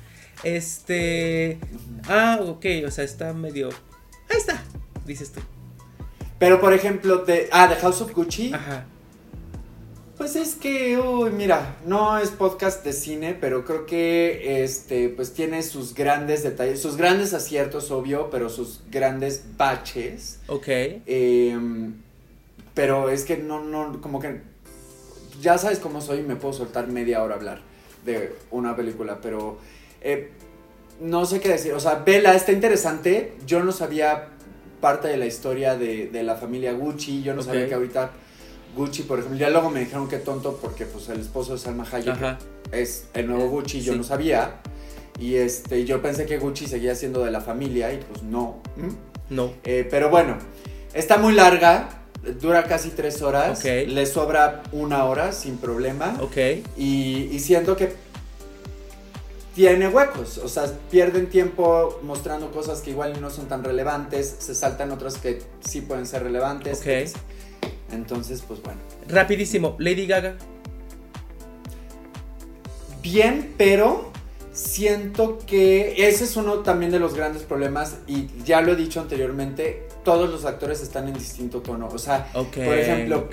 Este. 0.42 1.58
Ah, 2.08 2.38
ok, 2.42 2.64
o 2.86 2.90
sea, 2.90 3.04
está 3.04 3.32
medio. 3.32 3.68
Ahí 4.30 4.36
está, 4.38 4.62
dices 5.04 5.32
tú. 5.32 5.40
Pero, 6.38 6.60
por 6.60 6.72
ejemplo, 6.72 7.18
de, 7.24 7.48
ah, 7.52 7.66
de 7.68 7.76
House 7.76 8.00
of 8.02 8.12
Gucci. 8.14 8.52
Ajá. 8.52 8.84
Pues 10.16 10.34
es 10.34 10.54
que, 10.54 10.96
uy, 10.98 11.30
mira, 11.30 11.76
no 11.84 12.16
es 12.18 12.30
podcast 12.30 12.82
de 12.84 12.94
cine, 12.94 13.36
pero 13.38 13.64
creo 13.66 13.84
que 13.84 14.62
este, 14.64 15.10
pues 15.10 15.34
tiene 15.34 15.62
sus 15.62 15.94
grandes 15.94 16.42
detalles, 16.42 16.80
sus 16.80 16.96
grandes 16.96 17.34
aciertos, 17.34 17.90
obvio, 17.90 18.30
pero 18.30 18.48
sus 18.48 18.80
grandes 18.90 19.42
baches. 19.58 20.38
Ok. 20.46 20.68
Em, 20.68 21.94
pero 22.76 23.08
es 23.08 23.24
que 23.24 23.38
no, 23.38 23.64
no, 23.64 24.02
como 24.02 24.20
que, 24.20 24.42
ya 25.40 25.56
sabes 25.56 25.78
cómo 25.78 26.02
soy, 26.02 26.22
me 26.22 26.36
puedo 26.36 26.52
soltar 26.52 26.88
media 26.88 27.22
hora 27.22 27.34
a 27.34 27.38
hablar 27.38 27.60
de 28.04 28.34
una 28.50 28.76
película, 28.76 29.18
pero 29.22 29.56
eh, 30.02 30.30
no 31.00 31.24
sé 31.24 31.40
qué 31.40 31.48
decir. 31.48 31.72
O 31.72 31.80
sea, 31.80 31.94
Vela 32.06 32.34
está 32.34 32.52
interesante, 32.52 33.32
yo 33.46 33.64
no 33.64 33.72
sabía 33.72 34.28
parte 34.82 35.08
de 35.08 35.16
la 35.16 35.24
historia 35.24 35.74
de, 35.74 36.08
de 36.08 36.22
la 36.22 36.36
familia 36.36 36.74
Gucci, 36.74 37.22
yo 37.22 37.32
no 37.34 37.42
sabía 37.42 37.66
que 37.66 37.74
ahorita 37.74 38.10
Gucci, 38.76 39.04
por 39.04 39.20
ejemplo, 39.20 39.38
ya 39.40 39.48
luego 39.48 39.70
me 39.70 39.80
dijeron 39.80 40.06
que 40.06 40.18
tonto 40.18 40.58
porque 40.60 40.84
pues 40.84 41.08
el 41.08 41.20
esposo 41.20 41.54
de 41.54 41.58
Salma 41.58 41.86
Hayek 41.90 42.36
es 42.72 43.06
el 43.14 43.26
nuevo 43.26 43.48
Gucci, 43.48 43.80
yo 43.80 43.92
Sí. 43.92 43.98
no 43.98 44.04
sabía. 44.04 44.60
Y 45.18 45.36
este, 45.36 45.86
yo 45.86 46.02
pensé 46.02 46.26
que 46.26 46.36
Gucci 46.36 46.66
seguía 46.66 46.94
siendo 46.94 47.24
de 47.24 47.30
la 47.30 47.40
familia 47.40 47.90
y 47.90 47.96
pues 47.96 48.22
no. 48.22 48.60
¿Mm? 48.76 49.34
No. 49.34 49.54
Eh, 49.64 49.88
pero 49.90 50.10
bueno, 50.10 50.36
está 50.92 51.16
muy 51.16 51.32
larga, 51.32 51.88
dura 52.40 52.64
casi 52.64 52.90
tres 52.90 53.22
horas, 53.22 53.64
le 53.64 54.06
sobra 54.06 54.62
una 54.72 55.04
hora 55.04 55.32
sin 55.32 55.58
problema. 55.58 56.16
Ok. 56.20 56.36
Y, 56.76 57.28
y 57.32 57.38
siento 57.40 57.76
que 57.76 57.94
tiene 59.54 59.88
huecos, 59.88 60.36
o 60.36 60.48
sea, 60.48 60.70
pierden 60.90 61.30
tiempo 61.30 62.00
mostrando 62.02 62.50
cosas 62.50 62.82
que 62.82 62.90
igual 62.90 63.18
no 63.22 63.30
son 63.30 63.48
tan 63.48 63.64
relevantes, 63.64 64.36
se 64.38 64.54
saltan 64.54 64.90
otras 64.90 65.16
que 65.16 65.40
sí 65.66 65.80
pueden 65.80 66.06
ser 66.06 66.24
relevantes. 66.24 66.80
Ok. 66.80 67.10
Entonces, 67.90 68.42
pues 68.46 68.60
bueno. 68.62 68.80
Rapidísimo, 69.08 69.74
Lady 69.78 70.06
Gaga. 70.06 70.36
Bien, 73.02 73.54
pero 73.56 74.10
siento 74.52 75.38
que 75.46 76.06
ese 76.08 76.24
es 76.24 76.36
uno 76.36 76.58
también 76.58 76.90
de 76.90 76.98
los 76.98 77.14
grandes 77.14 77.42
problemas 77.42 77.98
y 78.06 78.28
ya 78.44 78.60
lo 78.60 78.72
he 78.72 78.76
dicho 78.76 79.00
anteriormente, 79.00 79.85
todos 80.06 80.30
los 80.30 80.44
actores 80.44 80.80
están 80.80 81.08
en 81.08 81.14
distinto 81.14 81.60
tono. 81.60 81.88
O 81.92 81.98
sea, 81.98 82.28
Ok. 82.34 82.54
Por 82.64 82.78
ejemplo, 82.78 83.28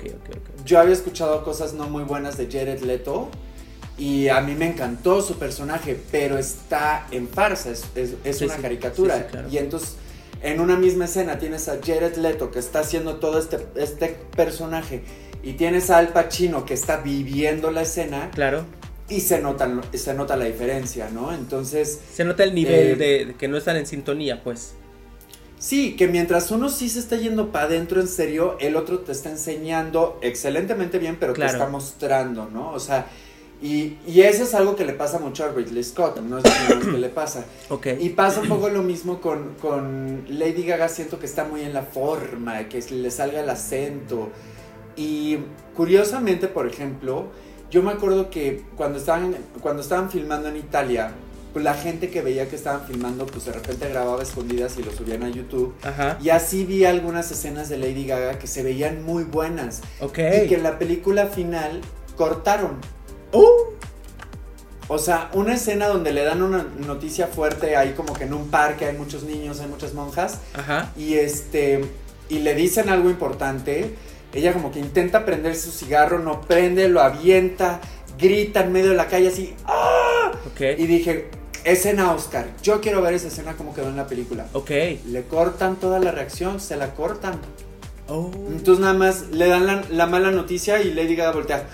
yo 0.66 0.80
había 0.80 0.92
escuchado 0.92 1.42
cosas 1.44 1.72
no 1.72 1.88
muy 1.88 2.02
buenas 2.02 2.36
de 2.36 2.48
Jared 2.50 2.80
Leto 2.82 3.28
y 3.96 4.26
a 4.28 4.40
mí 4.40 4.54
me 4.56 4.66
encantó 4.66 5.22
su 5.22 5.38
personaje, 5.38 5.96
pero 6.10 6.36
está 6.36 7.06
en 7.12 7.28
farsa, 7.28 7.70
es, 7.70 7.84
es- 7.94 8.14
es 8.24 8.38
Sí, 8.38 8.44
una 8.46 8.56
sí, 8.56 8.62
caricatura. 8.62 9.14
sí, 9.16 9.20
sí, 9.22 9.28
claro. 9.30 9.48
Y 9.48 9.58
entonces 9.58 9.94
en 10.42 10.60
una 10.60 10.76
misma 10.76 11.04
escena 11.06 11.38
tienes 11.38 11.68
a 11.68 11.78
Jared 11.82 12.16
Leto 12.16 12.50
que 12.50 12.58
está 12.58 12.80
haciendo 12.80 13.16
todo 13.16 13.38
este, 13.38 13.58
este 13.76 14.16
personaje 14.36 15.02
y 15.44 15.52
tienes 15.52 15.90
a 15.90 15.98
Al 15.98 16.08
Pacino 16.08 16.66
que 16.66 16.74
está 16.74 16.96
viviendo 16.98 17.70
la 17.70 17.82
escena 17.82 18.30
Claro. 18.34 18.64
y 19.08 19.20
se 19.20 19.40
nota, 19.40 19.70
se 19.92 20.12
nota 20.12 20.36
la 20.36 20.46
diferencia, 20.46 21.08
¿no? 21.10 21.32
Entonces, 21.32 22.00
Se 22.12 22.24
nota 22.24 22.42
el 22.42 22.52
nivel 22.54 22.74
Eh, 22.74 22.96
de, 22.96 23.24
de 23.26 23.34
que 23.36 23.46
no 23.46 23.56
están 23.56 23.76
en 23.76 23.86
sintonía, 23.86 24.42
pues. 24.42 24.74
Sí, 25.64 25.96
que 25.96 26.08
mientras 26.08 26.50
uno 26.50 26.68
sí 26.68 26.88
se 26.90 26.98
está 26.98 27.16
yendo 27.16 27.50
para 27.50 27.64
adentro 27.66 28.00
en 28.00 28.08
serio, 28.08 28.56
el 28.60 28.76
otro 28.76 28.98
te 29.00 29.12
está 29.12 29.30
enseñando 29.30 30.18
excelentemente 30.20 30.98
bien, 30.98 31.16
pero 31.18 31.32
Claro. 31.32 31.52
te 31.52 31.56
está 31.56 31.70
mostrando, 31.70 32.48
¿no? 32.52 32.70
O 32.72 32.78
sea, 32.80 33.06
y, 33.62 33.96
y 34.06 34.20
eso 34.20 34.42
es 34.42 34.52
algo 34.54 34.76
que 34.76 34.84
le 34.84 34.92
pasa 34.92 35.18
mucho 35.18 35.42
a 35.44 35.48
Ridley 35.48 35.82
Scott, 35.82 36.20
no 36.20 36.36
es 36.38 36.44
lo 36.68 36.80
que 36.80 36.98
le 36.98 37.08
pasa. 37.08 37.46
Ok. 37.70 37.86
Y 37.98 38.10
pasa 38.10 38.42
un 38.42 38.48
poco 38.48 38.68
lo 38.68 38.82
mismo 38.82 39.22
con, 39.22 39.54
con 39.60 40.24
Lady 40.28 40.64
Gaga, 40.64 40.88
siento 40.90 41.18
que 41.18 41.24
está 41.24 41.44
muy 41.44 41.62
en 41.62 41.72
la 41.72 41.82
forma, 41.82 42.68
que 42.68 42.82
le 42.90 43.10
salga 43.10 43.40
el 43.40 43.48
acento. 43.48 44.28
Y 44.96 45.38
curiosamente, 45.74 46.46
por 46.48 46.66
ejemplo, 46.66 47.28
yo 47.70 47.82
me 47.82 47.92
acuerdo 47.92 48.28
que 48.28 48.62
cuando 48.76 48.98
estaban, 48.98 49.34
cuando 49.62 49.80
estaban 49.80 50.10
filmando 50.10 50.48
en 50.48 50.56
Italia, 50.58 51.12
pues 51.54 51.64
la 51.64 51.72
gente 51.72 52.10
que 52.10 52.20
veía 52.20 52.48
que 52.48 52.56
estaban 52.56 52.84
filmando, 52.86 53.24
pues 53.24 53.46
de 53.46 53.52
repente 53.52 53.88
grababa 53.88 54.22
escondidas 54.22 54.76
y 54.76 54.82
lo 54.82 54.92
subían 54.92 55.22
a 55.22 55.30
YouTube. 55.30 55.72
Ajá. 55.84 56.18
Y 56.20 56.28
así 56.28 56.64
vi 56.66 56.84
algunas 56.84 57.30
escenas 57.30 57.70
de 57.70 57.78
Lady 57.78 58.04
Gaga 58.06 58.38
que 58.38 58.46
se 58.46 58.62
veían 58.62 59.04
muy 59.04 59.24
buenas. 59.24 59.80
Ok. 60.00 60.18
Y 60.18 60.48
que 60.48 60.56
en 60.56 60.64
la 60.64 60.78
película 60.78 61.28
final 61.28 61.80
cortaron. 62.16 62.78
Uh, 63.32 63.72
O 64.88 64.98
sea, 64.98 65.30
una 65.32 65.54
escena 65.54 65.86
donde 65.86 66.12
le 66.12 66.24
dan 66.24 66.42
una 66.42 66.66
noticia 66.86 67.28
fuerte 67.28 67.74
ahí 67.76 67.92
como 67.92 68.12
que 68.12 68.24
en 68.24 68.34
un 68.34 68.48
parque 68.50 68.84
hay 68.84 68.96
muchos 68.98 69.22
niños, 69.22 69.60
hay 69.60 69.68
muchas 69.68 69.94
monjas 69.94 70.40
Ajá. 70.52 70.92
y 70.96 71.14
este 71.14 71.84
y 72.28 72.40
le 72.40 72.54
dicen 72.54 72.88
algo 72.90 73.08
importante, 73.08 73.94
ella 74.34 74.52
como 74.52 74.70
que 74.72 74.80
intenta 74.80 75.24
prender 75.24 75.56
su 75.56 75.70
cigarro, 75.70 76.18
no 76.18 76.40
prende, 76.42 76.88
lo 76.88 77.00
avienta, 77.00 77.80
grita 78.18 78.60
en 78.60 78.72
medio 78.72 78.90
de 78.90 78.96
la 78.96 79.06
calle 79.06 79.28
así, 79.28 79.54
¡ah! 79.66 80.32
Ok. 80.52 80.60
Y 80.78 80.86
dije, 80.86 81.30
escena 81.64 82.12
Oscar, 82.12 82.46
yo 82.62 82.80
quiero 82.80 83.00
ver 83.02 83.14
esa 83.14 83.28
escena 83.28 83.54
como 83.54 83.74
quedó 83.74 83.88
en 83.88 83.96
la 83.96 84.06
película. 84.06 84.46
Ok. 84.52 84.70
Le 85.06 85.24
cortan 85.28 85.76
toda 85.76 85.98
la 85.98 86.10
reacción, 86.12 86.60
se 86.60 86.76
la 86.76 86.94
cortan. 86.94 87.38
Oh. 88.08 88.30
Entonces 88.50 88.80
nada 88.80 88.94
más 88.94 89.30
le 89.32 89.48
dan 89.48 89.66
la, 89.66 89.82
la 89.90 90.06
mala 90.06 90.30
noticia 90.30 90.82
y 90.82 90.92
Lady 90.92 91.16
Gaga 91.16 91.32
voltea 91.32 91.64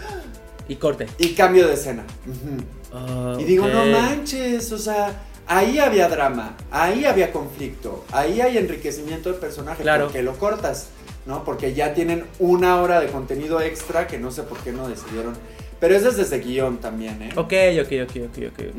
Y 0.69 0.77
corte. 0.77 1.07
y 1.19 1.35
cambio 1.35 1.67
de 1.67 1.75
escena. 1.75 2.05
Ujú. 2.27 2.63
Ah, 2.93 3.37
Y 3.39 3.45
digo, 3.45 3.67
no 3.69 3.83
ok. 3.83 3.89
manches, 3.91 4.71
o 4.73 4.79
sea, 4.79 5.21
ahí 5.47 5.79
había 5.79 6.09
drama, 6.09 6.57
ahí 6.71 7.05
había 7.05 7.33
conflicto, 7.33 8.05
ahí 8.13 8.41
hay 8.41 8.59
enriquecimiento 8.59 9.31
del 9.31 9.39
personaje, 9.41 9.83
Claro. 9.83 10.05
porque 10.07 10.23
lo 10.23 10.35
cortas. 10.39 10.89
¿no? 11.27 11.45
Porque 11.45 11.75
ya 11.75 11.93
tienen 11.93 12.25
una 12.39 12.81
hora 12.81 12.99
de 12.99 13.09
contenido 13.09 13.61
extra 13.61 14.07
que 14.07 14.19
no 14.19 14.31
sé 14.31 14.43
por 14.43 14.59
qué 14.61 14.73
no 14.73 14.89
decidieron. 14.89 15.35
Pero 15.79 15.95
eso 15.95 16.09
es 16.09 16.17
desde 16.17 16.39
guion 16.41 16.79
también, 16.79 17.21
¿eh? 17.23 17.31
Ok, 17.37 17.53
ok, 17.83 18.09
ok, 18.09 18.17
ok, 18.31 18.39
ok. 18.53 18.75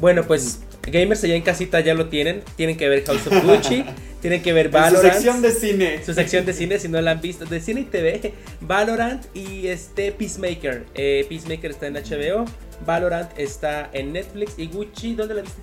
Bueno, 0.00 0.24
pues 0.24 0.60
gamers 0.82 1.22
allá 1.24 1.34
en 1.34 1.42
casita 1.42 1.80
ya 1.80 1.94
lo 1.94 2.08
tienen. 2.08 2.42
Tienen 2.56 2.76
que 2.76 2.88
ver 2.88 3.04
House 3.04 3.26
of 3.26 3.44
Gucci, 3.44 3.84
tienen 4.20 4.42
que 4.42 4.52
ver 4.52 4.68
Valorant. 4.70 5.04
Su 5.04 5.12
sección 5.12 5.42
de 5.42 5.52
cine. 5.52 6.04
Su 6.04 6.14
sección 6.14 6.46
de 6.46 6.52
cine, 6.52 6.78
si 6.78 6.88
no 6.88 7.00
la 7.00 7.12
han 7.12 7.20
visto, 7.20 7.44
de 7.44 7.60
cine 7.60 7.80
y 7.80 7.84
TV. 7.84 8.32
Valorant 8.60 9.24
y 9.34 9.68
este 9.68 10.12
Peacemaker. 10.12 10.86
Eh, 10.94 11.26
Peacemaker 11.28 11.70
está 11.70 11.86
en 11.86 11.94
HBO, 11.94 12.44
Valorant 12.86 13.30
está 13.38 13.90
en 13.92 14.12
Netflix 14.12 14.58
y 14.58 14.68
Gucci, 14.68 15.14
¿dónde 15.14 15.34
la 15.34 15.42
viste? 15.42 15.60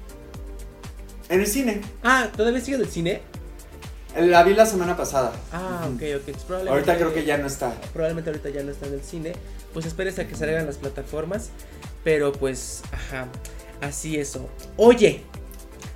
En 1.30 1.40
el 1.40 1.48
cine. 1.48 1.82
Ah, 2.04 2.30
¿todavía 2.36 2.62
sigue 2.62 2.76
en 2.76 2.84
el 2.84 2.90
cine? 2.90 3.22
La 4.18 4.44
vi 4.44 4.54
la 4.54 4.66
semana 4.66 4.96
pasada. 4.96 5.34
Ah, 5.52 5.90
ok, 5.94 6.02
ok. 6.22 6.68
ahorita 6.70 6.96
creo 6.96 7.14
que 7.14 7.26
ya 7.26 7.38
no 7.38 7.48
está. 7.48 7.74
Probablemente 7.92 8.30
ahorita 8.30 8.50
ya 8.50 8.64
no 8.64 8.72
está 8.72 8.88
en 8.88 8.94
el 8.94 9.02
cine. 9.02 9.34
Pues 9.74 9.86
esperes 9.86 10.18
a 10.20 10.28
que 10.28 10.36
salgan 10.36 10.66
las 10.66 10.78
plataformas. 10.78 11.50
Pero 12.04 12.32
pues, 12.32 12.82
ajá. 12.94 13.28
Así 13.82 14.18
eso. 14.18 14.50
Oye. 14.78 15.22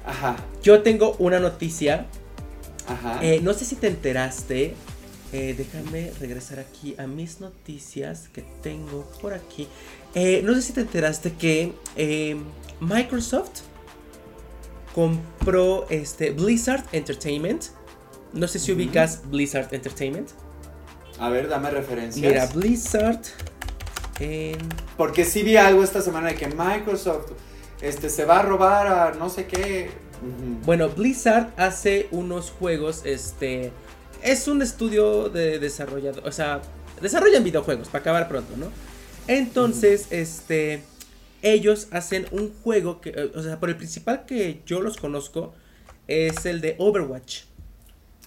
Ajá. 0.06 0.38
Yo 0.64 0.82
tengo 0.82 1.16
una 1.20 1.40
noticia. 1.40 2.08
Ajá. 2.88 3.20
Eh, 3.24 3.40
no 3.42 3.54
sé 3.54 3.66
si 3.66 3.76
te 3.76 3.88
enteraste. 3.88 4.76
Eh, 5.32 5.54
déjame 5.56 6.12
regresar 6.20 6.60
aquí 6.60 6.96
a 6.98 7.06
mis 7.06 7.40
noticias 7.40 8.30
que 8.34 8.42
tengo 8.64 9.08
por 9.22 9.34
aquí. 9.34 9.68
Eh, 10.16 10.42
no 10.44 10.56
sé 10.56 10.62
si 10.64 10.74
te 10.74 10.82
enteraste 10.82 11.34
que 11.34 11.74
Microsoft 12.80 13.62
compró 14.96 15.86
este 15.90 16.32
Blizzard 16.32 16.84
Entertainment. 16.92 17.66
No 18.34 18.48
sé 18.48 18.58
si 18.58 18.72
ubicas 18.72 19.22
Blizzard 19.30 19.72
Entertainment. 19.72 20.30
A 21.20 21.30
ver, 21.30 21.48
dame 21.48 21.70
referencias. 21.70 22.26
Mira, 22.26 22.46
Blizzard 22.48 23.22
en... 24.20 24.58
Porque 24.98 25.26
sí 25.26 25.44
vi 25.44 25.58
algo 25.58 25.84
esta 25.84 26.02
semana 26.02 26.30
de 26.30 26.36
que 26.36 26.48
Microsoft 26.48 27.32
este, 27.82 28.10
se 28.10 28.26
va 28.26 28.40
a 28.40 28.44
robar 28.44 28.88
a 28.88 29.12
no 29.18 29.30
sé 29.30 29.46
qué. 29.46 29.92
Bueno, 30.66 30.90
Blizzard 30.90 31.54
hace 31.58 32.08
unos 32.12 32.52
juegos, 32.52 33.02
este... 33.06 33.72
Es 34.22 34.50
un 34.50 34.62
estudio 34.62 35.30
de 35.30 35.60
desarrollador, 35.60 36.28
o 36.28 36.32
sea, 36.32 36.62
desarrollan 37.02 37.44
videojuegos, 37.44 37.88
para 37.88 38.02
acabar 38.02 38.28
pronto, 38.28 38.58
¿no? 38.58 38.68
Entonces, 39.28 40.08
este... 40.12 40.84
Ellos 41.42 41.88
hacen 41.92 42.28
un 42.32 42.54
juego 42.64 43.00
que, 43.00 43.12
eh, 43.12 43.32
o 43.34 43.42
sea, 43.42 43.62
por 43.62 43.70
el 43.70 43.78
principal 43.78 44.26
que 44.26 44.62
yo 44.66 44.82
los 44.82 44.98
conozco, 44.98 45.54
es 46.06 46.46
el 46.46 46.60
de 46.60 46.76
Overwatch. 46.78 47.44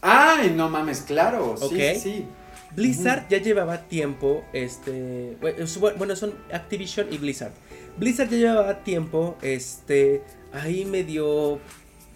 Ay, 0.01 0.55
no 0.57 0.71
mames, 0.71 1.03
claro. 1.03 1.57
Sí, 1.69 1.95
sí. 2.01 2.27
Blizzard 2.75 3.29
ya 3.29 3.37
llevaba 3.37 3.87
tiempo, 3.87 4.45
este, 4.55 5.37
bueno, 5.99 6.17
son 6.17 6.33
Activision 6.51 7.13
y 7.13 7.19
Blizzard. 7.19 7.53
Blizzard 7.97 8.31
ya 8.31 8.37
llevaba 8.37 8.85
tiempo, 8.85 9.37
este, 9.43 10.23
ahí 10.53 10.85
medio 10.85 11.61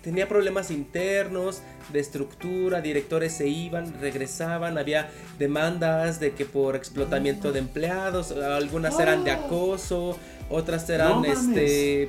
tenía 0.02 0.28
problemas 0.28 0.70
internos 0.70 1.62
de 1.92 1.98
estructura, 1.98 2.80
directores 2.80 3.32
se 3.32 3.48
iban, 3.48 4.00
regresaban, 4.00 4.78
había 4.78 5.10
demandas 5.38 6.20
de 6.20 6.32
que 6.32 6.44
por 6.44 6.76
explotamiento 6.76 7.50
de 7.50 7.58
empleados, 7.58 8.30
algunas 8.30 8.98
eran 9.00 9.24
de 9.24 9.32
acoso, 9.32 10.16
otras 10.48 10.88
eran 10.90 11.24
este 11.24 12.08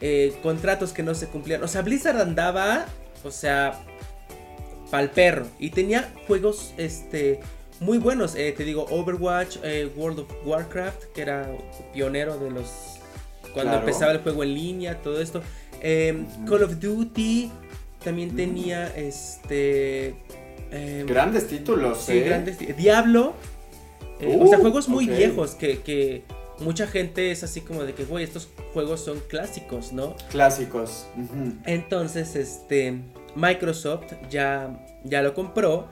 eh, 0.00 0.36
contratos 0.42 0.92
que 0.92 1.04
no 1.04 1.14
se 1.14 1.28
cumplían. 1.28 1.62
O 1.62 1.68
sea, 1.68 1.82
Blizzard 1.82 2.20
andaba, 2.20 2.86
o 3.22 3.30
sea, 3.30 3.84
pal 4.90 5.10
perro. 5.10 5.46
Y 5.60 5.70
tenía 5.70 6.12
juegos 6.26 6.74
este 6.76 7.38
muy 7.80 7.98
buenos, 7.98 8.34
eh, 8.34 8.52
te 8.56 8.64
digo 8.64 8.84
Overwatch, 8.90 9.58
eh, 9.62 9.92
World 9.94 10.20
of 10.20 10.32
Warcraft, 10.44 11.04
que 11.14 11.22
era 11.22 11.48
pionero 11.92 12.36
de 12.36 12.50
los 12.50 12.97
cuando 13.52 13.74
empezaba 13.74 14.12
el 14.12 14.18
juego 14.18 14.42
en 14.42 14.54
línea, 14.54 15.00
todo 15.02 15.20
esto. 15.20 15.42
Em, 15.80 16.26
Call 16.46 16.64
of 16.64 16.78
Duty 16.78 17.50
también 18.02 18.34
tenía 18.34 18.88
este. 18.96 20.14
Em, 20.70 21.06
grandes 21.06 21.48
títulos, 21.48 22.02
sí, 22.02 22.20
grandes. 22.20 22.58
Diablo. 22.76 23.34
Eh, 24.20 24.38
o 24.40 24.48
sea, 24.48 24.58
uh, 24.58 24.60
juegos 24.60 24.88
muy 24.88 25.06
viejos 25.06 25.54
que, 25.54 26.24
mucha 26.58 26.88
gente 26.88 27.30
es 27.30 27.44
así 27.44 27.60
como 27.60 27.84
de 27.84 27.94
que, 27.94 28.04
güey, 28.04 28.24
estos 28.24 28.48
juegos 28.72 29.00
son 29.00 29.20
clásicos, 29.28 29.92
¿no? 29.92 30.16
Clásicos. 30.30 31.06
Entonces, 31.64 32.36
este. 32.36 32.98
Microsoft 33.36 34.12
ya, 34.30 34.84
ya 35.04 35.22
lo 35.22 35.34
compró. 35.34 35.88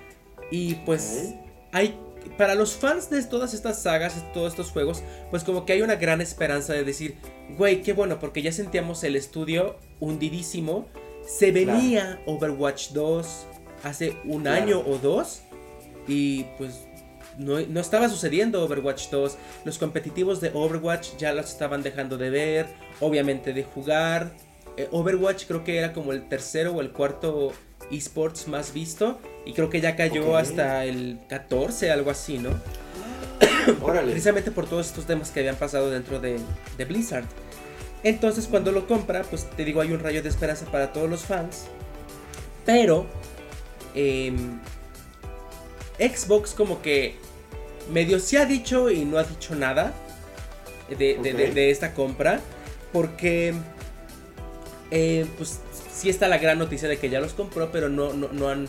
Y 0.51 0.75
pues. 0.87 1.35
Hay 1.73 1.99
para 2.37 2.55
los 2.55 2.75
fans 2.75 3.09
de 3.11 3.23
todas 3.23 3.55
estas 3.55 3.83
sagas, 3.83 4.17
de 4.17 4.23
todos 4.33 4.53
estos 4.53 4.71
juegos, 4.71 5.03
pues 5.31 5.45
como 5.45 5.65
que 5.65 5.73
hay 5.75 5.83
una 5.83 5.97
gran 5.97 6.21
esperanza 6.21 6.73
de 6.73 6.85
decir, 6.85 7.17
güey, 7.57 7.83
qué 7.83 7.93
bueno, 7.93 8.19
porque 8.19 8.43
ya 8.43 8.53
sentíamos 8.53 9.05
el 9.05 9.17
estudio 9.17 9.77
hundidísimo. 10.01 10.87
Se 11.27 11.53
venía 11.53 12.21
Overwatch 12.27 12.91
2 12.91 13.47
hace 13.83 14.17
un 14.25 14.47
año 14.47 14.81
o 14.81 14.99
dos 14.99 15.43
y 16.07 16.45
pues 16.57 16.87
no, 17.39 17.59
estaba 17.59 18.09
sucediendo 18.09 18.65
Overwatch 18.65 19.11
2. 19.11 19.37
Los 19.65 19.79
competitivos 19.79 20.41
de 20.41 20.51
Overwatch 20.55 21.17
ya 21.19 21.33
los 21.33 21.51
estaban 21.51 21.83
dejando 21.83 22.17
de 22.17 22.31
ver, 22.31 22.67
obviamente 23.01 23.53
de 23.53 23.65
jugar. 23.65 24.33
Eh, 24.77 24.89
Overwatch 24.91 25.47
creo 25.47 25.65
que 25.65 25.79
era 25.79 25.93
como 25.93 26.13
el 26.13 26.29
tercero 26.29 26.73
o 26.75 26.81
el 26.81 26.93
cuarto 26.93 27.53
esports 27.91 28.49
más 28.49 28.73
visto 28.73 29.19
y 29.45 29.53
creo 29.53 29.71
que 29.71 29.81
ya 29.81 29.97
cayó 29.97 30.37
hasta 30.37 30.85
el 30.85 31.19
14, 31.29 31.91
algo 31.91 32.11
así, 32.11 32.39
¿no? 32.39 32.51
Precisamente 34.05 34.51
por 34.51 34.67
todos 34.67 34.87
estos 34.87 35.07
temas 35.07 35.31
que 35.31 35.41
habían 35.41 35.57
pasado 35.57 35.91
dentro 35.91 36.21
de, 36.21 36.39
Blizzard. 36.87 37.25
Entonces 38.03 38.47
cuando 38.47 38.73
lo 38.73 38.87
compra, 38.87 39.23
pues 39.23 39.49
te 39.51 39.65
digo, 39.65 39.81
hay 39.81 39.93
un 39.93 40.01
rayo 40.01 40.23
de 40.23 40.29
esperanza 40.29 40.67
para 40.67 40.93
todos 40.93 41.11
los 41.11 41.25
fans. 41.25 41.67
Pero 42.65 43.07
em, 43.95 44.61
Xbox 45.99 46.55
como 46.55 46.83
que 46.83 47.17
medio 47.93 48.21
se 48.21 48.39
ha 48.39 48.45
dicho 48.45 48.91
y 48.91 49.05
no 49.05 49.19
ha 49.19 49.25
dicho 49.25 49.55
nada 49.55 49.93
de, 50.89 51.17
de 51.17 51.71
esta 51.71 51.95
compra. 51.95 52.41
Porque 52.93 53.55
eh, 54.91 55.27
pues 55.37 55.61
sí 55.93 56.09
está 56.09 56.29
la 56.29 56.39
gran 56.39 56.59
noticia 56.59 56.89
de 56.89 56.99
que 56.99 57.09
ya 57.09 57.21
los 57.21 57.33
compró, 57.33 57.71
pero 57.73 57.89
no, 57.89 58.13
no, 58.13 58.49
han, 58.49 58.69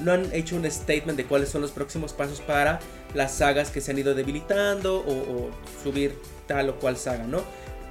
no 0.00 0.12
han 0.12 0.32
hecho 0.32 0.56
un 0.56 0.70
statement 0.70 1.16
de 1.16 1.24
cuáles 1.24 1.48
son 1.48 1.62
los 1.62 1.70
próximos 1.70 2.12
pasos 2.12 2.40
para 2.40 2.80
las 3.14 3.32
sagas 3.34 3.70
que 3.70 3.80
se 3.80 3.90
han 3.90 3.98
ido 3.98 4.14
debilitando 4.14 4.98
o, 4.98 5.50
subir 5.82 6.18
tal 6.46 6.70
o 6.70 6.76
cual 6.76 6.96
saga, 6.96 7.24
¿no? 7.24 7.42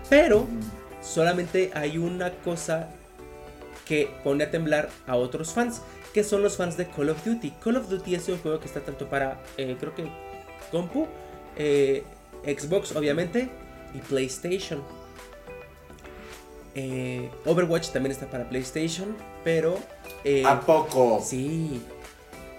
Pero 0.10 0.48
solamente 1.02 1.72
hay 1.74 1.98
una 1.98 2.32
cosa 2.32 2.90
que 3.86 4.10
pone 4.24 4.44
a 4.44 4.52
temblar 4.52 4.90
a 5.06 5.16
otros 5.16 5.54
fans, 5.54 5.82
que 6.14 6.24
son 6.24 6.44
los 6.44 6.58
fans 6.58 6.78
de 6.78 6.88
Call 6.88 7.10
of 7.10 7.24
Duty. 7.24 7.52
Call 7.64 7.78
of 7.78 7.90
Duty 7.90 8.16
es 8.16 8.28
un 8.28 8.38
juego 8.40 8.60
que 8.60 8.68
está 8.68 8.82
tanto 8.82 9.08
para, 9.08 9.40
eh, 9.58 9.76
creo 9.80 9.96
que, 9.96 10.08
compu, 10.72 11.08
eh, 11.56 12.04
Xbox 12.44 12.96
obviamente, 12.96 13.50
y 13.94 14.00
PlayStation. 14.00 14.82
Eh, 16.76 17.30
Overwatch 17.46 17.90
también 17.90 18.12
está 18.12 18.30
para 18.30 18.48
PlayStation, 18.48 19.16
pero... 19.44 19.80
¿A 20.46 20.60
poco? 20.60 21.24
Sí. 21.26 21.82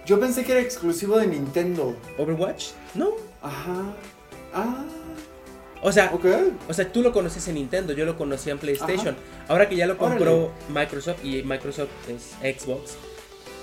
Yo 0.09 0.19
pensé 0.19 0.43
que 0.43 0.53
era 0.53 0.61
exclusivo 0.61 1.19
de 1.19 1.27
Nintendo. 1.27 1.95
¿Overwatch? 2.17 2.69
No. 2.95 3.11
Ajá. 3.43 3.93
Ah. 4.51 4.83
O 5.83 5.91
sea, 5.91 6.11
o 6.67 6.73
sea, 6.73 6.91
tú 6.91 7.03
lo 7.03 7.11
conoces 7.11 7.47
en 7.47 7.53
Nintendo, 7.53 7.93
yo 7.93 8.05
lo 8.05 8.17
conocía 8.17 8.53
en 8.53 8.57
PlayStation. 8.57 9.15
Ahora 9.47 9.69
que 9.69 9.75
ya 9.75 9.85
lo 9.85 9.99
compró 9.99 10.51
Microsoft 10.67 11.23
y 11.23 11.43
Microsoft 11.43 11.91
es 12.09 12.59
Xbox. 12.59 12.95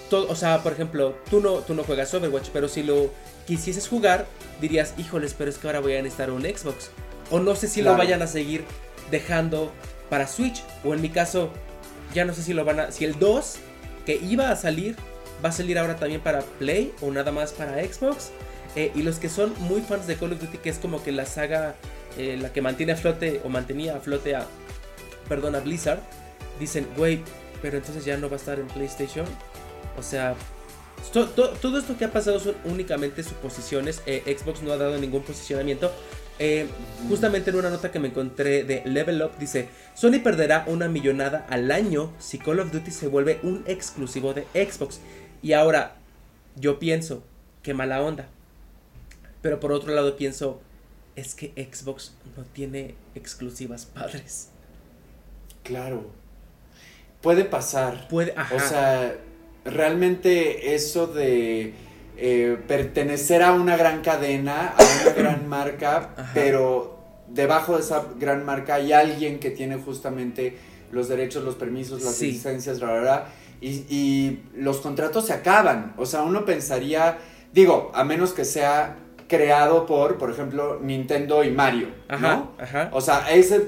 Todo, 0.08 0.28
o 0.28 0.36
sea, 0.36 0.62
por 0.62 0.72
ejemplo, 0.72 1.16
tú 1.28 1.40
no, 1.40 1.54
tú 1.54 1.74
no 1.74 1.82
juegas 1.82 2.14
Overwatch, 2.14 2.50
pero 2.52 2.68
si 2.68 2.84
lo 2.84 3.10
quisieses 3.44 3.88
jugar, 3.88 4.26
dirías, 4.60 4.94
híjoles, 4.98 5.34
pero 5.34 5.50
es 5.50 5.58
que 5.58 5.66
ahora 5.66 5.80
voy 5.80 5.96
a 5.96 6.02
necesitar 6.02 6.30
un 6.30 6.42
Xbox. 6.42 6.90
O 7.32 7.40
no 7.40 7.56
sé 7.56 7.66
si 7.66 7.82
lo 7.82 7.96
vayan 7.96 8.22
a 8.22 8.28
seguir 8.28 8.62
dejando 9.10 9.72
para 10.08 10.28
Switch. 10.28 10.62
O 10.84 10.94
en 10.94 11.02
mi 11.02 11.08
caso, 11.08 11.50
ya 12.14 12.24
no 12.24 12.32
sé 12.32 12.44
si 12.44 12.54
lo 12.54 12.64
van 12.64 12.78
a. 12.78 12.92
Si 12.92 13.04
el 13.04 13.18
2 13.18 13.56
que 14.06 14.14
iba 14.14 14.52
a 14.52 14.54
salir 14.54 14.94
va 15.44 15.50
a 15.50 15.52
salir 15.52 15.78
ahora 15.78 15.96
también 15.96 16.20
para 16.20 16.40
Play 16.40 16.92
o 17.00 17.10
nada 17.10 17.32
más 17.32 17.52
para 17.52 17.82
Xbox. 17.84 18.30
Eh, 18.76 18.92
y 18.94 19.02
los 19.02 19.18
que 19.18 19.30
son 19.30 19.54
muy 19.60 19.80
fans 19.80 20.06
de 20.06 20.16
Call 20.16 20.32
of 20.32 20.40
Duty, 20.40 20.58
que 20.58 20.68
es 20.68 20.78
como 20.78 21.02
que 21.02 21.10
la 21.10 21.24
saga, 21.24 21.74
eh, 22.18 22.38
la 22.40 22.52
que 22.52 22.60
mantiene 22.60 22.92
a 22.92 22.96
flote 22.96 23.40
o 23.42 23.48
mantenía 23.48 23.96
a 23.96 24.00
flote 24.00 24.36
a, 24.36 24.46
perdón, 25.30 25.54
a 25.54 25.60
Blizzard, 25.60 26.00
dicen, 26.60 26.86
güey, 26.94 27.22
pero 27.62 27.78
entonces 27.78 28.04
ya 28.04 28.18
no 28.18 28.28
va 28.28 28.34
a 28.34 28.38
estar 28.38 28.58
en 28.60 28.66
PlayStation. 28.66 29.24
O 29.98 30.02
sea, 30.02 30.34
todo 31.10 31.78
esto 31.78 31.96
que 31.96 32.04
ha 32.04 32.12
pasado 32.12 32.38
son 32.38 32.54
únicamente 32.64 33.22
suposiciones. 33.22 34.02
Eh, 34.04 34.36
Xbox 34.38 34.62
no 34.62 34.72
ha 34.72 34.76
dado 34.76 34.98
ningún 34.98 35.22
posicionamiento. 35.22 35.90
Justamente 37.08 37.48
en 37.48 37.56
una 37.56 37.70
nota 37.70 37.90
que 37.90 37.98
me 37.98 38.08
encontré 38.08 38.62
de 38.62 38.82
Level 38.84 39.22
Up 39.22 39.38
dice, 39.38 39.70
Sony 39.94 40.20
perderá 40.22 40.64
una 40.66 40.86
millonada 40.86 41.46
al 41.48 41.70
año 41.70 42.12
si 42.18 42.36
Call 42.36 42.60
of 42.60 42.72
Duty 42.72 42.90
se 42.90 43.08
vuelve 43.08 43.40
un 43.42 43.64
exclusivo 43.66 44.34
de 44.34 44.42
Xbox. 44.52 45.00
Y 45.46 45.52
ahora, 45.52 45.94
yo 46.56 46.80
pienso, 46.80 47.22
qué 47.62 47.72
mala 47.72 48.02
onda. 48.02 48.26
Pero 49.42 49.60
por 49.60 49.70
otro 49.70 49.94
lado 49.94 50.16
pienso, 50.16 50.60
es 51.14 51.36
que 51.36 51.52
Xbox 51.72 52.14
no 52.36 52.42
tiene 52.52 52.96
exclusivas 53.14 53.86
padres. 53.86 54.48
Claro. 55.62 56.10
Puede 57.22 57.44
pasar. 57.44 58.08
Puede, 58.08 58.34
ajá. 58.36 58.56
O 58.56 58.58
sea, 58.58 59.16
realmente 59.64 60.74
eso 60.74 61.06
de 61.06 61.74
eh, 62.16 62.58
pertenecer 62.66 63.44
a 63.44 63.52
una 63.52 63.76
gran 63.76 64.02
cadena, 64.02 64.74
a 64.76 64.82
una 65.04 65.12
gran 65.16 65.48
marca, 65.48 66.10
Ajá. 66.16 66.30
pero 66.34 66.98
debajo 67.28 67.76
de 67.76 67.82
esa 67.82 68.04
gran 68.18 68.44
marca 68.44 68.74
hay 68.74 68.92
alguien 68.92 69.38
que 69.38 69.50
tiene 69.50 69.76
justamente 69.76 70.58
los 70.90 71.06
derechos, 71.08 71.44
los 71.44 71.54
permisos, 71.54 72.02
las 72.02 72.16
Sí. 72.16 72.32
licencias, 72.32 72.80
bla, 72.80 72.90
bla, 72.94 73.00
bla, 73.00 73.28
y, 73.60 73.84
y 73.88 74.42
los 74.56 74.78
contratos 74.78 75.26
se 75.26 75.32
acaban. 75.32 75.94
O 75.96 76.06
sea, 76.06 76.22
uno 76.22 76.44
pensaría, 76.44 77.18
digo, 77.52 77.90
a 77.94 78.04
menos 78.04 78.32
que 78.32 78.44
sea 78.44 78.96
creado 79.28 79.86
por, 79.86 80.18
por 80.18 80.30
ejemplo, 80.30 80.78
Nintendo 80.80 81.42
y 81.42 81.50
Mario, 81.50 81.88
Ajá, 82.06 82.36
¿no? 82.36 82.52
ajá. 82.60 82.90
O 82.92 83.00
sea, 83.00 83.28
ese 83.32 83.60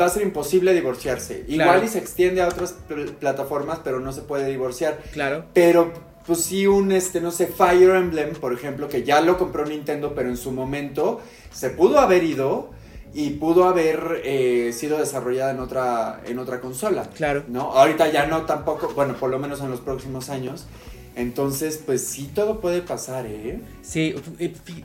va 0.00 0.06
a 0.06 0.08
ser 0.08 0.22
imposible 0.22 0.72
divorciarse. 0.74 1.44
Igual 1.48 1.82
y 1.84 1.88
se 1.88 1.98
extiende 1.98 2.40
a 2.40 2.46
otras 2.48 2.74
pl- 2.86 3.10
plataformas, 3.12 3.80
pero 3.82 3.98
no 3.98 4.12
se 4.12 4.22
puede 4.22 4.48
divorciar. 4.48 5.00
Claro. 5.12 5.46
Pero, 5.54 5.92
pues 6.24 6.44
sí, 6.44 6.68
un, 6.68 6.92
este, 6.92 7.20
no 7.20 7.32
sé, 7.32 7.48
Fire 7.48 7.96
Emblem, 7.96 8.34
por 8.36 8.52
ejemplo, 8.52 8.88
que 8.88 9.02
ya 9.02 9.20
lo 9.20 9.38
compró 9.38 9.66
Nintendo, 9.66 10.12
pero 10.14 10.28
en 10.28 10.36
su 10.36 10.52
momento 10.52 11.20
se 11.50 11.70
pudo 11.70 11.98
haber 11.98 12.22
ido 12.22 12.70
y 13.14 13.30
pudo 13.30 13.64
haber 13.64 14.22
eh, 14.24 14.72
sido 14.72 14.98
desarrollada 14.98 15.52
en 15.52 15.60
otra, 15.60 16.20
en 16.26 16.38
otra 16.38 16.60
consola. 16.60 17.10
Claro. 17.14 17.44
¿No? 17.48 17.72
Ahorita 17.72 18.10
ya 18.10 18.26
no 18.26 18.42
tampoco, 18.42 18.92
bueno, 18.94 19.14
por 19.16 19.30
lo 19.30 19.38
menos 19.38 19.60
en 19.60 19.70
los 19.70 19.80
próximos 19.80 20.30
años. 20.30 20.66
Entonces, 21.14 21.82
pues 21.84 22.06
sí, 22.06 22.30
todo 22.34 22.60
puede 22.62 22.80
pasar, 22.80 23.26
¿eh? 23.26 23.60
Sí, 23.82 24.14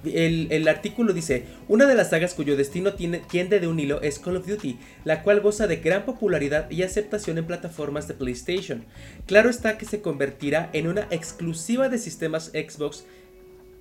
el, 0.03 0.51
el 0.51 0.67
artículo 0.67 1.13
dice, 1.13 1.45
una 1.69 1.85
de 1.85 1.95
las 1.95 2.09
sagas 2.09 2.33
cuyo 2.33 2.57
destino 2.57 2.95
tiene, 2.95 3.19
tiende 3.19 3.61
de 3.61 3.67
un 3.67 3.79
hilo 3.79 4.01
es 4.01 4.19
Call 4.19 4.35
of 4.35 4.45
Duty, 4.45 4.77
la 5.05 5.23
cual 5.23 5.39
goza 5.39 5.67
de 5.67 5.77
gran 5.77 6.03
popularidad 6.03 6.69
y 6.69 6.83
aceptación 6.83 7.37
en 7.37 7.47
plataformas 7.47 8.09
de 8.09 8.13
PlayStation. 8.13 8.83
Claro 9.25 9.49
está 9.49 9.77
que 9.77 9.85
se 9.85 10.01
convertirá 10.01 10.69
en 10.73 10.87
una 10.87 11.07
exclusiva 11.11 11.87
de 11.87 11.97
sistemas 11.97 12.47
Xbox. 12.47 13.05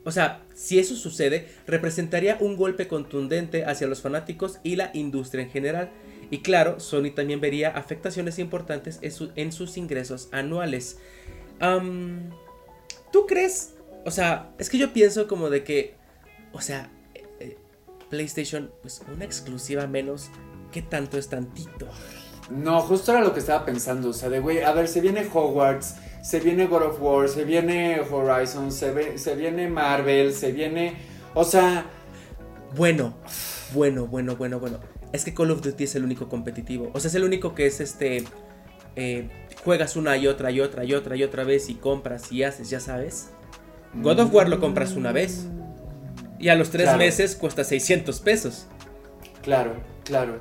O 0.07 0.12
sea, 0.12 0.42
si 0.55 0.79
eso 0.79 0.95
sucede, 0.97 1.49
representaría 1.66 2.38
un 2.40 2.57
golpe 2.57 2.88
contundente 2.88 3.64
hacia 3.66 3.87
los 3.88 4.01
fanáticos 4.01 4.61
y 4.62 4.77
la 4.77 4.90
industria 4.95 5.42
en 5.42 5.51
general. 5.51 5.90
Y 6.31 6.38
claro, 6.42 6.81
Sony 6.81 7.11
también 7.14 7.40
vería 7.40 7.71
afectaciones 7.71 8.38
importantes 8.38 8.99
en, 9.03 9.12
su- 9.12 9.33
en 9.37 9.53
sus 9.53 9.77
ingresos 9.77 10.29
anuales. 10.33 10.99
¿Tú 13.12 13.27
crees? 13.27 13.75
O 14.05 14.11
sea, 14.11 14.53
es 14.59 14.71
que 14.71 14.79
yo 14.79 14.92
pienso 14.92 15.27
como 15.27 15.51
de 15.51 15.64
que, 15.64 15.95
o 16.53 16.61
sea, 16.61 16.90
eh, 17.14 17.25
eh, 17.40 17.57
PlayStation, 18.09 18.71
pues 18.83 19.03
una 19.12 19.25
exclusiva 19.25 19.87
menos, 19.87 20.31
¿qué 20.73 20.83
tanto 20.83 21.19
es 21.19 21.29
tantito? 21.29 21.88
No, 22.51 22.81
justo 22.83 23.11
era 23.12 23.23
lo 23.23 23.33
que 23.35 23.40
estaba 23.40 23.64
pensando. 23.64 24.11
O 24.11 24.12
sea, 24.12 24.29
de 24.29 24.38
güey, 24.38 24.61
a 24.62 24.73
ver, 24.73 24.87
se 24.87 25.01
viene 25.01 25.27
Hogwarts, 25.33 25.97
se 26.27 26.41
viene 26.41 26.67
God 26.67 26.83
of 26.83 27.01
War, 27.01 27.29
se 27.29 27.45
viene 27.45 28.01
Horizon, 28.01 28.73
se, 28.73 28.91
ve- 28.93 29.19
se 29.19 29.35
viene 29.37 29.69
Marvel, 29.69 30.33
se 30.33 30.51
viene. 30.53 30.95
O 31.35 31.45
sea, 31.45 31.85
Bueno, 32.75 33.15
bueno, 33.73 34.07
bueno, 34.07 34.35
bueno, 34.37 34.59
bueno. 34.59 34.81
Es 35.12 35.25
que 35.25 35.33
Call 35.35 35.51
of 35.53 35.61
Duty 35.62 35.85
es 35.85 35.95
el 35.95 36.05
único 36.05 36.29
competitivo. 36.29 36.91
O 36.95 37.01
sea, 37.01 37.09
es 37.09 37.15
el 37.15 37.25
único 37.25 37.55
que 37.55 37.67
es 37.67 37.81
este. 37.81 38.25
eh, 38.97 39.29
juegas 39.62 39.95
una 39.97 40.17
y 40.17 40.27
otra 40.27 40.51
y 40.51 40.61
otra 40.61 40.85
y 40.85 40.95
otra 40.95 41.17
y 41.17 41.23
otra 41.23 41.45
vez 41.45 41.69
y 41.71 41.75
compras 41.75 42.33
y 42.33 42.43
haces, 42.43 42.71
ya 42.71 42.81
sabes. 42.81 43.29
God 43.95 44.19
of 44.21 44.35
War 44.35 44.49
lo 44.49 44.59
compras 44.59 44.93
una 44.95 45.12
vez. 45.12 45.47
Y 46.39 46.49
a 46.49 46.55
los 46.57 46.71
tres 46.71 46.85
Claro. 46.85 46.99
meses 46.99 47.37
cuesta 47.37 47.62
600 47.65 48.21
pesos. 48.21 48.67
claro, 49.43 49.75
claro. 50.05 50.39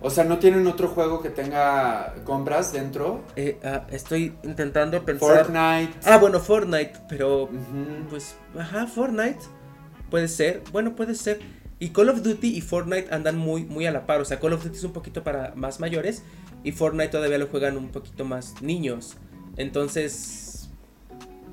O 0.00 0.10
sea, 0.10 0.24
¿no 0.24 0.38
tienen 0.38 0.66
otro 0.66 0.88
juego 0.88 1.22
que 1.22 1.30
tenga 1.30 2.14
compras 2.24 2.72
dentro? 2.72 3.22
Eh, 3.36 3.58
ah, 3.64 3.86
estoy 3.90 4.34
intentando 4.42 5.04
pensar. 5.04 5.46
Fortnite. 5.46 5.92
Ah, 6.04 6.18
bueno, 6.18 6.40
Fortnite, 6.40 6.92
pero 7.08 7.48
pues, 8.10 8.36
ajá, 8.58 8.86
Fortnite. 8.86 9.38
Puede 10.10 10.28
ser, 10.28 10.62
bueno, 10.72 10.94
puede 10.96 11.14
ser. 11.14 11.40
Y 11.78 11.90
Call 11.90 12.10
of 12.10 12.22
Duty 12.22 12.56
y 12.56 12.60
Fortnite 12.60 13.12
andan 13.12 13.36
muy, 13.38 13.64
muy 13.64 13.86
a 13.86 13.90
la 13.90 14.06
par. 14.06 14.20
O 14.20 14.24
sea, 14.24 14.38
Call 14.38 14.52
of 14.52 14.62
Duty 14.62 14.76
es 14.76 14.84
un 14.84 14.92
poquito 14.92 15.24
para 15.24 15.52
más 15.56 15.80
mayores 15.80 16.22
y 16.62 16.72
Fortnite 16.72 17.08
todavía 17.08 17.38
lo 17.38 17.46
juegan 17.48 17.76
un 17.76 17.88
poquito 17.88 18.24
más 18.24 18.60
niños. 18.62 19.16
Entonces, 19.56 20.68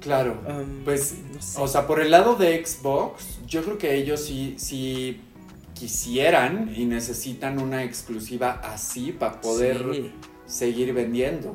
Claro. 0.02 0.38
um, 0.48 0.84
Pues, 0.86 1.16
no 1.34 1.42
sé. 1.42 1.60
o 1.62 1.68
sea, 1.68 1.88
por 1.88 2.00
el 2.00 2.12
lado 2.12 2.36
de 2.36 2.64
Xbox, 2.66 3.40
yo 3.48 3.64
creo 3.64 3.78
que 3.78 3.96
ellos 3.96 4.22
sí, 4.24 4.56
sí 4.58 5.20
quisieran 5.80 6.74
y 6.76 6.86
necesitan 6.86 7.60
una 7.60 7.84
exclusiva 7.84 8.60
así 8.64 9.12
para 9.12 9.40
poder 9.42 9.86
Sí. 9.94 10.12
seguir 10.46 10.94
vendiendo. 10.94 11.54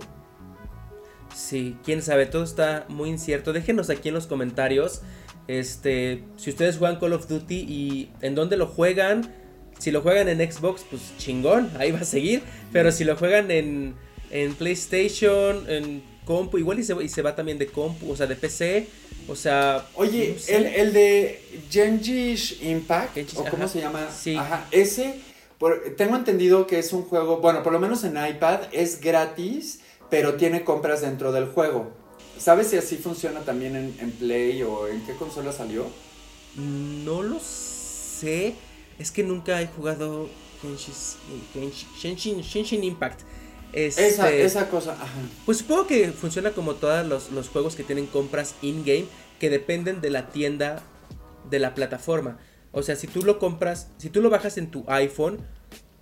Sí, 1.34 1.76
quién 1.84 2.00
sabe, 2.02 2.26
todo 2.26 2.44
está 2.44 2.86
muy 2.88 3.10
incierto. 3.10 3.52
Déjenos 3.52 3.90
aquí 3.90 4.08
en 4.08 4.14
los 4.14 4.26
comentarios 4.26 5.02
este 5.46 6.24
si 6.36 6.48
ustedes 6.50 6.78
juegan 6.78 6.98
Call 6.98 7.12
of 7.12 7.28
Duty 7.28 7.54
y 7.68 8.10
en 8.22 8.34
dónde 8.34 8.56
lo 8.56 8.66
juegan. 8.66 9.32
Si 9.78 9.90
lo 9.90 10.00
juegan 10.02 10.28
en 10.28 10.38
Xbox, 10.50 10.84
pues 10.88 11.02
chingón, 11.18 11.68
ahí 11.78 11.90
va 11.90 11.98
a 12.00 12.04
seguir. 12.04 12.42
Pero 12.72 12.92
si 12.92 13.04
lo 13.04 13.16
juegan 13.16 13.50
en, 13.50 13.94
en 14.30 14.54
PlayStation, 14.54 15.68
en 15.68 16.02
compu, 16.24 16.58
igual 16.58 16.78
y 16.78 16.84
se, 16.84 16.94
y 17.02 17.08
se 17.08 17.22
va 17.22 17.34
también 17.34 17.58
de 17.58 17.66
compu, 17.66 18.12
o 18.12 18.16
sea, 18.16 18.26
de 18.26 18.36
PC, 18.36 18.86
o 19.28 19.36
sea... 19.36 19.86
Oye, 19.94 20.32
no 20.34 20.38
sé. 20.40 20.56
el, 20.56 20.66
el 20.66 20.92
de 20.92 21.42
Genji's 21.70 22.62
Impact, 22.62 23.14
Genji's, 23.14 23.38
o 23.38 23.44
cómo 23.44 23.64
ajá, 23.64 23.68
se 23.72 23.80
llama, 23.80 24.08
sí. 24.10 24.36
ajá, 24.36 24.66
ese, 24.70 25.20
por- 25.58 25.94
tengo 25.96 26.16
entendido 26.16 26.66
que 26.66 26.78
es 26.78 26.92
un 26.92 27.02
juego, 27.04 27.38
bueno, 27.38 27.62
por 27.62 27.72
lo 27.72 27.80
menos 27.80 28.04
en 28.04 28.12
iPad 28.16 28.60
es 28.72 29.00
gratis, 29.00 29.80
pero 30.10 30.34
tiene 30.34 30.64
compras 30.64 31.00
dentro 31.00 31.32
del 31.32 31.46
juego. 31.46 31.90
¿Sabes 32.38 32.68
si 32.68 32.76
así 32.76 32.96
funciona 32.96 33.40
también 33.40 33.76
en, 33.76 33.96
en 34.00 34.10
Play 34.12 34.62
o 34.62 34.88
en 34.88 35.04
qué 35.06 35.14
consola 35.14 35.52
salió? 35.52 35.86
No 36.56 37.22
lo 37.22 37.38
sé. 37.40 38.54
Es 38.98 39.10
que 39.10 39.22
nunca 39.22 39.60
he 39.62 39.66
jugado 39.68 40.28
Genshin's- 40.62 41.16
Genshin, 41.52 41.88
Genshin, 42.00 42.42
Genshin 42.44 42.84
Impact. 42.84 43.20
Este, 43.74 44.06
Esa, 44.06 44.30
esa 44.32 44.70
cosa, 44.70 44.92
ajá. 44.92 45.06
Pues 45.44 45.58
supongo 45.58 45.86
que 45.88 46.12
funciona 46.12 46.52
como 46.52 46.74
todos 46.74 47.04
los, 47.06 47.32
los 47.32 47.48
juegos 47.48 47.74
que 47.74 47.82
tienen 47.82 48.06
compras 48.06 48.54
in-game 48.62 49.06
que 49.40 49.50
dependen 49.50 50.00
de 50.00 50.10
la 50.10 50.28
tienda 50.28 50.80
de 51.50 51.58
la 51.58 51.74
plataforma. 51.74 52.38
O 52.70 52.82
sea, 52.82 52.94
si 52.94 53.08
tú 53.08 53.22
lo 53.22 53.38
compras, 53.40 53.88
si 53.98 54.10
tú 54.10 54.22
lo 54.22 54.30
bajas 54.30 54.58
en 54.58 54.70
tu 54.70 54.84
iPhone, 54.88 55.38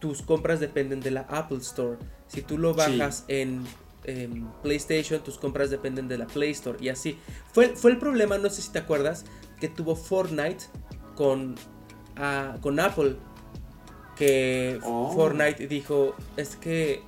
tus 0.00 0.20
compras 0.20 0.60
dependen 0.60 1.00
de 1.00 1.12
la 1.12 1.22
Apple 1.22 1.58
Store. 1.58 1.96
Si 2.28 2.42
tú 2.42 2.58
lo 2.58 2.72
Sí. 2.74 2.78
bajas 2.98 3.24
en, 3.28 3.64
en 4.04 4.46
PlayStation, 4.62 5.22
tus 5.22 5.38
compras 5.38 5.70
dependen 5.70 6.08
de 6.08 6.18
la 6.18 6.26
Play 6.26 6.50
Store 6.50 6.76
y 6.78 6.90
así. 6.90 7.18
Fue, 7.54 7.70
fue 7.76 7.90
el 7.92 7.98
problema, 7.98 8.36
no 8.36 8.50
sé 8.50 8.60
si 8.60 8.70
te 8.70 8.80
acuerdas, 8.80 9.24
que 9.60 9.68
tuvo 9.68 9.96
Fortnite 9.96 10.64
con, 11.16 11.54
ah, 12.16 12.56
con 12.60 12.78
Apple. 12.80 13.16
Que 14.16 14.78
Oh. 14.82 15.12
Fortnite 15.14 15.66
dijo, 15.68 16.14
es 16.36 16.56
que 16.56 17.02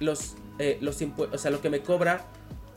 los, 0.00 0.34
eh, 0.58 0.78
los 0.80 1.00
impuestos, 1.02 1.40
o 1.40 1.42
sea, 1.42 1.50
lo 1.50 1.60
que 1.60 1.70
me 1.70 1.80
cobra 1.80 2.24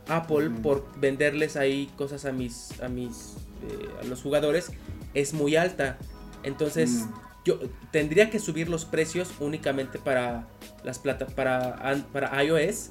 Apple 0.08 0.50
por 0.64 0.86
venderles 1.00 1.56
ahí 1.56 1.92
cosas 1.98 2.26
a 2.26 2.32
mis, 2.32 2.80
a 2.82 2.90
mis, 2.90 3.36
eh, 3.70 3.90
a 4.02 4.06
los 4.06 4.22
jugadores 4.22 4.72
es 5.14 5.34
muy 5.34 5.56
alta. 5.56 5.98
Entonces, 6.44 6.90
Mm. 6.92 7.14
yo 7.46 7.60
tendría 7.92 8.30
que 8.30 8.40
subir 8.40 8.70
los 8.70 8.86
precios 8.86 9.30
únicamente 9.40 10.00
para 10.00 10.48
las 10.84 11.00
plata, 11.00 11.28
para, 11.28 12.04
para 12.12 12.44
iOS. 12.44 12.90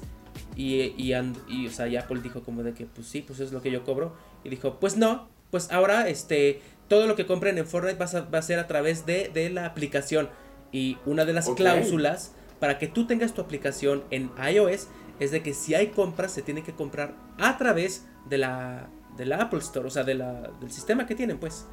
Y, 0.55 0.93
y, 0.97 1.13
and- 1.13 1.37
y, 1.47 1.67
o 1.67 1.71
sea, 1.71 1.87
y 1.87 1.95
Apple 1.97 2.19
dijo 2.21 2.41
como 2.43 2.63
de 2.63 2.73
que, 2.73 2.85
pues 2.85 3.07
sí, 3.07 3.21
pues 3.21 3.39
es 3.39 3.51
lo 3.51 3.61
que 3.61 3.71
yo 3.71 3.83
cobro. 3.83 4.15
Y 4.43 4.49
dijo, 4.49 4.79
pues 4.79 4.95
no, 4.97 5.27
pues 5.51 5.71
ahora, 5.71 6.07
este, 6.09 6.61
todo 6.87 7.07
lo 7.07 7.15
que 7.15 7.25
compren 7.25 7.57
en 7.57 7.65
Fortnite 7.65 7.97
va 7.97 8.05
a, 8.05 8.21
va 8.29 8.39
a 8.39 8.41
ser 8.41 8.59
a 8.59 8.67
través 8.67 9.05
de, 9.05 9.29
de 9.33 9.49
la 9.49 9.65
aplicación. 9.65 10.29
Y 10.71 10.97
una 11.05 11.25
de 11.25 11.33
las 11.33 11.47
cláusulas 11.49 12.33
para 12.59 12.77
que 12.77 12.87
tú 12.87 13.05
tengas 13.07 13.33
tu 13.33 13.41
aplicación 13.41 14.03
en 14.11 14.31
iOS 14.53 14.87
es 15.19 15.31
de 15.31 15.41
que 15.43 15.53
si 15.53 15.75
hay 15.75 15.87
compras 15.87 16.31
se 16.31 16.41
tiene 16.41 16.63
que 16.63 16.73
comprar 16.73 17.15
a 17.37 17.57
través 17.57 18.05
de 18.29 18.37
la, 18.37 18.87
de 19.17 19.25
la 19.25 19.37
Apple 19.37 19.59
Store, 19.59 19.87
o 19.87 19.89
sea, 19.89 20.03
de 20.03 20.15
la, 20.15 20.49
del 20.61 20.71
sistema 20.71 21.05
que 21.05 21.15
tienen, 21.15 21.37
pues. 21.39 21.65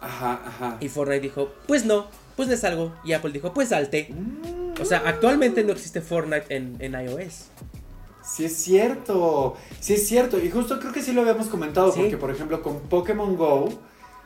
Ajá, 0.00 0.40
ajá. 0.46 0.76
Y 0.80 0.88
Fortnite 0.88 1.20
dijo, 1.20 1.50
pues 1.66 1.84
no, 1.84 2.06
pues 2.36 2.48
le 2.48 2.56
salgo. 2.56 2.94
Y 3.04 3.12
Apple 3.12 3.32
dijo, 3.32 3.52
pues 3.52 3.68
salte. 3.68 4.12
O 4.80 4.84
sea, 4.84 5.02
actualmente 5.04 5.62
no 5.62 5.72
existe 5.72 6.00
Fortnite 6.00 6.46
en, 6.56 6.76
en 6.80 6.94
iOS. 6.94 7.48
Sí 8.24 8.44
es 8.46 8.56
cierto, 8.56 9.56
sí 9.80 9.94
es 9.94 10.06
cierto. 10.08 10.38
Y 10.38 10.50
justo 10.50 10.78
creo 10.80 10.92
que 10.92 11.02
sí 11.02 11.12
lo 11.12 11.20
habíamos 11.22 11.48
comentado, 11.48 11.92
Sí. 11.92 12.00
porque 12.00 12.16
por 12.16 12.30
ejemplo 12.30 12.62
con 12.62 12.80
Pokémon 12.80 13.36
Go, 13.36 13.68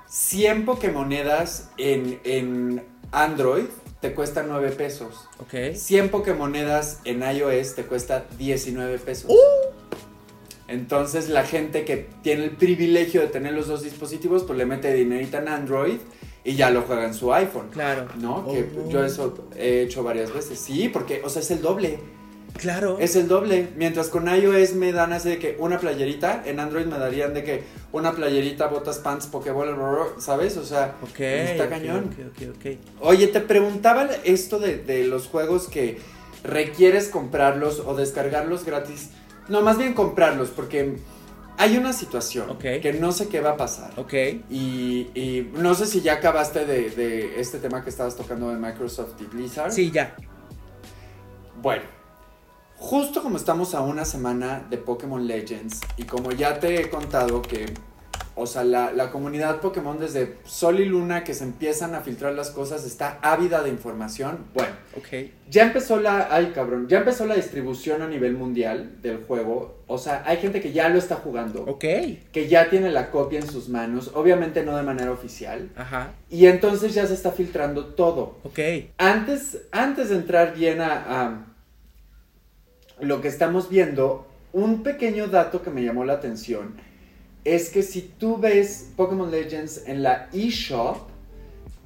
100 0.07 0.65
Pokémonedas 0.65 1.71
en, 1.77 2.21
en 2.25 2.85
Android 3.13 3.65
te 4.05 4.13
cuesta 4.13 4.43
9 4.47 4.73
pesos. 4.73 5.15
Ok. 5.39 5.75
100 5.75 6.11
Pokémonedas 6.11 7.01
en 7.07 7.23
iOS 7.23 7.75
te 7.75 7.85
cuesta 7.85 8.27
19 8.37 8.99
pesos. 8.99 9.31
Uh. 9.31 9.39
Entonces 10.69 11.31
la 11.31 11.43
gente 11.45 11.87
que 11.87 12.07
tiene 12.23 12.45
el 12.45 12.51
privilegio 12.51 13.23
de 13.23 13.29
tener 13.29 13.55
los 13.55 13.67
dos 13.67 13.83
dispositivos, 13.83 14.45
pues 14.45 14.59
le 14.59 14.67
mete 14.67 14.93
dinerita 14.93 15.39
en 15.39 15.49
Android 15.49 15.97
y 16.45 16.55
ya 16.55 16.69
lo 16.69 16.83
juega 16.83 17.07
en 17.07 17.15
su 17.15 17.33
iPhone. 17.33 17.69
Claro. 17.71 18.07
¿No? 18.21 18.45
Que 18.47 18.69
Oh. 18.79 18.91
yo 18.91 19.03
eso 19.03 19.47
he 19.57 19.81
hecho 19.85 20.03
varias 20.05 20.35
veces. 20.35 20.59
Sí, 20.59 20.91
porque, 20.91 21.23
o 21.25 21.31
sea, 21.31 21.41
es 21.41 21.51
el 21.51 21.63
doble. 21.63 21.99
Claro. 22.59 22.99
Es 23.01 23.17
el 23.17 23.29
doble. 23.29 23.69
Mientras 23.77 24.09
con 24.09 24.29
iOS 24.29 24.75
me 24.75 24.93
dan 24.93 25.13
así 25.13 25.29
de 25.29 25.39
que 25.39 25.57
una 25.59 25.79
playerita, 25.79 26.43
en 26.47 26.61
Android 26.61 26.87
me 26.87 26.99
darían 26.99 27.35
de 27.35 27.45
que 27.45 27.63
una 27.93 28.13
playerita, 28.13 28.69
botas, 28.69 28.99
pants, 28.99 29.31
bla, 29.31 30.07
¿sabes? 30.19 30.57
O 30.57 30.65
sea, 30.65 30.95
Ok. 31.03 31.21
está 31.21 31.65
ok, 31.65 31.71
cañón. 31.71 32.11
Ok, 32.13 32.47
ok, 32.49 32.57
ok. 32.57 32.79
Oye, 33.01 33.27
te 33.29 33.41
preguntaba 33.41 34.09
esto 34.25 34.59
de, 34.59 34.79
de 34.79 35.05
los 35.05 35.27
juegos 35.27 35.69
que 35.69 35.99
requieres 36.45 37.09
comprarlos 37.09 37.81
o 37.85 37.95
descargarlos 37.95 38.65
gratis. 38.65 39.11
No, 39.49 39.61
más 39.61 39.77
bien 39.77 39.93
comprarlos, 39.95 40.49
porque 40.51 40.97
hay 41.59 41.77
una 41.77 41.93
situación 41.93 42.57
que 42.59 42.97
no 42.99 43.13
sé 43.13 43.29
qué 43.29 43.41
va 43.41 43.51
a 43.51 43.57
pasar. 43.57 43.93
Ok. 43.97 44.15
Y, 44.51 45.11
y 45.15 45.51
no 45.55 45.75
sé 45.75 45.87
si 45.87 46.01
ya 46.01 46.15
acabaste 46.15 46.65
de, 46.67 46.91
de 46.91 47.41
este 47.41 47.59
tema 47.59 47.83
que 47.85 47.91
estabas 47.91 48.17
tocando 48.17 48.49
de 48.51 48.57
Microsoft 48.57 49.15
y 49.21 49.25
Blizzard. 49.25 49.73
Sí, 49.73 49.91
ya. 49.91 50.17
Bueno, 51.61 51.83
justo 52.85 53.23
como 53.23 53.39
estamos 53.39 53.75
a 53.75 53.81
una 53.81 54.05
semana 54.05 54.67
de 54.69 54.77
Pokémon 54.77 55.27
Legends 55.27 55.81
y 55.97 56.05
como 56.05 56.33
ya 56.33 56.61
te 56.61 56.83
he 56.83 56.91
contado 56.91 57.41
que, 57.41 57.73
o 58.37 58.47
sea, 58.47 58.63
la, 58.63 58.93
la 58.93 59.11
comunidad 59.11 59.61
Pokémon 59.63 59.99
desde 59.99 60.37
Sol 60.45 60.81
y 60.81 60.85
Luna 60.85 61.25
que 61.25 61.33
se 61.33 61.45
empiezan 61.45 61.95
a 61.95 62.01
filtrar 62.03 62.35
las 62.35 62.51
cosas 62.51 62.85
está 62.85 63.19
ávida 63.23 63.63
de 63.63 63.71
información. 63.71 64.45
Bueno, 64.53 64.73
Ok. 64.99 65.31
ya 65.49 65.63
empezó 65.63 65.99
la, 65.99 66.29
ay 66.31 66.53
cabrón, 66.55 66.87
ya 66.87 66.99
empezó 66.99 67.25
la 67.27 67.37
distribución 67.37 68.03
a 68.03 68.07
nivel 68.07 68.35
mundial 68.35 69.01
del 69.01 69.17
juego. 69.25 69.83
O 69.87 69.97
sea, 69.97 70.23
hay 70.27 70.37
gente 70.37 70.61
que 70.61 70.73
ya 70.73 70.91
lo 70.91 70.99
está 70.99 71.15
jugando, 71.17 71.63
Ok. 71.63 71.85
que 72.33 72.49
ya 72.49 72.69
tiene 72.69 72.91
la 72.91 73.11
copia 73.11 73.41
en 73.41 73.47
sus 73.51 73.71
manos, 73.71 74.11
obviamente 74.15 74.63
no 74.63 74.77
de 74.77 74.83
manera 74.83 75.11
oficial. 75.11 75.71
Ajá. 75.75 76.13
Y 76.29 76.47
entonces 76.47 76.93
ya 76.93 77.07
se 77.07 77.15
está 77.15 77.33
filtrando 77.33 77.87
todo. 77.95 78.41
Ok. 78.45 78.59
Antes, 78.99 79.59
antes 79.73 80.11
de 80.11 80.17
entrar 80.17 80.55
bien 80.55 80.83
a, 80.83 80.93
a 81.25 81.54
lo 83.01 83.21
que 83.21 83.29
estamos 83.29 83.69
viendo, 83.69 84.27
un 84.53 84.83
pequeño 84.83 85.29
dato 85.29 85.63
que 85.63 85.71
me 85.71 85.83
llamó 85.83 86.05
la 86.05 86.15
atención 86.15 86.75
es 87.45 87.69
que 87.69 87.83
si 87.83 88.03
tú 88.03 88.39
ves 88.39 88.91
Pokémon 88.97 89.31
Legends 89.31 89.83
en 89.87 90.03
la 90.03 90.29
eShop, 90.33 91.09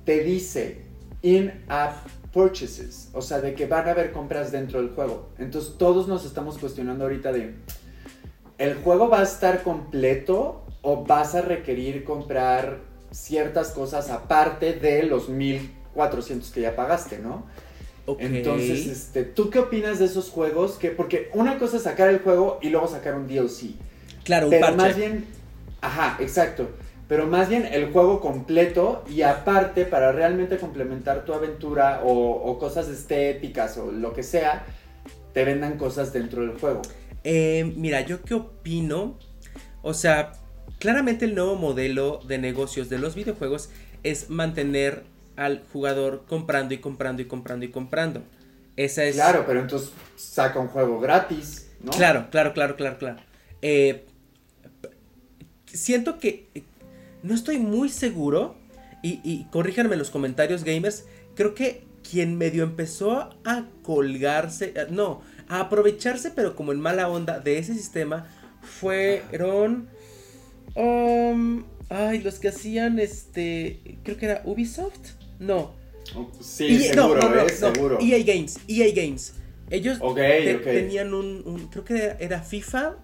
te 0.04 0.22
dice 0.22 0.82
in-app 1.22 2.06
purchases, 2.32 3.08
o 3.12 3.22
sea, 3.22 3.40
de 3.40 3.54
que 3.54 3.66
van 3.66 3.88
a 3.88 3.90
haber 3.90 4.12
compras 4.12 4.52
dentro 4.52 4.80
del 4.80 4.90
juego. 4.90 5.30
Entonces 5.38 5.76
todos 5.78 6.06
nos 6.06 6.24
estamos 6.24 6.58
cuestionando 6.58 7.04
ahorita 7.04 7.32
de, 7.32 7.54
¿el 8.58 8.74
juego 8.76 9.08
va 9.08 9.20
a 9.20 9.24
estar 9.24 9.62
completo 9.62 10.64
o 10.82 11.04
vas 11.04 11.34
a 11.34 11.42
requerir 11.42 12.04
comprar 12.04 12.78
ciertas 13.10 13.70
cosas 13.70 14.10
aparte 14.10 14.74
de 14.74 15.02
los 15.04 15.28
1400 15.28 16.50
que 16.50 16.60
ya 16.60 16.76
pagaste, 16.76 17.18
¿no? 17.18 17.46
Entonces, 18.16 18.86
este, 18.86 19.24
¿tú 19.24 19.50
qué 19.50 19.58
opinas 19.58 19.98
de 19.98 20.06
esos 20.06 20.30
juegos? 20.30 20.78
Que, 20.78 20.90
porque 20.90 21.30
una 21.34 21.58
cosa 21.58 21.76
es 21.78 21.82
sacar 21.84 22.08
el 22.08 22.20
juego 22.20 22.58
y 22.62 22.70
luego 22.70 22.88
sacar 22.88 23.14
un 23.14 23.26
DLC. 23.26 23.74
claro, 24.24 24.50
un 24.50 24.58
Pero 24.58 24.60
parche. 24.60 24.76
más 24.76 24.96
bien, 24.96 25.26
ajá, 25.80 26.16
exacto. 26.20 26.70
Pero 27.08 27.26
más 27.26 27.48
bien 27.48 27.66
el 27.72 27.90
juego 27.92 28.20
completo 28.20 29.02
y 29.08 29.22
aparte 29.22 29.84
para 29.86 30.12
realmente 30.12 30.58
complementar 30.58 31.24
tu 31.24 31.32
aventura 31.32 32.02
o, 32.04 32.12
o 32.32 32.58
cosas 32.58 32.88
estéticas 32.88 33.78
o 33.78 33.90
lo 33.92 34.12
que 34.12 34.22
sea, 34.22 34.66
te 35.32 35.44
vendan 35.44 35.78
cosas 35.78 36.12
dentro 36.12 36.42
del 36.42 36.52
juego. 36.58 36.92
Eh, 37.24 37.72
mira, 37.76 38.00
yo 38.02 38.22
qué 38.22 38.34
opino. 38.34 39.18
O 39.82 39.94
sea, 39.94 40.32
claramente 40.78 41.24
el 41.24 41.34
nuevo 41.34 41.56
modelo 41.56 42.20
de 42.26 42.38
negocios 42.38 42.88
de 42.88 42.98
los 42.98 43.14
videojuegos 43.14 43.70
es 44.02 44.30
mantener 44.30 45.04
al 45.38 45.62
jugador 45.72 46.24
comprando 46.28 46.74
y 46.74 46.78
comprando 46.78 47.22
y 47.22 47.26
comprando 47.26 47.64
y 47.64 47.70
comprando. 47.70 48.22
Esa 48.76 49.04
es. 49.04 49.14
Claro, 49.14 49.44
pero 49.46 49.60
entonces 49.60 49.90
saca 50.16 50.58
un 50.58 50.68
juego 50.68 51.00
gratis, 51.00 51.70
¿no? 51.82 51.92
Claro, 51.92 52.28
claro, 52.30 52.52
claro, 52.52 52.76
claro, 52.76 52.98
claro. 52.98 53.20
Eh, 53.62 54.04
siento 55.66 56.18
que 56.18 56.48
eh, 56.54 56.62
no 57.22 57.34
estoy 57.34 57.58
muy 57.58 57.88
seguro 57.88 58.56
y, 59.02 59.20
y 59.24 59.46
corríjanme 59.50 59.94
en 59.94 60.00
los 60.00 60.10
comentarios 60.10 60.64
gamers. 60.64 61.06
Creo 61.34 61.54
que 61.54 61.84
quien 62.08 62.36
medio 62.36 62.64
empezó 62.64 63.30
a 63.44 63.64
colgarse, 63.82 64.72
eh, 64.74 64.86
no, 64.90 65.22
a 65.48 65.60
aprovecharse, 65.60 66.30
pero 66.30 66.56
como 66.56 66.72
en 66.72 66.80
mala 66.80 67.08
onda 67.08 67.38
de 67.38 67.58
ese 67.58 67.74
sistema, 67.74 68.26
fueron, 68.62 69.88
um, 70.74 71.64
ay, 71.88 72.20
los 72.20 72.38
que 72.38 72.48
hacían 72.48 72.98
este, 72.98 73.98
creo 74.02 74.16
que 74.16 74.26
era 74.26 74.42
Ubisoft, 74.44 75.17
no, 75.38 75.74
Sí, 76.40 76.86
EA 76.86 76.94
no, 76.94 77.02
seguro, 77.02 77.20
no, 77.22 77.28
no, 77.34 77.40
¿eh? 77.40 77.46
no, 77.60 77.74
seguro. 77.74 77.98
EA 78.00 78.18
Games, 78.24 78.58
EA 78.68 78.94
Games. 78.94 79.34
Ellos 79.70 79.98
te- 80.14 80.22
tenían 80.80 81.12
un, 81.12 81.42
un- 81.44 81.68
creo 81.68 81.84
que 81.84 82.16
era, 82.20 82.40
FIFA 82.40 82.96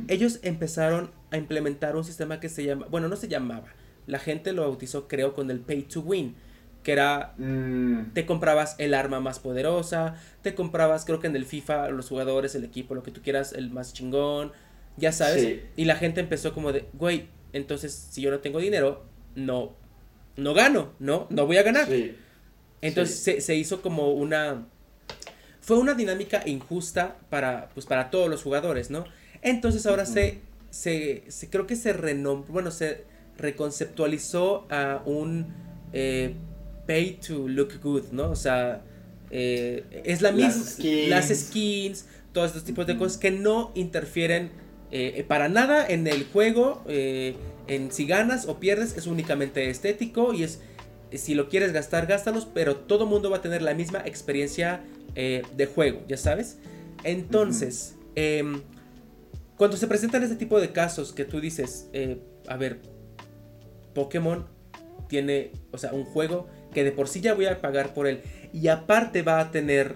Ellos 0.07 0.39
empezaron 0.41 1.11
a 1.31 1.37
implementar 1.37 1.97
un 1.97 2.05
sistema 2.05 2.39
que 2.39 2.47
se 2.47 2.63
llama, 2.63 2.87
bueno, 2.89 3.09
no 3.09 3.17
se 3.17 3.27
llamaba. 3.27 3.67
La 4.07 4.19
gente 4.19 4.53
lo 4.53 4.61
bautizó, 4.61 5.09
creo, 5.09 5.33
con 5.33 5.51
el 5.51 5.59
Pay 5.59 5.81
to 5.83 5.99
Win. 5.99 6.35
Que 6.85 6.91
era 6.93 7.33
Mm, 7.37 8.13
te 8.13 8.25
comprabas 8.25 8.75
el 8.77 8.93
arma 8.93 9.19
más 9.19 9.39
poderosa, 9.39 10.15
te 10.41 10.55
comprabas, 10.55 11.03
creo 11.03 11.19
que 11.19 11.27
en 11.27 11.35
el 11.35 11.45
FIFA, 11.45 11.89
los 11.89 12.07
jugadores, 12.07 12.55
el 12.55 12.63
equipo, 12.63 12.95
lo 12.95 13.03
que 13.03 13.11
tú 13.11 13.21
quieras, 13.21 13.51
el 13.53 13.71
más 13.71 13.91
chingón, 13.93 14.53
ya 14.95 15.11
sabes. 15.11 15.41
Sí. 15.41 15.61
Y 15.75 15.85
la 15.85 15.95
gente 15.97 16.21
empezó 16.21 16.53
como 16.53 16.71
de, 16.71 16.85
güey, 16.93 17.27
entonces 17.51 17.91
si 18.11 18.21
yo 18.21 18.31
no 18.31 18.39
tengo 18.39 18.59
dinero, 18.59 19.03
no, 19.35 19.73
no 20.37 20.53
gano, 20.53 20.93
¿no? 20.99 21.27
No 21.29 21.45
voy 21.47 21.57
a 21.57 21.63
ganar. 21.63 21.87
sí. 21.87 22.15
Entonces 22.81 23.15
Sí. 23.17 23.23
se, 23.33 23.41
se 23.41 23.55
hizo 23.55 23.81
como 23.81 24.11
una... 24.11 24.67
Fue 25.61 25.77
una 25.79 25.95
dinámica 25.95 26.43
injusta 26.45 27.15
para, 27.31 27.69
pues, 27.73 27.87
para 27.87 28.11
todos 28.11 28.29
los 28.29 28.43
jugadores, 28.43 28.91
¿no? 28.91 29.05
Entonces 29.41 29.87
ahora 29.87 30.05
se, 30.05 30.41
se, 30.69 31.23
se- 31.29 31.49
Creo 31.49 31.65
que 31.65 31.75
se 31.75 31.93
renombró, 31.93 32.53
bueno, 32.53 32.69
se 32.69 33.05
reconceptualizó 33.37 34.67
a 34.69 35.01
un 35.05 35.47
eh, 35.93 36.35
pay 36.85 37.19
to 37.27 37.47
look 37.47 37.79
good, 37.81 38.11
¿no? 38.11 38.31
O 38.31 38.35
sea, 38.35 38.81
eh, 39.31 40.01
es 40.05 40.21
la 40.21 40.31
Las 40.31 40.55
misma... 40.55 40.71
skins. 40.71 41.09
Las 41.09 41.27
skins, 41.29 42.05
todos 42.31 42.47
estos 42.47 42.63
tipos 42.63 42.87
de 42.87 42.97
cosas 42.97 43.17
que 43.17 43.31
no 43.31 43.71
interfieren 43.75 44.51
eh, 44.91 45.25
para 45.27 45.49
nada 45.49 45.85
en 45.85 46.07
el 46.07 46.25
juego, 46.25 46.83
eh, 46.87 47.35
en 47.67 47.91
si 47.91 48.05
ganas 48.05 48.47
o 48.47 48.59
pierdes, 48.59 48.95
es 48.97 49.07
únicamente 49.07 49.69
estético 49.69 50.33
y 50.33 50.43
es 50.43 50.61
si 51.13 51.33
lo 51.33 51.49
quieres 51.49 51.71
gastar, 51.71 52.07
gástalos, 52.07 52.45
pero 52.45 52.75
todo 52.75 53.05
mundo 53.05 53.29
va 53.29 53.37
a 53.37 53.41
tener 53.41 53.61
la 53.61 53.73
misma 53.73 54.01
experiencia 54.05 54.83
de 55.13 55.65
juego, 55.73 56.01
ya 56.09 56.17
sabes. 56.17 56.57
Entonces, 57.05 57.95
em, 58.15 58.63
cuando 59.55 59.77
se 59.77 59.87
presentan 59.87 60.23
este 60.23 60.35
tipo 60.35 60.59
de 60.59 60.73
casos 60.73 61.13
que 61.13 61.23
tú 61.23 61.39
dices, 61.39 61.89
a 62.49 62.57
ver, 62.57 62.81
Pokémon 63.93 64.45
tiene, 65.07 65.51
o 65.71 65.77
sea, 65.77 65.93
un 65.93 66.03
juego 66.03 66.47
que 66.75 66.83
de 66.83 66.91
por 66.91 67.07
sí 67.07 67.21
ya 67.21 67.33
voy 67.33 67.45
a 67.45 67.59
pagar 67.61 67.93
por 67.93 68.05
él 68.05 68.21
y 68.53 68.67
aparte 68.67 69.23
va 69.23 69.39
a 69.39 69.49
tener 69.49 69.95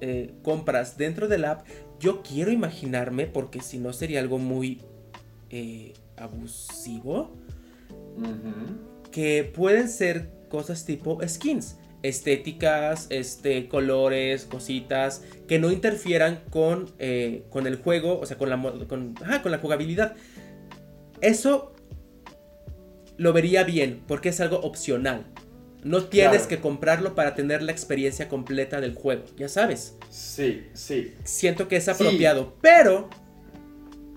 eh, 0.00 0.32
compras 0.42 0.96
dentro 0.96 1.28
del 1.28 1.44
app, 1.44 1.66
yo 1.98 2.22
quiero 2.22 2.50
imaginarme, 2.50 3.26
porque 3.26 3.60
si 3.60 3.78
no 3.78 3.92
sería 3.92 4.20
algo 4.20 4.38
muy 4.38 4.80
eh, 5.50 5.92
abusivo, 6.16 7.36
que 9.10 9.44
pueden 9.54 9.88
ser 9.88 10.30
cosas 10.48 10.86
tipo 10.86 11.18
skins, 11.26 11.76
estéticas, 12.02 13.08
este, 13.10 13.68
colores, 13.68 14.44
cositas, 14.44 15.22
que 15.48 15.58
no 15.58 15.70
interfieran 15.70 16.40
con, 16.48 16.90
eh, 16.98 17.44
con 17.50 17.66
el 17.66 17.76
juego, 17.76 18.20
o 18.20 18.24
sea, 18.24 18.38
con 18.38 18.48
la, 18.48 18.86
con, 18.88 19.14
ajá, 19.20 19.42
con 19.42 19.50
la 19.50 19.58
jugabilidad. 19.58 20.14
Eso 21.20 21.74
lo 23.18 23.32
vería 23.34 23.64
bien, 23.64 24.00
porque 24.06 24.30
es 24.30 24.40
algo 24.40 24.60
opcional. 24.60 25.26
No 25.82 26.04
tienes 26.04 26.32
Claro. 26.42 26.48
que 26.48 26.58
comprarlo 26.58 27.14
para 27.14 27.34
tener 27.34 27.62
la 27.62 27.72
experiencia 27.72 28.28
completa 28.28 28.80
del 28.80 28.94
juego, 28.94 29.24
ya 29.36 29.48
sabes. 29.48 29.96
Sí, 30.10 30.66
sí. 30.74 31.14
Siento 31.24 31.68
que 31.68 31.76
es 31.76 31.84
Sí. 31.84 31.90
apropiado, 31.90 32.54
pero 32.60 33.08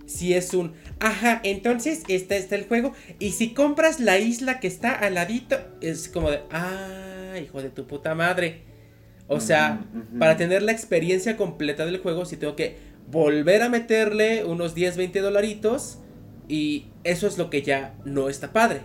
si 0.05 0.33
es 0.33 0.53
un, 0.53 0.73
ajá, 0.99 1.39
entonces 1.43 2.03
este 2.09 2.37
está 2.37 2.55
el 2.55 2.67
juego 2.67 2.93
y 3.19 3.31
si 3.31 3.53
compras 3.53 3.99
la 3.99 4.19
isla 4.19 4.59
que 4.59 4.67
está 4.67 4.91
al 4.93 5.15
ladito 5.15 5.57
es 5.81 6.09
como 6.09 6.29
de, 6.29 6.41
ah, 6.51 7.35
hijo 7.41 7.61
de 7.61 7.69
tu 7.69 7.87
puta 7.87 8.13
madre. 8.13 8.63
O 9.29 9.39
sea, 9.39 9.85
para 10.19 10.35
tener 10.35 10.61
la 10.63 10.73
experiencia 10.73 11.37
completa 11.37 11.85
del 11.85 11.99
juego 11.99 12.25
si 12.25 12.35
tengo 12.35 12.57
que 12.57 12.75
volver 13.09 13.61
a 13.63 13.69
meterle 13.69 14.43
unos 14.43 14.75
10, 14.75 14.97
20 14.97 15.21
dolaritos 15.21 15.99
y 16.49 16.87
eso 17.05 17.25
es 17.25 17.37
lo 17.37 17.49
que 17.49 17.61
ya 17.61 17.95
no 18.03 18.27
está 18.27 18.51
padre. 18.51 18.81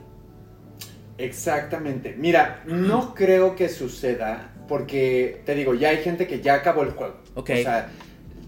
Exactamente. 1.19 2.14
Mira, 2.16 2.62
no 2.66 3.14
creo 3.14 3.57
que 3.57 3.69
suceda 3.69 4.53
porque, 4.69 5.43
te 5.45 5.55
digo, 5.55 5.75
ya 5.75 5.91
hay 5.91 5.99
gente 5.99 6.27
que 6.27 6.41
ya 6.41 6.55
acabó 6.55 6.83
el 6.83 6.91
juego. 6.91 7.16
Ok. 7.35 7.51
O 7.51 7.57
sea, 7.57 7.89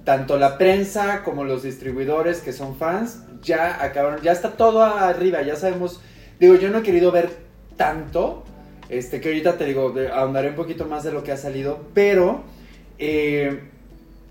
tanto 0.04 0.38
la 0.38 0.56
prensa 0.56 1.22
como 1.24 1.44
los 1.44 1.62
distribuidores 1.62 2.40
que 2.40 2.52
son 2.52 2.76
fans 2.76 3.20
ya 3.42 3.82
acabaron, 3.82 4.20
ya 4.22 4.32
está 4.32 4.52
todo 4.52 4.82
arriba, 4.82 5.42
ya 5.42 5.56
sabemos. 5.56 6.00
Digo, 6.38 6.54
yo 6.54 6.70
no 6.70 6.78
he 6.78 6.82
querido 6.82 7.10
ver 7.10 7.30
tanto, 7.76 8.44
este, 8.88 9.20
que 9.20 9.28
ahorita 9.28 9.56
te 9.56 9.64
digo, 9.64 9.94
ahondaré 10.12 10.50
un 10.50 10.54
poquito 10.54 10.86
más 10.86 11.04
de 11.04 11.12
lo 11.12 11.22
que 11.22 11.32
ha 11.32 11.36
salido, 11.36 11.86
pero, 11.94 12.42
eh, 12.98 13.60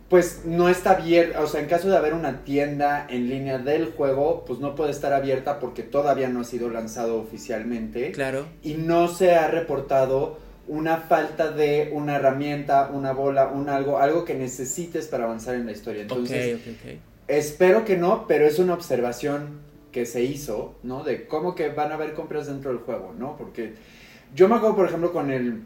pues 0.10 0.41
no 0.45 0.70
está 0.70 0.91
abierta, 0.91 1.41
o 1.41 1.47
sea, 1.47 1.62
en 1.62 1.68
caso 1.68 1.88
de 1.89 1.95
haber 1.95 2.14
una 2.16 2.43
tienda 2.43 3.05
en 3.10 3.30
línea 3.30 3.60
del 3.60 3.91
juego, 3.91 4.43
pues 4.45 4.60
no 4.60 4.74
puede 4.74 4.91
estar 4.91 5.14
abierta 5.14 5.60
porque 5.60 5.84
todavía 5.84 6.30
no 6.30 6.41
ha 6.41 6.43
sido 6.43 6.70
lanzado 6.70 7.22
oficialmente 7.22 8.12
Claro. 8.12 8.47
y 8.64 8.74
no 8.74 9.07
se 9.07 9.36
ha 9.36 9.47
reportado 9.47 10.39
una 10.68 10.97
falta 10.97 11.51
de 11.51 11.89
una 11.93 12.16
herramienta, 12.16 12.89
una 12.93 13.12
bola, 13.12 13.47
un 13.47 13.70
algo, 13.70 13.99
algo 13.99 14.26
que 14.26 14.34
necesites 14.36 15.07
para 15.07 15.26
avanzar 15.26 15.55
en 15.55 15.66
la 15.66 15.72
historia. 15.72 16.01
Entonces, 16.03 16.55
ok, 16.55 16.62
ok, 16.62 16.91
ok. 16.93 16.99
espero 17.28 17.86
que 17.86 17.97
no, 17.97 18.26
pero 18.28 18.45
es 18.45 18.60
una 18.60 18.74
observación 18.74 19.60
que 19.91 20.05
se 20.05 20.24
hizo, 20.24 20.76
¿no? 20.84 21.03
De 21.03 21.26
cómo 21.28 21.55
que 21.55 21.70
van 21.70 21.91
a 21.91 21.95
haber 21.95 22.14
compras 22.14 22.47
dentro 22.47 22.72
del 22.72 22.80
juego, 22.82 23.14
¿no? 23.18 23.36
Porque 23.38 23.74
yo 24.36 24.47
me 24.47 24.55
acuerdo, 24.55 24.76
por 24.76 24.88
ejemplo, 24.88 25.12
con 25.12 25.32
el... 25.32 25.64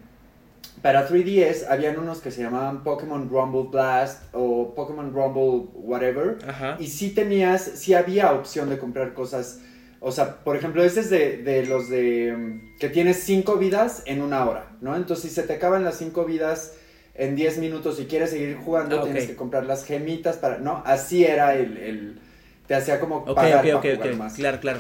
Para 0.82 1.08
3DS 1.08 1.68
habían 1.70 1.98
unos 1.98 2.20
que 2.20 2.32
se 2.32 2.42
llamaban 2.42 2.84
Pokémon 2.84 3.30
Rumble 3.30 3.70
Blast 3.72 4.24
o 4.34 4.74
Pokémon 4.76 5.14
Rumble 5.14 5.70
whatever. 5.74 6.38
Ajá. 6.48 6.76
Y 6.80 6.88
sí 6.88 7.12
tenías, 7.12 7.62
sí 7.76 7.94
había 7.94 8.34
opción 8.34 8.70
de 8.70 8.78
comprar 8.78 9.14
cosas. 9.14 9.60
O 10.02 10.12
sea, 10.12 10.44
por 10.44 10.58
ejemplo, 10.58 10.84
este 10.84 11.00
es 11.00 11.10
de, 11.10 11.38
de 11.38 11.66
los 11.66 11.90
de 11.90 12.36
mm, 12.36 12.78
que 12.80 12.90
tienes 12.90 13.24
cinco 13.24 13.56
vidas 13.56 14.04
en 14.06 14.22
una 14.22 14.46
hora, 14.46 14.76
¿no? 14.82 14.96
Entonces, 14.98 15.30
si 15.30 15.36
se 15.36 15.44
te 15.44 15.54
acaban 15.54 15.86
las 15.86 15.98
cinco 15.98 16.26
vidas 16.26 16.74
en 17.16 17.36
10 17.36 17.60
minutos 17.60 18.00
y 18.02 18.06
quieres 18.06 18.32
seguir 18.32 18.58
jugando, 18.58 19.00
Ah, 19.00 19.04
tienes 19.04 19.28
que 19.28 19.36
comprar 19.36 19.66
las 19.66 19.86
gemitas 19.86 20.36
para. 20.38 20.58
No, 20.58 20.84
así 20.86 21.24
era 21.24 21.56
el. 21.56 21.78
el- 21.78 22.20
te 22.68 22.76
hacía 22.76 23.00
como 23.00 23.18
Ok, 23.18 23.36
pagar 23.36 23.66
ok, 23.76 23.82
para 23.82 23.96
jugar 23.96 24.16
más. 24.16 24.34
Claro, 24.34 24.60
claro. 24.60 24.80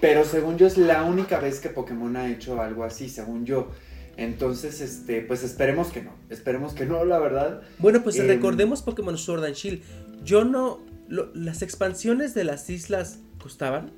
Pero 0.00 0.24
según 0.24 0.56
yo, 0.58 0.66
es 0.66 0.78
la 0.78 1.02
única 1.02 1.38
vez 1.40 1.60
que 1.60 1.68
Pokémon 1.70 2.14
ha 2.16 2.30
hecho 2.30 2.60
algo 2.60 2.84
así, 2.84 3.08
según 3.08 3.44
yo. 3.44 3.68
Entonces, 4.20 4.80
este, 4.80 5.22
pues 5.22 5.42
esperemos 5.42 5.88
que 5.88 6.02
no. 6.02 6.12
Esperemos 6.28 6.74
que 6.74 6.84
no, 6.86 7.04
la 7.04 7.18
verdad. 7.18 7.62
Bueno, 7.78 8.02
pues 8.02 8.18
Em, 8.18 8.26
recordemos 8.26 8.82
Pokémon 8.82 9.16
Sword 9.16 9.44
and 9.44 9.54
Shield. 9.54 9.82
Yo 10.22 10.44
no. 10.44 10.80
lo- 11.08 11.30
las 11.34 11.62
expansiones 11.62 12.34
de 12.34 12.44
las 12.44 12.68
islas 12.70 13.18
costaban. 13.42 13.90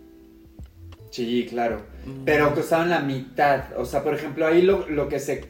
Sí, 1.10 1.46
claro. 1.50 1.82
Mm. 2.06 2.24
Pero 2.24 2.54
costaban 2.54 2.88
la 2.88 3.00
mitad. 3.00 3.64
O 3.76 3.84
sea, 3.84 4.02
por 4.02 4.14
ejemplo, 4.14 4.46
ahí 4.46 4.62
lo, 4.62 4.88
lo 4.88 5.08
que 5.08 5.18
se 5.20 5.46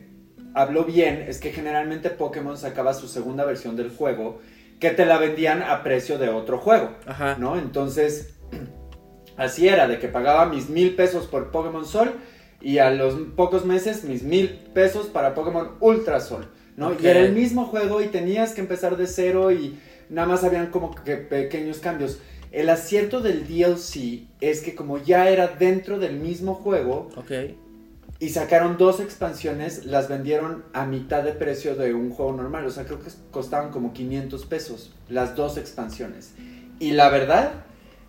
habló 0.54 0.84
bien 0.84 1.24
es 1.28 1.38
que 1.38 1.52
generalmente 1.52 2.10
Pokémon 2.10 2.56
sacaba 2.56 2.94
su 2.94 3.06
segunda 3.08 3.44
versión 3.44 3.76
del 3.76 3.90
juego 3.90 4.40
que 4.80 4.90
te 4.90 5.06
la 5.06 5.18
vendían 5.18 5.62
a 5.62 5.84
precio 5.84 6.18
de 6.18 6.30
otro 6.30 6.58
juego, 6.58 6.90
Ajá. 7.06 7.36
¿no? 7.38 7.56
Entonces, 7.56 8.34
así 9.36 9.68
era, 9.68 9.86
de 9.86 9.98
que 10.00 10.08
pagaba 10.08 10.46
mis 10.46 10.68
mil 10.68 10.94
pesos 10.96 11.26
por 11.26 11.50
Pokémon 11.52 11.84
Sol 11.86 12.12
y 12.62 12.78
a 12.78 12.90
los 12.90 13.14
pocos 13.36 13.64
meses 13.64 14.04
mis 14.04 14.22
mil 14.22 14.48
pesos 14.74 15.06
para 15.06 15.34
Pokémon 15.34 15.72
Ultra 15.80 16.20
Sol, 16.20 16.46
¿no? 16.76 16.92
Y 16.98 17.06
era 17.06 17.20
el 17.20 17.32
mismo 17.32 17.66
juego 17.66 18.00
y 18.00 18.06
tenías 18.06 18.52
que 18.54 18.60
empezar 18.60 18.96
de 18.96 19.06
cero 19.06 19.50
y 19.52 19.78
nada 20.08 20.28
más 20.28 20.44
habían 20.44 20.68
como 20.70 20.94
que 20.94 21.16
pequeños 21.16 21.78
cambios. 21.78 22.18
El 22.50 22.68
acierto 22.68 23.20
del 23.20 23.46
DLC 23.48 24.24
es 24.40 24.60
que 24.60 24.74
como 24.74 24.98
ya 24.98 25.30
era 25.30 25.48
dentro 25.48 25.98
del 25.98 26.18
mismo 26.18 26.54
juego 26.54 27.08
Ok. 27.16 27.32
y 28.20 28.28
sacaron 28.28 28.76
dos 28.76 29.00
expansiones, 29.00 29.86
las 29.86 30.08
vendieron 30.08 30.62
a 30.74 30.84
mitad 30.84 31.22
de 31.22 31.32
precio 31.32 31.74
de 31.76 31.94
un 31.94 32.10
juego 32.10 32.32
normal. 32.34 32.66
O 32.66 32.70
sea, 32.70 32.84
creo 32.84 33.00
que 33.00 33.10
costaban 33.30 33.70
como 33.70 33.92
500 33.94 34.44
pesos 34.46 34.92
las 35.08 35.34
dos 35.34 35.56
expansiones. 35.56 36.34
Y 36.78 36.92
la 36.92 37.08
verdad 37.08 37.52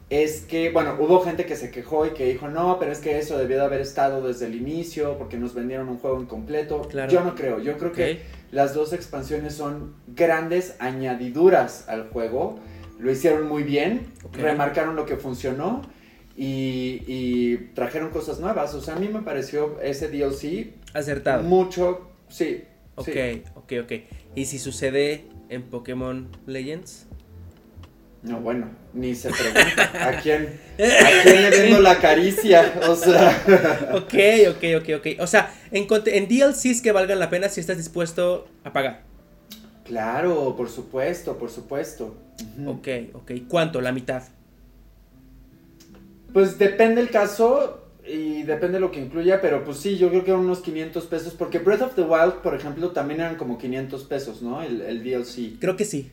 es 0.10 0.42
que, 0.42 0.70
bueno, 0.70 0.96
hubo 1.00 1.22
gente 1.22 1.46
que 1.46 1.56
se 1.56 1.72
quejó 1.72 2.06
y 2.06 2.12
que 2.12 2.26
dijo, 2.26 2.48
no, 2.48 2.78
pero 2.80 2.92
es 2.92 3.00
que 3.00 3.18
eso 3.18 3.38
debió 3.38 3.58
de 3.58 3.64
haber 3.64 3.82
estado 3.82 4.26
desde 4.26 4.46
el 4.46 4.56
inicio 4.56 5.18
porque 5.18 5.38
nos 5.38 5.54
vendieron 5.54 5.90
un 5.90 5.98
juego 5.98 6.22
incompleto. 6.22 6.82
Claro. 6.84 7.12
Yo 7.12 7.24
no 7.24 7.36
creo, 7.36 7.60
yo 7.60 7.78
creo 7.78 7.92
que 7.92 8.22
las 8.52 8.74
dos 8.74 8.94
expansiones 8.94 9.56
son 9.56 9.96
grandes 10.08 10.76
añadiduras 10.80 11.90
al 11.90 12.10
juego. 12.10 12.60
Lo 13.00 13.12
hicieron 13.12 13.48
muy 13.48 13.64
bien, 13.64 14.06
remarcaron 14.34 14.96
lo 14.96 15.06
que 15.06 15.18
funcionó 15.18 15.82
y, 16.38 17.02
y 17.08 17.58
trajeron 17.74 18.12
cosas 18.12 18.40
nuevas. 18.40 18.74
O 18.76 18.82
sea, 18.82 18.96
a 18.96 19.00
mí 19.00 19.08
me 19.08 19.22
pareció 19.22 19.80
ese 19.82 20.10
DLC 20.10 20.74
Acertado. 20.94 21.44
mucho. 21.44 22.12
Sí. 22.30 22.64
Ok, 22.96 23.06
sí. 23.06 23.44
ok, 23.56 23.74
ok. 23.84 23.92
¿Y 24.36 24.46
si 24.46 24.60
sucede 24.60 25.26
en 25.50 25.64
Pokémon 25.64 26.30
Legends? 26.46 27.08
No, 28.24 28.40
bueno, 28.40 28.70
ni 28.94 29.16
se 29.16 29.30
pregunta. 29.30 30.08
¿A 30.08 30.22
quién, 30.22 30.60
¿A 30.80 31.24
quién 31.24 31.42
le 31.44 31.50
vendo 31.50 31.82
la 31.82 32.00
caricia? 32.00 32.74
O 32.88 32.96
sea. 32.96 33.92
Ok, 33.94 34.14
ok, 34.50 34.64
ok, 34.82 34.90
ok. 35.00 35.08
O 35.20 35.28
sea, 35.28 35.54
en, 35.72 35.88
en 36.06 36.28
DLCs 36.30 36.82
que 36.82 36.94
valgan 36.94 37.20
la 37.20 37.30
pena 37.30 37.50
si 37.50 37.60
estás 37.60 37.78
dispuesto 37.78 38.48
a 38.64 38.72
pagar. 38.72 39.04
Claro, 39.84 40.56
por 40.56 40.70
supuesto, 40.70 41.38
por 41.38 41.52
supuesto. 41.52 42.16
Ok, 42.66 42.88
ok. 43.14 43.32
¿Cuánto? 43.50 43.82
La 43.82 43.92
mitad. 43.92 44.24
Pues 46.32 46.58
depende 46.58 47.02
el 47.02 47.10
caso 47.10 47.90
y 48.08 48.44
depende 48.44 48.80
lo 48.80 48.90
que 48.90 49.02
incluya, 49.02 49.42
pero 49.42 49.66
pues 49.66 49.78
sí, 49.78 49.98
yo 49.98 50.10
creo 50.10 50.24
que 50.24 50.34
unos 50.34 50.62
500 50.62 51.06
pesos, 51.06 51.34
porque 51.34 51.60
Breath 51.60 51.82
of 51.82 51.96
the 51.96 52.02
Wild, 52.02 52.36
por 52.36 52.56
ejemplo, 52.56 52.92
también 52.92 53.20
eran 53.20 53.36
como 53.36 53.58
500 53.58 54.04
pesos, 54.06 54.42
¿no? 54.42 54.64
El, 54.64 54.82
el 54.82 55.04
DLC. 55.04 55.60
Creo 55.60 55.76
que 55.76 55.86
sí. 55.86 56.12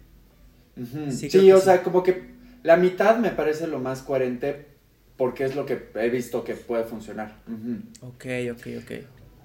Sí, 1.11 1.53
o 1.53 1.59
sí. 1.59 1.65
sea, 1.65 1.83
como 1.83 2.03
que 2.03 2.31
la 2.63 2.77
mitad 2.77 3.17
me 3.19 3.31
parece 3.31 3.67
lo 3.67 3.79
más 3.79 4.03
coherente 4.03 4.67
porque 5.17 5.45
es 5.45 5.55
lo 5.55 5.67
que 5.67 5.91
he 5.97 6.09
visto 6.09 6.45
que 6.45 6.55
puede 6.55 6.85
funcionar. 6.85 7.37
Ok, 8.01 8.25
ok, 8.53 8.67
ok. 8.83 8.93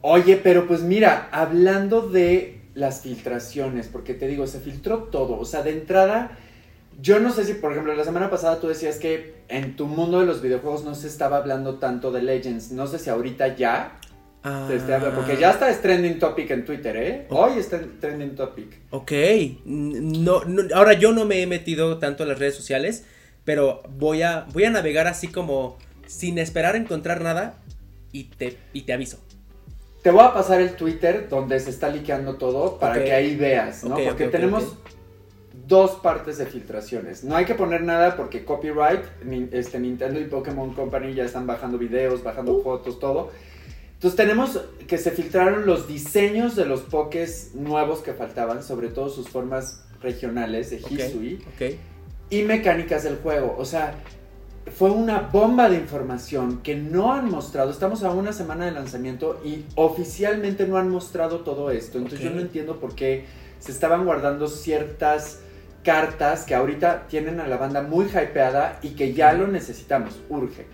Oye, 0.02 0.38
pero 0.38 0.68
pues 0.68 0.82
mira, 0.82 1.28
hablando 1.32 2.08
de 2.08 2.62
las 2.76 3.02
filtraciones, 3.02 3.88
porque 3.88 4.14
te 4.14 4.28
digo, 4.28 4.48
se 4.48 4.60
filtró 4.60 5.04
todo, 5.04 5.40
o 5.40 5.46
sea, 5.46 5.64
de 5.64 5.72
entrada, 5.72 6.38
yo 7.02 7.20
no 7.20 7.32
sé 7.32 7.44
si, 7.44 7.56
por 7.56 7.72
ejemplo, 7.72 7.94
la 7.96 8.04
semana 8.04 8.30
pasada 8.30 8.60
tú 8.60 8.68
decías 8.68 8.98
que 8.98 9.36
en 9.48 9.76
tu 9.76 9.88
mundo 9.88 10.20
de 10.20 10.26
los 10.26 10.42
videojuegos 10.42 10.86
no 10.86 10.96
se 10.96 11.08
estaba 11.08 11.38
hablando 11.38 11.76
tanto 11.80 12.12
de 12.12 12.22
Legends, 12.22 12.72
no 12.72 12.88
sé 12.88 13.00
si 13.00 13.10
ahorita 13.10 13.56
ya 13.56 14.00
Ah, 14.48 14.70
esté 14.72 14.94
hablando, 14.94 15.16
porque 15.16 15.38
ya 15.38 15.50
está 15.52 15.70
es 15.72 15.82
trending 15.82 16.20
topic 16.20 16.52
en 16.52 16.66
Twitter, 16.66 16.96
¿eh? 16.98 17.26
Hoy 17.30 17.58
está 17.58 17.78
en 17.78 18.00
trending 18.00 18.36
topic. 18.36 18.78
Ok. 18.92 19.12
No, 19.66 20.44
no- 20.46 20.64
ahora 20.76 20.94
yo 20.94 21.12
no 21.14 21.26
me 21.26 21.42
he 21.42 21.48
metido 21.48 21.98
tanto 21.98 22.24
en 22.24 22.30
las 22.30 22.38
redes 22.38 22.54
sociales, 22.56 23.06
pero 23.44 23.82
voy 23.98 24.22
a, 24.22 24.46
voy 24.54 24.66
a 24.66 24.70
navegar 24.70 25.08
así 25.08 25.28
como 25.30 25.78
sin 26.06 26.38
esperar 26.38 26.76
encontrar 26.76 27.22
nada 27.22 27.58
y 28.12 28.26
te, 28.26 28.58
y 28.72 28.82
te 28.84 28.94
aviso. 28.94 29.18
Te 30.04 30.12
voy 30.12 30.24
a 30.24 30.32
pasar 30.34 30.62
el 30.62 30.76
Twitter 30.76 31.28
donde 31.28 31.60
se 31.60 31.72
está 31.72 31.90
liqueando 31.90 32.36
todo 32.36 32.78
para 32.78 33.04
que 33.04 33.12
ahí 33.12 33.36
veas, 33.36 33.84
¿no? 33.84 33.96
Porque 33.98 34.28
tenemos 34.28 34.76
dos 35.68 35.92
partes 36.04 36.38
de 36.38 36.46
filtraciones. 36.46 37.24
No 37.24 37.36
hay 37.36 37.46
que 37.46 37.56
poner 37.56 37.82
nada 37.82 38.16
porque 38.16 38.46
copyright, 38.46 39.02
este, 39.52 39.80
Nintendo 39.80 40.20
y 40.20 40.26
Pokémon 40.26 40.76
Company 40.76 41.16
ya 41.16 41.24
están 41.24 41.48
bajando 41.48 41.80
videos, 41.80 42.22
bajando 42.24 42.54
Uh. 42.58 42.62
fotos, 42.64 43.00
todo. 43.00 43.32
Entonces 43.96 44.16
tenemos 44.16 44.62
que 44.88 44.98
se 44.98 45.12
filtraron 45.12 45.66
los 45.66 45.88
diseños 45.88 46.56
de 46.56 46.66
los 46.66 46.82
Pokés 46.82 47.52
nuevos 47.56 48.00
que 48.00 48.14
faltaban, 48.14 48.64
sobre 48.64 48.90
todo 48.90 49.10
sus 49.10 49.30
formas 49.30 49.84
regionales 50.02 50.70
de 50.70 50.78
Hisui 50.78 51.44
y 52.30 52.44
mecánicas 52.44 53.04
del 53.04 53.18
juego. 53.18 53.56
O 53.58 53.66
sea, 53.66 53.96
fue 54.78 54.92
una 54.92 55.22
bomba 55.22 55.70
de 55.70 55.78
información 55.78 56.62
que 56.62 56.76
no 56.76 57.14
han 57.14 57.30
mostrado. 57.30 57.72
Estamos 57.72 58.04
a 58.04 58.12
una 58.12 58.34
semana 58.34 58.66
de 58.66 58.72
lanzamiento 58.72 59.42
y 59.46 59.64
oficialmente 59.76 60.68
no 60.68 60.78
han 60.78 60.90
mostrado 60.90 61.40
todo 61.40 61.72
esto. 61.72 61.98
Entonces 61.98 62.22
yo 62.22 62.32
no 62.32 62.42
entiendo 62.42 62.80
por 62.80 62.96
qué 62.96 63.26
se 63.60 63.72
estaban 63.72 64.06
guardando 64.06 64.48
ciertas 64.48 65.40
cartas 65.84 66.44
que 66.44 66.56
ahorita 66.56 67.08
tienen 67.08 67.40
a 67.40 67.48
la 67.48 67.58
banda 67.58 67.84
muy 67.84 68.06
hypeada 68.06 68.80
y 68.82 68.90
que 68.90 69.14
ya 69.14 69.34
lo 69.34 69.48
necesitamos, 69.48 70.20
urge. 70.30 70.66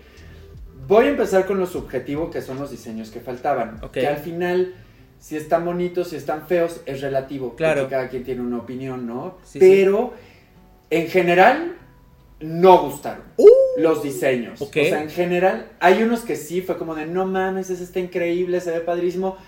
Voy 0.92 1.06
a 1.06 1.08
empezar 1.08 1.46
con 1.46 1.58
lo 1.58 1.66
subjetivo 1.66 2.30
que 2.30 2.42
son 2.42 2.58
los 2.58 2.70
diseños 2.70 3.10
que 3.10 3.20
faltaban. 3.20 3.80
Que 3.92 4.06
al 4.06 4.18
final, 4.18 4.74
si 5.18 5.38
están 5.38 5.64
bonitos, 5.64 6.08
si 6.08 6.16
están 6.16 6.46
feos, 6.46 6.82
es 6.84 7.00
relativo. 7.00 7.56
Claro. 7.56 7.80
Porque 7.82 7.94
cada 7.94 8.08
quien 8.10 8.24
tiene 8.24 8.42
una 8.42 8.58
opinión, 8.58 9.06
¿no? 9.06 9.38
Sí, 9.42 9.52
sí. 9.52 9.58
Pero 9.60 10.12
en 10.90 11.08
general 11.08 11.76
no 12.40 12.82
gustaron 12.82 13.22
Uh, 13.38 13.48
los 13.78 14.02
diseños. 14.02 14.60
O 14.60 14.66
sea, 14.66 15.00
en 15.02 15.08
general, 15.08 15.70
hay 15.80 16.02
unos 16.02 16.20
que 16.20 16.36
sí 16.36 16.60
fue 16.60 16.76
como 16.76 16.94
de 16.94 17.06
no 17.06 17.24
mames, 17.24 17.70
ese 17.70 17.84
está 17.84 17.98
increíble, 17.98 18.60
se 18.60 18.70
ve 18.72 18.80
padrísimo. 18.80 19.38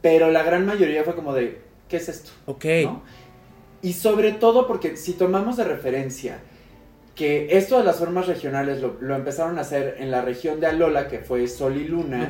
Pero 0.00 0.30
la 0.30 0.42
gran 0.42 0.64
mayoría 0.64 1.04
fue 1.04 1.14
como 1.14 1.34
de, 1.34 1.60
¿qué 1.86 1.98
es 1.98 2.08
esto? 2.08 2.30
ok. 2.46 2.64
¿no? 2.84 3.02
Y 3.82 3.92
sobre 3.92 4.32
todo 4.32 4.66
porque 4.66 4.96
si 4.96 5.12
tomamos 5.12 5.58
de 5.58 5.64
referencia 5.64 6.38
que 7.14 7.56
esto 7.56 7.78
de 7.78 7.84
las 7.84 7.96
formas 7.96 8.26
regionales 8.26 8.80
lo, 8.80 8.96
lo 9.00 9.14
empezaron 9.14 9.58
a 9.58 9.62
hacer 9.62 9.96
en 9.98 10.10
la 10.10 10.22
región 10.22 10.60
de 10.60 10.66
Alola, 10.66 11.08
que 11.08 11.18
fue 11.20 11.46
Sol 11.46 11.76
y 11.76 11.84
Luna. 11.84 12.28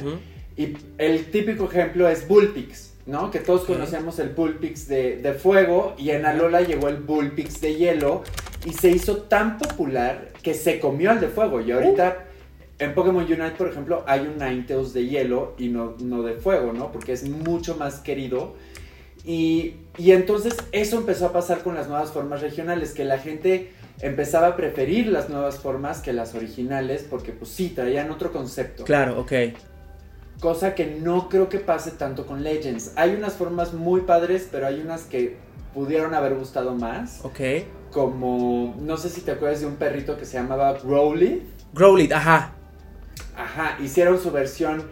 Y 0.57 0.77
el 0.99 1.31
típico 1.31 1.65
ejemplo 1.65 2.09
es 2.09 2.29
Bullpix, 2.29 2.95
¿no? 3.07 3.31
Que 3.31 3.41
todos 3.41 3.65
conocemos 3.65 4.19
el 4.19 4.29
Bullpix 4.29 4.87
de, 4.87 5.17
de 5.17 5.33
fuego 5.33 5.95
y 5.99 6.11
en 6.11 6.27
Alola 6.27 6.61
llegó 6.61 6.89
el 6.89 6.97
Bullpix 6.97 7.61
de 7.61 7.75
hielo 7.75 8.23
y 8.65 8.73
se 8.73 8.91
hizo 8.91 9.23
tan 9.23 9.59
popular 9.59 10.33
que 10.43 10.55
se 10.55 10.79
comió 10.79 11.11
al 11.11 11.21
de 11.21 11.29
fuego. 11.29 11.61
Y 11.61 11.73
ahorita 11.73 12.27
en 12.79 12.95
Pokémon 12.95 13.25
Unite, 13.25 13.53
por 13.57 13.69
ejemplo, 13.69 14.05
hay 14.07 14.21
un 14.21 14.39
Ninetales 14.39 14.93
de 14.93 15.07
hielo 15.07 15.55
y 15.59 15.69
no, 15.69 15.95
no 16.01 16.23
de 16.23 16.35
fuego, 16.35 16.73
¿no? 16.73 16.93
Porque 16.93 17.13
es 17.13 17.29
mucho 17.29 17.77
más 17.77 18.01
querido. 18.01 18.55
Y, 19.25 19.77
y 19.97 20.13
entonces 20.13 20.57
eso 20.73 20.99
empezó 20.99 21.27
a 21.27 21.33
pasar 21.33 21.63
con 21.63 21.75
las 21.75 21.89
nuevas 21.89 22.13
formas 22.13 22.43
regionales, 22.43 22.93
que 22.93 23.05
la 23.05 23.19
gente 23.19 23.71
empezaba 24.01 24.49
a 24.49 24.57
preferir 24.57 25.07
las 25.07 25.29
nuevas 25.29 25.59
formas 25.59 26.01
que 26.01 26.13
las 26.13 26.35
originales, 26.35 27.07
porque 27.09 27.33
pues 27.33 27.51
sí, 27.51 27.71
traían 27.71 28.11
otro 28.11 28.33
concepto. 28.33 28.85
Claro, 28.85 29.21
ok. 29.21 29.33
Cosa 30.41 30.75
que 30.75 30.87
no 30.87 31.29
creo 31.29 31.49
que 31.49 31.59
pase 31.59 31.93
tanto 31.93 32.27
con 32.27 32.43
Legends. 32.43 32.93
Hay 32.97 33.15
unas 33.15 33.35
formas 33.35 33.73
muy 33.73 34.03
padres, 34.03 34.49
pero 34.51 34.67
hay 34.67 34.81
unas 34.81 35.03
que 35.03 35.37
pudieron 35.73 36.15
haber 36.15 36.35
gustado 36.35 36.75
más. 36.75 37.25
Ok. 37.25 37.41
Como, 37.93 38.75
no 38.81 38.97
sé 38.97 39.09
si 39.09 39.21
te 39.21 39.33
acuerdas 39.33 39.61
de 39.61 39.67
un 39.67 39.77
perrito 39.77 40.17
que 40.17 40.25
se 40.25 40.37
llamaba 40.37 40.73
Growly. 40.75 41.43
Growlithe, 41.73 42.15
ajá. 42.15 42.53
Ajá, 43.37 43.79
hicieron 43.83 44.21
su 44.21 44.31
versión 44.31 44.85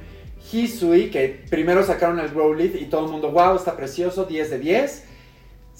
Hisui, 0.52 1.10
que 1.10 1.44
primero 1.50 1.84
sacaron 1.84 2.18
el 2.18 2.28
Growlithe 2.28 2.78
y 2.78 2.86
todo 2.86 3.06
el 3.06 3.12
mundo, 3.12 3.30
wow, 3.30 3.56
está 3.56 3.76
precioso, 3.76 4.24
10 4.24 4.50
de 4.50 4.58
10. 4.58 5.04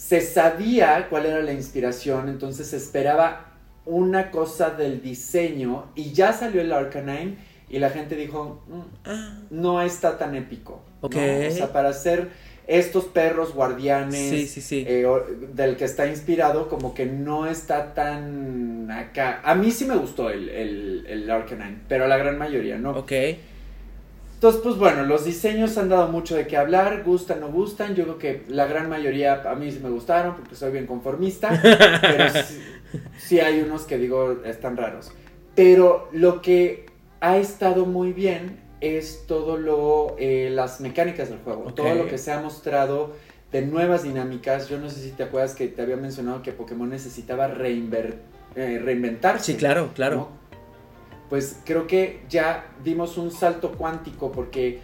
Se 0.09 0.21
sabía 0.21 1.07
cuál 1.09 1.27
era 1.27 1.41
la 1.43 1.53
inspiración, 1.53 2.29
entonces 2.29 2.67
se 2.67 2.77
esperaba 2.77 3.53
una 3.87 4.31
cosa 4.31 4.71
del 4.71 5.01
diseño 5.01 5.87
y 5.95 6.13
ya 6.13 6.33
salió 6.33 6.61
el 6.61 6.73
Arcanine 6.73 7.37
y 7.69 7.79
la 7.79 7.89
gente 7.91 8.17
dijo, 8.17 8.63
"Mm, 8.69 9.61
no 9.63 9.81
está 9.81 10.19
tan 10.19 10.35
épico. 10.35 10.83
¿no? 11.01 11.07
Ok. 11.07 11.17
O 11.49 11.51
sea, 11.53 11.73
para 11.73 11.91
hacer 11.91 12.31
estos 12.67 13.05
perros 13.07 13.55
guardianes 13.55 14.31
Sí, 14.31 14.47
sí, 14.47 14.61
sí. 14.61 14.85
eh, 14.89 15.05
o- 15.07 15.25
del 15.55 15.77
que 15.77 15.85
está 15.85 16.07
inspirado, 16.07 16.69
como 16.69 16.95
que 16.95 17.07
no 17.07 17.47
está 17.47 17.95
tan 17.95 18.91
acá. 18.91 19.41
A 19.45 19.55
mí 19.55 19.71
sí 19.71 19.85
me 19.85 19.97
gustó 19.97 20.31
el, 20.31 20.49
el, 20.49 21.07
el 21.09 21.31
Arcanine, 21.31 21.79
pero 21.89 22.05
a 22.05 22.09
la 22.09 22.19
gran 22.19 22.39
mayoría 22.39 22.77
no. 22.79 22.91
Ok. 22.91 23.13
Entonces, 24.43 24.61
pues 24.65 24.77
bueno, 24.77 25.05
los 25.05 25.25
diseños 25.25 25.79
han 25.79 25.89
dado 25.89 26.09
mucho 26.09 26.35
de 26.35 26.49
qué 26.49 26.57
hablar, 26.57 27.05
gustan 27.05 27.45
o 27.45 27.47
no 27.47 27.53
gustan. 27.53 27.95
Yo 27.95 28.03
creo 28.03 28.19
que 28.19 28.43
la 28.49 28.67
gran 28.67 28.89
mayoría 28.89 29.41
a 29.49 29.55
mí 29.55 29.71
sí 29.71 29.79
me 29.81 29.89
gustaron 29.89 30.35
porque 30.35 30.57
soy 30.57 30.73
bien 30.73 30.85
conformista, 30.85 31.51
pero 32.03 32.29
sí, 32.29 32.61
sí 33.19 33.39
hay 33.39 33.61
unos 33.61 33.83
que 33.83 33.99
digo 33.99 34.43
están 34.45 34.77
raros. 34.77 35.13
Pero 35.55 36.09
lo 36.11 36.43
que 36.43 36.87
ha 37.21 37.37
estado 37.37 37.87
muy 37.87 38.13
bien 38.13 38.59
es 38.81 39.27
todo 39.29 39.57
lo, 39.59 40.17
eh, 40.19 40.51
las 40.51 40.81
mecánicas 40.81 41.29
del 41.29 41.39
juego, 41.39 41.67
Ok. 41.69 41.75
todo 41.77 41.95
lo 41.95 42.09
que 42.09 42.19
se 42.19 42.33
ha 42.33 42.41
mostrado 42.41 43.13
de 43.53 43.63
nuevas 43.63 44.03
dinámicas. 44.03 44.69
Yo 44.69 44.81
no 44.81 44.91
sé 44.91 45.03
si 45.03 45.13
te 45.13 45.23
acuerdas 45.23 45.55
que 45.55 45.69
te 45.69 45.83
había 45.83 45.97
mencionado 45.97 46.43
que 46.43 46.51
Pokémon 46.51 46.89
necesitaba 46.91 47.47
reinver- 47.47 48.17
eh, 48.57 48.81
reinventarse. 48.85 49.53
Sí, 49.53 49.57
claro, 49.57 49.91
claro. 49.95 50.17
¿no? 50.17 50.42
Pues 51.33 51.57
creo 51.65 51.87
que 51.87 52.21
ya 52.29 52.67
dimos 52.85 53.17
un 53.17 53.31
salto 53.31 53.73
cuántico 53.73 54.31
porque, 54.33 54.81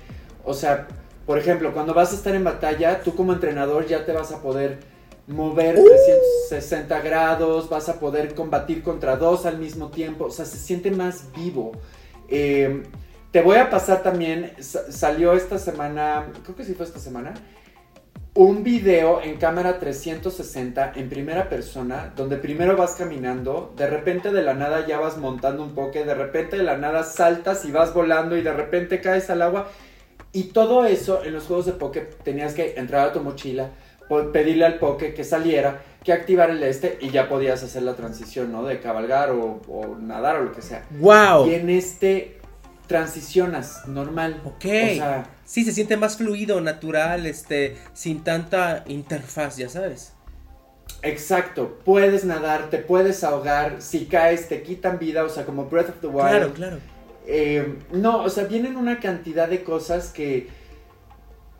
o 0.46 0.54
sea, 0.54 0.88
por 1.26 1.36
ejemplo, 1.36 1.74
cuando 1.74 1.92
vas 1.92 2.12
a 2.12 2.14
estar 2.14 2.34
en 2.34 2.42
batalla, 2.42 3.02
tú 3.02 3.14
como 3.14 3.34
entrenador 3.34 3.84
ya 3.86 4.06
te 4.06 4.12
vas 4.12 4.32
a 4.32 4.40
poder 4.40 4.78
mover 5.26 5.78
Uh. 5.78 5.84
360 5.84 7.02
grados, 7.02 7.68
vas 7.68 7.90
a 7.90 8.00
poder 8.00 8.34
combatir 8.34 8.82
contra 8.82 9.16
dos 9.16 9.44
al 9.44 9.58
mismo 9.58 9.88
tiempo, 9.90 10.24
o 10.24 10.30
sea, 10.30 10.46
se 10.46 10.56
siente 10.56 10.90
más 10.90 11.24
vivo. 11.36 11.72
Eh, 12.30 12.82
te 13.30 13.42
voy 13.42 13.58
a 13.58 13.68
pasar 13.68 14.02
también, 14.02 14.54
sa- 14.58 14.90
salió 14.90 15.34
esta 15.34 15.58
semana, 15.58 16.28
creo 16.44 16.56
que 16.56 16.64
sí 16.64 16.72
fue 16.72 16.86
esta 16.86 16.98
semana, 16.98 17.34
un 18.38 18.62
video 18.62 19.20
en 19.20 19.36
cámara 19.36 19.80
360 19.80 20.92
en 20.94 21.08
primera 21.08 21.48
persona, 21.48 22.12
donde 22.14 22.36
primero 22.36 22.76
vas 22.76 22.94
caminando, 22.94 23.74
de 23.76 23.88
repente 23.88 24.30
de 24.30 24.42
la 24.42 24.54
nada 24.54 24.86
ya 24.86 25.00
vas 25.00 25.18
montando 25.18 25.64
un 25.64 25.74
poke, 25.74 26.04
de 26.04 26.14
repente 26.14 26.56
de 26.56 26.62
la 26.62 26.76
nada 26.76 27.02
saltas 27.02 27.64
y 27.64 27.72
vas 27.72 27.92
volando 27.92 28.36
y 28.36 28.42
de 28.42 28.52
repente 28.52 29.00
caes 29.00 29.28
al 29.30 29.42
agua. 29.42 29.66
Y 30.32 30.44
todo 30.52 30.84
eso 30.86 31.24
en 31.24 31.32
los 31.32 31.46
juegos 31.46 31.66
de 31.66 31.72
poke 31.72 32.02
tenías 32.22 32.54
que 32.54 32.74
entrar 32.76 33.08
a 33.08 33.12
tu 33.12 33.18
mochila, 33.22 33.70
pedirle 34.32 34.66
al 34.66 34.78
poke 34.78 35.14
que 35.14 35.24
saliera, 35.24 35.82
que 36.04 36.12
activara 36.12 36.52
el 36.52 36.62
este 36.62 36.96
y 37.00 37.10
ya 37.10 37.28
podías 37.28 37.64
hacer 37.64 37.82
la 37.82 37.96
transición, 37.96 38.52
¿no? 38.52 38.62
De 38.62 38.78
cabalgar 38.78 39.32
o, 39.32 39.60
o 39.66 39.96
nadar 40.00 40.36
o 40.36 40.44
lo 40.44 40.52
que 40.52 40.62
sea. 40.62 40.84
Wow. 41.00 41.48
Y 41.48 41.54
en 41.54 41.70
este 41.70 42.38
transicionas 42.86 43.88
normal. 43.88 44.40
Ok. 44.44 44.64
O 44.64 44.94
sea, 44.94 45.24
Sí, 45.48 45.64
se 45.64 45.72
siente 45.72 45.96
más 45.96 46.18
fluido, 46.18 46.60
natural, 46.60 47.24
este, 47.24 47.78
sin 47.94 48.22
tanta 48.22 48.84
interfaz, 48.86 49.56
ya 49.56 49.70
sabes. 49.70 50.12
Exacto, 51.00 51.78
puedes 51.86 52.26
nadar, 52.26 52.68
te 52.68 52.76
puedes 52.76 53.24
ahogar, 53.24 53.80
si 53.80 54.04
caes 54.04 54.50
te 54.50 54.62
quitan 54.62 54.98
vida, 54.98 55.24
o 55.24 55.30
sea, 55.30 55.46
como 55.46 55.64
Breath 55.64 55.88
of 55.88 56.00
the 56.02 56.06
Wild. 56.06 56.28
Claro, 56.28 56.52
claro. 56.52 56.76
Eh, 57.26 57.78
no, 57.92 58.24
o 58.24 58.28
sea, 58.28 58.44
vienen 58.44 58.76
una 58.76 59.00
cantidad 59.00 59.48
de 59.48 59.64
cosas 59.64 60.12
que 60.12 60.48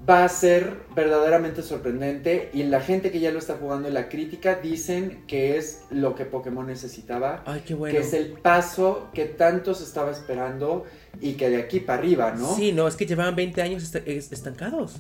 va 0.07 0.23
a 0.23 0.29
ser 0.29 0.77
verdaderamente 0.95 1.63
sorprendente 1.63 2.51
y 2.53 2.65
la 2.65 2.83
gente 2.83 3.11
que 3.11 3.21
ya 3.21 3.31
lo 3.33 3.39
está 3.39 3.55
jugando 3.55 3.89
y 3.89 3.93
la 3.93 4.11
crítica 4.11 4.57
dicen 4.57 5.25
que 5.27 5.57
es 5.57 5.85
lo 5.89 6.15
que 6.15 6.27
Pokémon 6.27 6.67
necesitaba, 6.67 7.43
Ay, 7.47 7.63
qué 7.67 7.73
bueno. 7.73 7.95
que 7.95 8.03
es 8.05 8.13
el 8.13 8.33
paso 8.33 9.09
que 9.15 9.25
tanto 9.25 9.75
se 9.75 9.85
estaba 9.85 10.11
esperando 10.11 10.85
y 11.21 11.33
que 11.35 11.51
de 11.51 11.57
aquí 11.59 11.81
para 11.81 11.99
arriba, 12.01 12.35
¿no? 12.39 12.55
Sí, 12.55 12.73
no, 12.73 12.87
es 12.89 12.97
que 12.97 13.07
llevaban 13.07 13.35
20 13.37 13.61
años 13.63 13.83
est- 13.83 14.07
es- 14.09 14.33
estancados. 14.33 14.97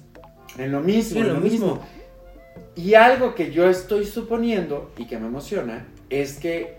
En 0.59 0.73
lo 0.73 0.81
mismo, 0.81 1.15
Sí, 1.15 1.19
en 1.21 1.35
lo 1.35 1.41
mismo. 1.41 1.81
Y 2.75 2.95
algo 2.95 3.35
que 3.35 3.51
yo 3.53 3.69
estoy 3.69 4.05
suponiendo 4.07 4.91
y 4.97 5.07
que 5.07 5.19
me 5.19 5.27
emociona 5.27 5.87
es 6.11 6.39
que 6.39 6.77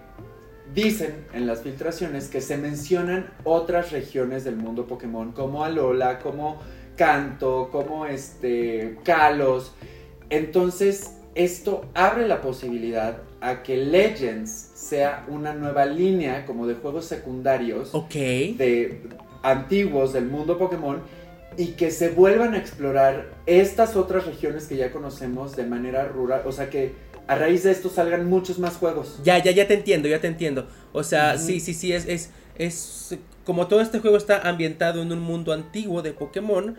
dicen 0.74 1.26
en 1.34 1.48
las 1.48 1.62
filtraciones 1.62 2.28
que 2.28 2.42
se 2.42 2.58
mencionan 2.58 3.32
otras 3.44 3.92
regiones 3.92 4.44
del 4.44 4.56
mundo 4.56 4.86
Pokémon 4.88 5.32
como 5.32 5.64
Alola, 5.64 6.20
como 6.20 6.60
Kanto, 6.96 7.70
como 7.72 8.06
este 8.06 8.98
Kalos. 9.04 9.74
Entonces, 10.30 11.14
esto 11.36 11.86
abre 11.94 12.28
la 12.28 12.42
posibilidad 12.42 13.18
a 13.42 13.64
que 13.64 13.78
Legends 13.78 14.52
sea 14.52 15.26
una 15.30 15.54
nueva 15.54 15.86
línea 15.86 16.46
como 16.46 16.68
de 16.68 16.76
juegos 16.76 17.06
secundarios 17.06 17.94
Ok. 17.96 18.14
de 18.14 19.02
antiguos 19.44 20.14
del 20.14 20.26
mundo 20.26 20.58
Pokémon 20.58 21.02
y 21.58 21.74
que 21.74 21.92
se 21.92 22.10
vuelvan 22.10 22.54
a 22.54 22.58
explorar 22.58 23.32
estas 23.46 23.96
otras 23.96 24.26
regiones 24.26 24.68
que 24.68 24.78
ya 24.78 24.92
conocemos 24.92 25.56
de 25.56 25.66
manera 25.66 26.06
rural, 26.08 26.44
o 26.46 26.52
sea 26.52 26.70
que 26.70 26.94
a 27.28 27.36
raíz 27.36 27.64
de 27.64 27.72
esto 27.72 27.90
salgan 27.90 28.28
muchos 28.28 28.58
más 28.58 28.78
juegos. 28.78 29.20
Ya, 29.24 29.38
ya, 29.38 29.52
ya 29.52 29.68
te 29.68 29.76
entiendo, 29.76 30.08
ya 30.08 30.20
te 30.20 30.28
entiendo. 30.28 30.68
O 30.94 31.04
sea, 31.04 31.38
sí, 31.38 31.60
sí, 31.60 31.76
sí, 31.76 31.94
es, 31.94 32.08
es, 32.08 32.32
es, 32.58 33.18
como 33.46 33.68
todo 33.68 33.82
este 33.82 34.00
juego 34.00 34.18
está 34.18 34.50
ambientado 34.50 35.02
en 35.02 35.12
un 35.12 35.20
mundo 35.20 35.54
antiguo 35.54 36.02
de 36.02 36.12
Pokémon, 36.14 36.76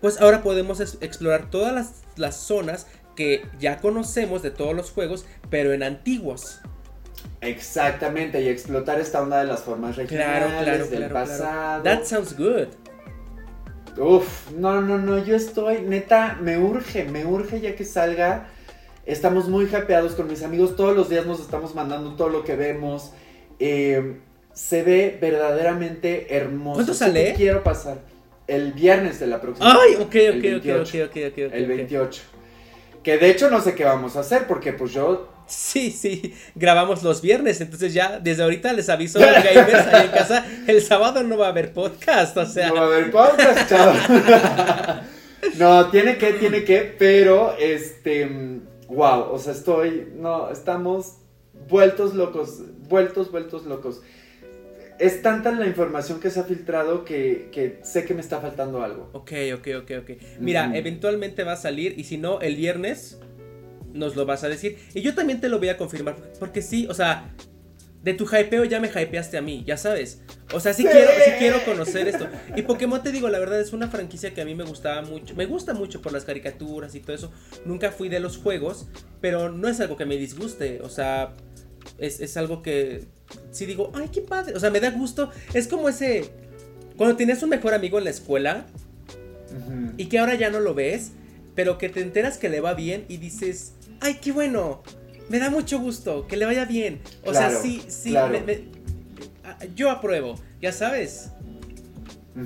pues 0.00 0.20
ahora 0.20 0.42
podemos 0.42 0.80
explorar 0.80 1.48
todas 1.48 1.72
las, 1.72 2.02
las 2.16 2.36
zonas 2.36 2.88
que 3.14 3.46
ya 3.60 3.80
conocemos 3.80 4.42
de 4.42 4.50
todos 4.50 4.74
los 4.74 4.90
juegos, 4.90 5.26
pero 5.48 5.72
en 5.72 5.82
antiguos. 5.82 6.60
Exactamente, 7.40 8.40
y 8.40 8.48
explotar 8.48 9.00
esta 9.00 9.20
onda 9.22 9.38
de 9.40 9.44
las 9.46 9.62
formas 9.62 9.96
regionales, 9.96 10.48
Claro, 10.48 10.64
claro, 10.64 10.86
del 10.86 10.98
claro, 10.98 11.14
pasado. 11.14 11.82
claro. 11.82 11.82
That 11.82 12.04
sounds 12.06 12.36
good. 12.36 12.68
Uf, 13.98 14.50
no, 14.52 14.80
no, 14.80 14.98
no, 14.98 15.22
yo 15.24 15.36
estoy, 15.36 15.82
neta, 15.82 16.38
me 16.40 16.58
urge, 16.58 17.04
me 17.04 17.24
urge 17.24 17.60
ya 17.60 17.76
que 17.76 17.84
salga. 17.84 18.48
Estamos 19.06 19.48
muy 19.48 19.66
hypeados 19.66 20.14
con 20.14 20.26
mis 20.26 20.42
amigos, 20.42 20.74
todos 20.76 20.96
los 20.96 21.08
días 21.10 21.26
nos 21.26 21.38
estamos 21.40 21.74
mandando 21.74 22.14
todo 22.16 22.28
lo 22.30 22.42
que 22.44 22.56
vemos. 22.56 23.12
Eh, 23.60 24.16
se 24.52 24.82
ve 24.82 25.18
verdaderamente 25.20 26.34
hermoso. 26.36 26.76
¿Cuándo 26.76 26.94
Sé 26.94 27.04
que 27.04 27.10
sale? 27.12 27.34
quiero 27.34 27.62
pasar 27.62 27.98
el 28.46 28.72
viernes 28.72 29.20
de 29.20 29.26
la 29.26 29.40
próxima. 29.40 29.76
Ay, 29.80 29.94
ok, 29.96 30.14
el 30.14 30.30
ok, 30.30 30.36
ok, 30.36 30.42
28, 30.64 30.80
ok, 30.80 31.10
ok, 31.10 31.16
ok, 31.26 31.32
ok. 31.48 31.52
El 31.54 31.62
ok. 31.64 31.68
28. 31.76 32.22
Que 33.02 33.18
de 33.18 33.30
hecho 33.30 33.50
no 33.50 33.60
sé 33.60 33.74
qué 33.74 33.84
vamos 33.84 34.16
a 34.16 34.20
hacer 34.20 34.46
porque 34.46 34.72
pues 34.72 34.92
yo... 34.92 35.28
Sí, 35.46 35.90
sí, 35.90 36.34
grabamos 36.54 37.02
los 37.02 37.20
viernes, 37.20 37.60
entonces 37.60 37.92
ya 37.92 38.18
desde 38.18 38.42
ahorita 38.42 38.72
les 38.72 38.88
aviso 38.88 39.18
a 39.18 39.26
los 39.30 39.44
gamers 39.44 39.86
ahí 39.92 40.06
en 40.06 40.12
casa, 40.12 40.46
el 40.66 40.80
sábado 40.82 41.22
no 41.22 41.36
va 41.36 41.46
a 41.46 41.50
haber 41.50 41.72
podcast, 41.72 42.36
o 42.36 42.46
sea, 42.46 42.68
No 42.68 42.74
va 42.76 42.80
a 42.82 42.86
haber 42.86 43.10
podcast, 43.10 43.68
chavo. 43.68 43.92
no, 45.58 45.90
tiene 45.90 46.16
que, 46.16 46.32
tiene 46.34 46.64
que, 46.64 46.94
pero 46.98 47.56
este, 47.58 48.28
wow, 48.88 49.32
o 49.32 49.38
sea, 49.38 49.52
estoy, 49.52 50.08
no, 50.16 50.50
estamos 50.50 51.18
vueltos 51.68 52.14
locos, 52.14 52.60
vueltos, 52.88 53.30
vueltos 53.30 53.66
locos. 53.66 54.00
Es 54.98 55.22
tanta 55.22 55.50
la 55.50 55.66
información 55.66 56.20
que 56.20 56.30
se 56.30 56.38
ha 56.38 56.44
filtrado 56.44 57.04
que, 57.04 57.48
que 57.52 57.80
sé 57.82 58.04
que 58.04 58.14
me 58.14 58.20
está 58.20 58.40
faltando 58.40 58.82
algo. 58.82 59.10
Ok, 59.12 59.32
ok, 59.54 59.68
ok, 59.82 59.90
ok. 60.02 60.10
Mira, 60.38 60.68
Ujú. 60.68 60.76
eventualmente 60.76 61.42
va 61.42 61.52
a 61.52 61.56
salir 61.56 61.98
y 61.98 62.04
si 62.04 62.16
no, 62.16 62.40
el 62.40 62.54
viernes 62.54 63.18
nos 63.94 64.16
lo 64.16 64.26
vas 64.26 64.44
a 64.44 64.48
decir. 64.48 64.78
Y 64.92 65.00
yo 65.00 65.14
también 65.14 65.40
te 65.40 65.48
lo 65.48 65.58
voy 65.58 65.70
a 65.70 65.78
confirmar, 65.78 66.16
porque 66.38 66.60
sí, 66.60 66.86
o 66.90 66.94
sea, 66.94 67.32
de 68.04 68.12
tu 68.12 68.26
hypeo 68.26 68.64
ya 68.64 68.80
me 68.80 68.88
hypeaste 68.88 69.38
a 69.38 69.40
mí, 69.40 69.64
ya 69.66 69.78
sabes. 69.78 70.20
O 70.52 70.60
sea, 70.60 70.74
sí, 70.74 70.84
quiero, 70.84 71.10
sí 71.24 71.30
quiero 71.38 71.64
conocer 71.64 72.06
esto. 72.06 72.28
Y 72.54 72.60
Pokémon, 72.62 73.02
te 73.02 73.10
digo, 73.10 73.30
la 73.30 73.38
verdad 73.38 73.58
es 73.58 73.72
una 73.72 73.88
franquicia 73.88 74.34
que 74.34 74.42
a 74.42 74.44
mí 74.44 74.54
me 74.54 74.64
gustaba 74.64 75.00
mucho. 75.00 75.34
Me 75.34 75.46
gusta 75.46 75.72
mucho 75.72 76.02
por 76.02 76.12
las 76.12 76.24
caricaturas 76.24 76.94
y 76.94 77.00
todo 77.00 77.16
eso. 77.16 77.32
Nunca 77.64 77.92
fui 77.92 78.10
de 78.10 78.20
los 78.20 78.36
juegos, 78.36 78.88
pero 79.22 79.50
no 79.50 79.68
es 79.68 79.80
algo 79.80 79.96
que 79.96 80.04
me 80.04 80.18
disguste. 80.18 80.82
O 80.82 80.90
sea, 80.90 81.32
es, 81.98 82.36
algo 82.36 82.62
que 82.62 83.06
sí 83.52 83.64
digo, 83.64 83.90
ay, 83.94 84.10
qué 84.12 84.20
padre. 84.20 84.54
O 84.54 84.60
sea, 84.60 84.70
me 84.70 84.80
da 84.80 84.90
gusto. 84.90 85.30
Es 85.54 85.66
como 85.66 85.88
ese... 85.88 86.30
Cuando 86.98 87.16
tienes 87.16 87.42
un 87.42 87.48
mejor 87.48 87.72
amigo 87.72 87.96
en 87.98 88.04
la 88.04 88.10
escuela 88.10 88.66
y 89.96 90.06
que 90.06 90.18
ahora 90.18 90.34
ya 90.34 90.50
no 90.50 90.60
lo 90.60 90.74
ves, 90.74 91.12
pero 91.54 91.78
que 91.78 91.88
te 91.88 92.02
enteras 92.02 92.36
que 92.36 92.48
le 92.48 92.60
va 92.60 92.74
bien 92.74 93.04
y 93.08 93.16
dices, 93.16 93.73
ay, 94.00 94.18
qué 94.20 94.32
bueno 94.32 94.82
me 95.28 95.38
da 95.38 95.50
mucho 95.50 95.78
gusto, 95.78 96.26
que 96.26 96.36
le 96.36 96.44
vaya 96.44 96.64
bien. 96.64 97.00
O 97.24 97.32
sea, 97.32 97.50
sí, 97.50 97.82
sí, 97.88 98.14
yo 99.74 99.90
apruebo, 99.90 100.34
ya 100.60 100.72
sabes. 100.72 101.30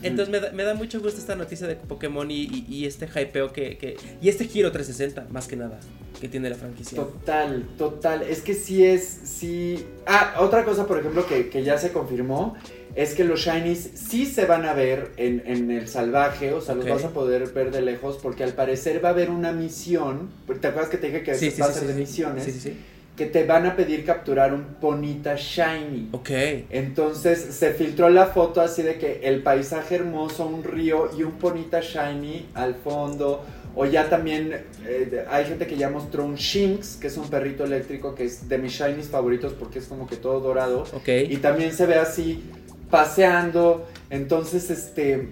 Entonces 0.03 0.53
me 0.53 0.65
da, 0.65 0.75
mucho 0.75 1.01
gusto 1.01 1.19
esta 1.19 1.35
noticia 1.35 1.67
de 1.67 1.75
Pokémon 1.75 2.31
y, 2.31 2.85
este 2.85 3.07
hypeo 3.07 3.53
que, 3.53 3.97
Y 4.21 4.29
este 4.29 4.45
giro 4.47 4.71
360, 4.71 5.33
más 5.33 5.49
que 5.49 5.57
nada, 5.57 5.81
que 6.21 6.29
tiene 6.29 6.51
la 6.51 6.57
franquicia. 6.57 6.97
Total, 6.97 7.67
total. 7.79 8.23
Es 8.23 8.43
que 8.43 8.55
sí 8.55 8.85
es. 8.85 9.03
Sí. 9.25 9.87
Ah, 10.07 10.37
otra 10.41 10.65
cosa, 10.65 10.87
por 10.87 10.99
ejemplo, 10.99 11.27
que, 11.27 11.63
ya 11.65 11.79
se 11.79 11.91
confirmó. 11.93 12.57
Es 12.99 13.15
que 13.15 13.23
los 13.23 13.39
shinies 13.39 13.93
sí 13.95 14.27
se 14.27 14.45
van 14.45 14.65
a 14.65 14.75
ver 14.75 15.13
en, 15.19 15.71
el 15.71 15.87
salvaje, 15.87 16.53
o 16.53 16.61
sea, 16.61 16.75
los 16.75 16.89
vas 16.89 17.05
a 17.05 17.11
poder 17.11 17.47
ver 17.53 17.71
de 17.71 17.81
lejos, 17.81 18.19
porque 18.21 18.43
al 18.43 18.55
parecer 18.55 19.03
va 19.05 19.11
a 19.11 19.13
haber 19.13 19.31
una 19.31 19.53
misión. 19.53 20.31
¿Te 20.61 20.67
acuerdas 20.67 20.91
que 20.91 20.97
te 20.97 21.07
dije 21.07 21.23
que 21.23 21.31
va 21.61 21.67
a 21.67 21.73
ser 21.73 21.87
de 21.87 21.95
misiones? 21.95 22.43
Sí, 22.43 22.51
sí, 22.51 22.61
sí 22.61 22.77
que 23.17 23.27
te 23.27 23.45
van 23.45 23.67
a 23.67 23.75
pedir 23.75 24.05
capturar 24.05 24.55
un 24.55 24.63
Ponita 24.81 25.35
Shiny. 25.35 26.11
Ok. 26.13 26.31
Entonces 26.71 27.39
se 27.39 27.73
filtró 27.73 28.09
la 28.09 28.27
foto 28.27 28.61
así 28.61 28.83
de 28.83 28.97
que 28.97 29.21
el 29.25 29.43
paisaje 29.43 29.97
hermoso, 29.97 30.47
un 30.47 30.63
río 30.63 31.11
y 31.19 31.25
un 31.25 31.33
Ponita 31.33 31.81
Shiny 31.81 32.47
al 32.55 32.77
fondo. 32.77 33.45
O 33.75 33.85
ya 33.85 34.09
también 34.09 34.53
eh, 34.87 35.25
hay 35.29 35.45
gente 35.45 35.67
que 35.67 35.77
ya 35.77 35.91
mostró 35.91 36.25
un 36.25 36.37
Shinx, 36.37 36.97
que 36.97 37.09
es 37.09 37.17
un 37.17 37.29
perrito 37.29 37.65
eléctrico 37.65 38.15
que 38.15 38.25
es 38.25 38.49
de 38.49 38.59
mis 38.59 38.73
Shinies 38.73 39.09
favoritos 39.09 39.53
porque 39.53 39.81
es 39.81 39.87
como 39.87 40.07
que 40.07 40.17
todo 40.17 40.39
dorado. 40.39 40.85
Ok. 40.93 41.09
Y 41.29 41.37
también 41.39 41.73
se 41.73 41.87
ve 41.87 41.97
así 41.97 42.45
paseando. 42.91 43.87
Entonces, 44.11 44.71
este... 44.71 45.29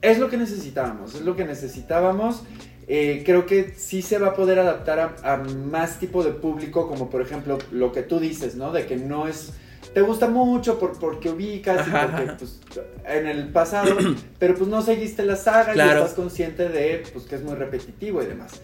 Es 0.00 0.18
lo 0.18 0.28
que 0.28 0.36
necesitábamos, 0.36 1.16
es 1.16 1.22
lo 1.22 1.34
que 1.34 1.44
necesitábamos. 1.44 2.44
Eh, 2.90 3.22
creo 3.26 3.44
que 3.44 3.74
sí 3.76 4.00
se 4.00 4.18
va 4.18 4.28
a 4.28 4.34
poder 4.34 4.58
adaptar 4.58 5.16
a, 5.22 5.36
más 5.36 5.98
tipo 5.98 6.24
de 6.24 6.30
público, 6.30 6.88
como 6.88 7.10
por 7.10 7.20
ejemplo 7.20 7.58
lo 7.70 7.92
que 7.92 8.02
tú 8.02 8.18
dices, 8.18 8.54
¿no? 8.54 8.72
De 8.72 8.86
que 8.86 8.96
no 8.96 9.28
es... 9.28 9.52
Te 9.92 10.00
gusta 10.00 10.28
mucho 10.28 10.78
por, 10.78 10.98
porque 10.98 11.30
ubicas 11.30 11.86
y 11.86 11.90
porque 11.90 12.32
pues, 12.38 12.60
en 13.04 13.26
el 13.26 13.48
pasado, 13.48 13.96
pero 14.38 14.54
pues 14.54 14.68
no 14.68 14.82
seguiste 14.82 15.24
la 15.24 15.36
saga 15.36 15.74
y 15.74 15.78
estás 15.78 16.14
consciente 16.14 16.68
de 16.68 17.04
pues, 17.12 17.24
que 17.26 17.34
es 17.36 17.42
muy 17.42 17.54
repetitivo 17.54 18.22
y 18.22 18.26
demás. 18.26 18.60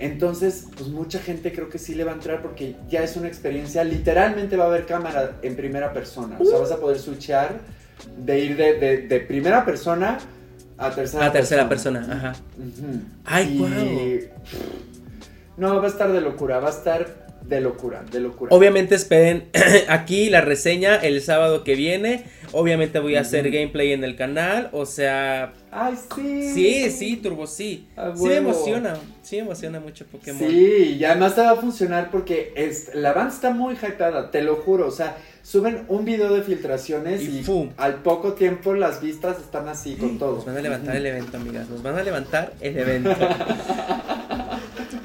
Entonces, 0.00 0.66
pues 0.76 0.88
mucha 0.88 1.18
gente 1.18 1.52
creo 1.52 1.68
que 1.68 1.78
sí 1.78 1.94
le 1.94 2.04
va 2.04 2.12
a 2.12 2.14
entrar 2.14 2.42
porque 2.42 2.74
ya 2.88 3.02
es 3.02 3.16
una 3.16 3.28
experiencia, 3.28 3.84
literalmente 3.84 4.56
va 4.56 4.64
a 4.64 4.68
haber 4.68 4.86
cámara 4.86 5.36
en 5.42 5.56
primera 5.56 5.92
persona. 5.92 6.36
O 6.40 6.44
sea, 6.44 6.58
vas 6.58 6.72
a 6.72 6.80
poder 6.80 6.98
switchar 6.98 7.60
de 8.16 8.38
ir 8.38 8.56
de, 8.56 9.06
de 9.06 9.20
primera 9.20 9.64
persona 9.64 10.18
a 10.80 10.90
tercera, 10.94 11.68
persona. 11.68 12.06
ajá. 12.10 12.32
Ay, 13.26 13.58
wow. 13.58 13.68
No, 15.58 15.76
va 15.76 15.84
a 15.84 15.90
estar 15.90 16.10
de 16.10 16.22
locura, 16.22 16.58
va 16.58 16.68
a 16.68 16.70
estar 16.70 17.28
de 17.42 17.60
locura, 17.60 18.02
de 18.10 18.20
locura. 18.20 18.54
Obviamente 18.54 18.94
esperen 18.94 19.50
aquí 19.88 20.30
la 20.30 20.40
reseña 20.40 20.96
el 20.96 21.20
sábado 21.20 21.64
que 21.64 21.74
viene. 21.74 22.24
Obviamente 22.52 22.98
voy 22.98 23.16
a 23.16 23.20
hacer 23.20 23.50
gameplay 23.50 23.92
en 23.92 24.04
el 24.04 24.16
canal, 24.16 24.70
o 24.72 24.86
sea... 24.86 25.52
¡Ay, 25.70 25.94
sí! 26.16 26.52
Sí, 26.52 26.90
sí, 26.90 27.16
Turbo, 27.16 27.46
sí. 27.46 27.86
sí 28.16 28.24
me 28.24 28.36
emociona, 28.36 28.96
sí 29.22 29.36
me 29.36 29.42
emociona 29.42 29.80
mucho 29.80 30.04
Pokémon. 30.06 30.48
Sí, 30.48 30.96
y 30.98 31.04
además 31.04 31.36
te 31.36 31.42
va 31.42 31.52
a 31.52 31.56
funcionar 31.56 32.10
porque 32.10 32.52
es, 32.56 32.94
la 32.94 33.12
banda 33.12 33.32
está 33.32 33.50
muy 33.50 33.74
hypeada, 33.74 34.30
te 34.30 34.42
lo 34.42 34.56
juro, 34.56 34.88
o 34.88 34.90
sea 34.90 35.16
suben 35.42 35.84
un 35.88 36.04
video 36.04 36.34
de 36.34 36.42
filtraciones 36.42 37.22
y, 37.22 37.44
al 37.76 38.02
poco 38.02 38.34
tiempo 38.34 38.74
las 38.74 39.00
vistas 39.00 39.38
están 39.38 39.68
así 39.68 39.94
con 39.94 40.18
todo. 40.18 40.36
Nos 40.36 40.44
van 40.44 40.58
a 40.58 40.60
levantar 40.60 40.96
el 40.96 41.06
evento, 41.06 41.36
amigas. 41.36 41.68
Nos 41.68 41.82
van 41.82 41.98
a 41.98 42.02
levantar 42.02 42.52
el 42.60 42.78
evento. 42.78 43.10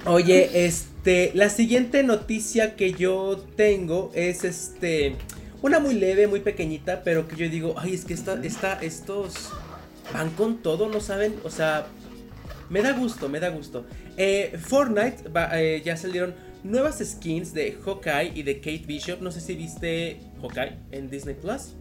Oye, 0.05 0.65
este, 0.65 1.31
la 1.33 1.49
siguiente 1.49 2.03
noticia 2.03 2.75
que 2.75 2.93
yo 2.93 3.43
tengo 3.55 4.11
es 4.13 4.43
este, 4.43 5.15
una 5.61 5.79
muy 5.79 5.95
leve, 5.95 6.27
muy 6.27 6.41
pequeñita, 6.41 7.01
pero 7.03 7.27
que 7.27 7.35
yo 7.37 7.49
digo, 7.49 7.75
ay, 7.77 7.95
es 7.95 8.05
que 8.05 8.13
esta, 8.13 8.39
esta, 8.43 8.73
estos 8.81 9.51
van 10.13 10.29
con 10.31 10.61
todo, 10.61 10.89
no 10.89 10.99
saben, 10.99 11.35
o 11.43 11.49
sea, 11.49 11.87
me 12.69 12.81
da 12.81 12.93
gusto, 12.93 13.29
me 13.29 13.39
da 13.39 13.49
gusto. 13.49 13.85
Eh, 14.17 14.57
Fortnite 14.59 15.17
eh, 15.53 15.81
ya 15.83 15.97
salieron 15.97 16.33
nuevas 16.63 16.99
skins 17.03 17.53
de 17.53 17.77
Hawkeye 17.83 18.31
y 18.33 18.43
de 18.43 18.57
Kate 18.57 18.83
Bishop. 18.85 19.21
No 19.21 19.31
sé 19.31 19.39
si 19.39 19.55
viste 19.55 20.19
Hawkeye 20.41 20.77
en 20.91 21.09
Disney 21.09 21.35
Plus. 21.35 21.75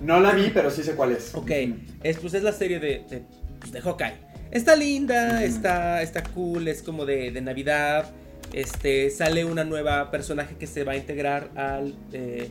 No 0.00 0.18
la 0.18 0.32
vi, 0.32 0.50
pero 0.50 0.70
sí 0.70 0.82
sé 0.82 0.94
cuál 0.94 1.12
es. 1.12 1.34
Ok, 1.34 1.50
es, 2.02 2.18
pues 2.18 2.34
es 2.34 2.42
la 2.42 2.52
serie 2.52 2.80
de, 2.80 3.04
de, 3.08 3.22
pues, 3.60 3.82
Hawkeye. 3.82 4.32
Está 4.50 4.76
linda, 4.76 5.44
está, 5.44 6.02
está 6.02 6.22
cool, 6.22 6.68
es 6.68 6.82
como 6.82 7.06
de, 7.06 7.30
de, 7.30 7.40
Navidad. 7.40 8.10
Este, 8.52 9.10
sale 9.10 9.44
una 9.44 9.64
nueva 9.64 10.10
personaje 10.10 10.56
que 10.56 10.66
se 10.66 10.84
va 10.84 10.92
a 10.92 10.96
integrar 10.96 11.50
al 11.54 11.94
eh, 12.12 12.48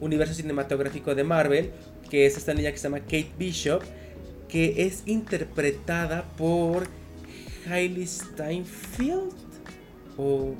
universo 0.00 0.34
cinematográfico 0.34 1.14
de 1.14 1.22
Marvel, 1.22 1.70
que 2.10 2.26
es 2.26 2.36
esta 2.36 2.54
niña 2.54 2.72
que 2.72 2.78
se 2.78 2.84
llama 2.84 3.00
Kate 3.00 3.30
Bishop, 3.38 3.82
que 4.54 4.86
es 4.86 5.02
interpretada 5.06 6.30
por 6.36 6.86
Hailey 7.68 8.06
Steinfeld 8.06 9.32
o 10.16 10.54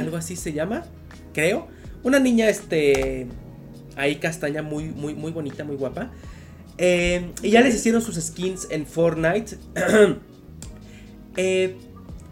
algo 0.00 0.16
así 0.16 0.34
se 0.34 0.52
llama, 0.52 0.84
creo. 1.32 1.68
Una 2.02 2.18
niña, 2.18 2.48
este, 2.48 3.28
ahí 3.94 4.16
castaña, 4.16 4.62
muy, 4.62 4.86
muy, 4.86 5.14
muy 5.14 5.30
bonita, 5.30 5.62
muy 5.62 5.76
guapa. 5.76 6.10
Eh, 6.78 7.30
y 7.44 7.50
ya 7.50 7.60
les 7.60 7.76
hicieron 7.76 8.02
sus 8.02 8.16
skins 8.16 8.66
en 8.70 8.86
Fortnite. 8.86 9.56
Eh, 11.38 11.76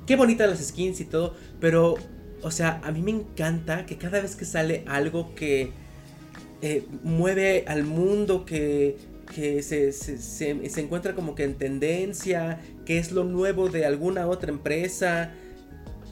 qué 0.06 0.16
bonitas 0.16 0.48
las 0.48 0.66
skins 0.66 0.98
y 0.98 1.04
todo. 1.04 1.36
Pero, 1.60 1.94
o 2.42 2.50
sea, 2.50 2.80
a 2.82 2.90
mí 2.90 3.00
me 3.02 3.10
encanta 3.10 3.84
que 3.84 3.98
cada 3.98 4.20
vez 4.20 4.34
que 4.34 4.46
sale 4.46 4.82
algo 4.88 5.34
que 5.34 5.72
eh, 6.62 6.86
mueve 7.02 7.66
al 7.68 7.84
mundo, 7.84 8.46
que, 8.46 8.96
que 9.34 9.62
se, 9.62 9.92
se, 9.92 10.18
se, 10.18 10.80
encuentra 10.80 11.14
como 11.14 11.34
que 11.34 11.42
en 11.42 11.54
tendencia, 11.54 12.60
que 12.86 12.98
es 12.98 13.10
lo 13.10 13.24
nuevo 13.24 13.68
de 13.68 13.84
alguna 13.84 14.28
otra 14.28 14.50
empresa, 14.50 15.32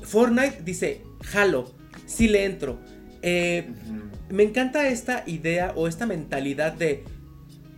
Fortnite 0.02 0.62
dice, 0.64 1.02
jalo, 1.22 1.72
sí 2.06 2.26
le 2.26 2.44
entro. 2.44 2.80
Eh, 3.22 3.68
me 4.28 4.42
encanta 4.42 4.88
esta 4.88 5.22
idea 5.26 5.72
o 5.76 5.86
esta 5.86 6.04
mentalidad 6.04 6.72
de 6.72 7.04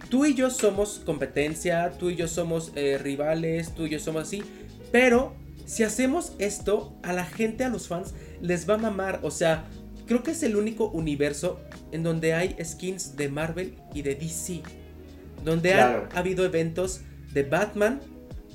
tú 0.08 0.24
y 0.24 0.34
yo 0.34 0.48
somos 0.48 1.02
competencia, 1.04 1.92
tú 1.98 2.08
y 2.08 2.16
yo 2.16 2.26
somos 2.26 2.72
eh, 2.74 2.96
rivales, 2.96 3.74
tú 3.74 3.84
y 3.84 3.90
yo 3.90 3.98
somos 3.98 4.22
así, 4.22 4.42
pero 4.90 5.34
si 5.66 5.82
hacemos 5.82 6.32
esto, 6.38 6.96
a 7.02 7.12
la 7.12 7.24
gente, 7.26 7.64
a 7.64 7.68
los 7.68 7.88
fans, 7.88 8.14
les 8.40 8.68
va 8.68 8.74
a 8.74 8.78
mamar. 8.78 9.20
O 9.22 9.30
sea, 9.30 9.64
creo 10.06 10.22
que 10.22 10.30
es 10.30 10.42
el 10.42 10.56
único 10.56 10.88
universo 10.88 11.60
en 11.92 12.02
donde 12.02 12.32
hay 12.32 12.56
skins 12.64 13.16
de 13.16 13.28
Marvel 13.28 13.74
y 13.92 14.02
de 14.02 14.14
DC. 14.14 14.62
Donde 15.42 15.74
ha 15.74 16.08
habido 16.14 16.44
eventos 16.44 17.00
de 17.32 17.42
Batman, 17.42 18.00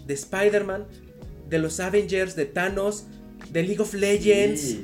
de 0.08 0.14
Spider-Man, 0.14 0.86
de 1.50 1.60
los 1.60 1.80
Avengers, 1.80 2.36
de 2.36 2.46
Thanos, 2.46 3.06
de 3.52 3.64
League 3.64 3.82
of 3.82 3.94
Legends. 3.94 4.78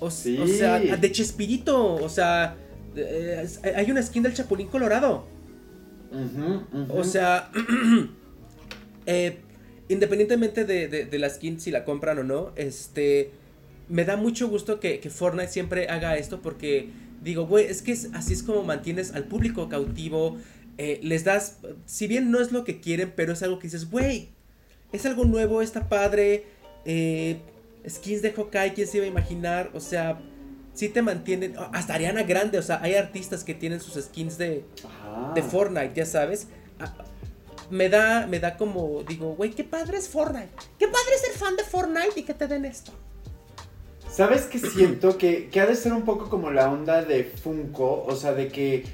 O, 0.00 0.10
sea, 0.10 0.78
de 0.78 1.12
Chespirito. 1.12 1.94
O 1.94 2.08
sea, 2.08 2.56
eh, 2.96 3.46
hay 3.76 3.90
una 3.90 4.02
skin 4.02 4.22
del 4.22 4.34
Chapulín 4.34 4.68
Colorado. 4.68 5.26
O 6.88 7.04
sea, 7.04 7.50
eh, 9.06 9.38
independientemente 9.88 10.64
de, 10.64 11.18
la 11.18 11.28
skin, 11.30 11.60
si 11.60 11.70
la 11.70 11.84
compran 11.84 12.18
o 12.18 12.24
no, 12.24 12.52
este, 12.56 13.30
me 13.88 14.04
da 14.04 14.16
mucho 14.16 14.48
gusto 14.48 14.80
que, 14.80 15.00
Fortnite 15.10 15.48
siempre 15.48 15.88
haga 15.88 16.16
esto 16.16 16.40
porque 16.40 16.90
digo, 17.22 17.46
güey, 17.46 17.66
es 17.66 17.82
que 17.82 17.92
así 17.92 18.32
es 18.32 18.42
como 18.42 18.62
mantienes 18.62 19.12
al 19.14 19.24
público 19.24 19.68
cautivo. 19.68 20.38
Eh, 20.78 21.00
les 21.02 21.24
das, 21.24 21.58
si 21.86 22.06
bien 22.06 22.30
no 22.30 22.40
es 22.40 22.52
lo 22.52 22.64
que 22.64 22.80
quieren, 22.80 23.12
pero 23.16 23.32
es 23.32 23.42
algo 23.42 23.58
que 23.58 23.68
dices, 23.68 23.90
güey, 23.90 24.28
es 24.92 25.06
algo 25.06 25.24
nuevo, 25.24 25.62
está 25.62 25.88
padre. 25.88 26.44
Eh, 26.84 27.40
skins 27.88 28.22
de 28.22 28.32
Hawkeye, 28.32 28.74
¿quién 28.74 28.86
se 28.86 28.98
iba 28.98 29.06
a 29.06 29.08
imaginar? 29.08 29.70
O 29.74 29.80
sea, 29.80 30.18
sí 30.74 30.88
te 30.88 31.02
mantienen. 31.02 31.54
Hasta 31.72 31.94
Ariana 31.94 32.22
Grande, 32.22 32.58
o 32.58 32.62
sea, 32.62 32.80
hay 32.82 32.94
artistas 32.94 33.44
que 33.44 33.54
tienen 33.54 33.80
sus 33.80 34.02
skins 34.02 34.38
de, 34.38 34.64
de 35.34 35.42
Fortnite, 35.42 35.92
ya 35.94 36.06
sabes. 36.06 36.48
Ah, 36.78 36.94
me 37.70 37.88
da, 37.88 38.26
me 38.26 38.38
da 38.38 38.56
como, 38.56 39.02
digo, 39.02 39.34
güey, 39.34 39.50
qué 39.50 39.64
padre 39.64 39.98
es 39.98 40.08
Fortnite. 40.08 40.50
Qué 40.78 40.86
padre 40.86 41.18
ser 41.20 41.32
fan 41.32 41.56
de 41.56 41.64
Fortnite 41.64 42.20
y 42.20 42.22
que 42.22 42.34
te 42.34 42.46
den 42.46 42.64
esto. 42.64 42.92
¿Sabes 44.10 44.42
qué 44.42 44.58
siento? 44.58 45.18
que, 45.18 45.48
que 45.48 45.60
ha 45.60 45.66
de 45.66 45.74
ser 45.74 45.92
un 45.92 46.04
poco 46.04 46.30
como 46.30 46.50
la 46.50 46.70
onda 46.70 47.02
de 47.02 47.24
Funko, 47.24 48.04
o 48.04 48.14
sea, 48.14 48.32
de 48.32 48.48
que 48.48 48.84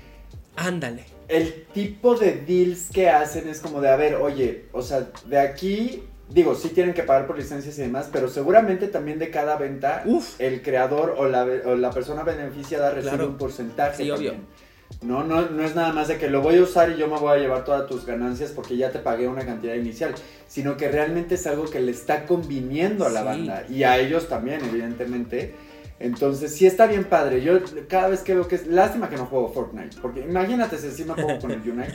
Ándale. 0.56 1.04
El 1.32 1.64
tipo 1.72 2.14
de 2.14 2.32
deals 2.46 2.88
que 2.92 3.08
hacen 3.08 3.48
es 3.48 3.60
como 3.60 3.80
de, 3.80 3.88
a 3.88 3.96
ver, 3.96 4.16
oye, 4.16 4.66
o 4.72 4.82
sea, 4.82 5.08
de 5.26 5.38
aquí, 5.38 6.02
digo, 6.28 6.54
sí 6.54 6.68
tienen 6.68 6.94
que 6.94 7.02
pagar 7.02 7.26
por 7.26 7.36
licencias 7.38 7.78
y 7.78 7.82
demás, 7.82 8.08
pero 8.12 8.28
seguramente 8.28 8.88
también 8.88 9.18
de 9.18 9.30
cada 9.30 9.56
venta, 9.56 10.02
Uf. 10.06 10.40
el 10.40 10.62
creador 10.62 11.14
o 11.18 11.26
la, 11.28 11.44
o 11.66 11.74
la 11.74 11.90
persona 11.90 12.22
beneficiada 12.22 12.90
recibe 12.90 13.14
Claro. 13.16 13.28
un 13.28 13.36
porcentaje. 13.38 14.04
Sí, 14.04 14.10
obvio. 14.10 14.32
también. 14.32 14.62
No, 15.00 15.24
no, 15.24 15.48
no 15.48 15.64
es 15.64 15.74
nada 15.74 15.90
más 15.94 16.08
de 16.08 16.18
que 16.18 16.28
lo 16.28 16.42
voy 16.42 16.56
a 16.58 16.62
usar 16.62 16.90
y 16.90 16.98
yo 16.98 17.08
me 17.08 17.18
voy 17.18 17.32
a 17.36 17.40
llevar 17.40 17.64
todas 17.64 17.88
tus 17.88 18.04
ganancias 18.04 18.50
porque 18.50 18.76
ya 18.76 18.90
te 18.92 18.98
pagué 18.98 19.26
una 19.26 19.44
cantidad 19.46 19.74
inicial, 19.74 20.14
sino 20.46 20.76
que 20.76 20.88
realmente 20.90 21.36
es 21.36 21.46
algo 21.46 21.64
que 21.64 21.80
le 21.80 21.92
está 21.92 22.26
conviniendo 22.26 23.06
a 23.06 23.08
la 23.08 23.20
Sí. 23.20 23.26
banda 23.26 23.64
y 23.70 23.84
a 23.84 23.98
ellos 23.98 24.28
también, 24.28 24.60
evidentemente. 24.62 25.54
Entonces, 26.02 26.54
sí 26.54 26.66
está 26.66 26.86
bien 26.86 27.04
padre. 27.04 27.42
Yo 27.42 27.60
cada 27.88 28.08
vez 28.08 28.20
que 28.20 28.34
veo 28.34 28.48
que 28.48 28.56
es. 28.56 28.66
Lástima 28.66 29.08
que 29.08 29.16
no 29.16 29.26
juego 29.26 29.52
Fortnite. 29.52 29.96
Porque 30.02 30.20
imagínate 30.20 30.76
si 30.78 30.86
encima 30.86 31.14
juego 31.14 31.38
con 31.40 31.50
el 31.52 31.60
Unite. 31.70 31.94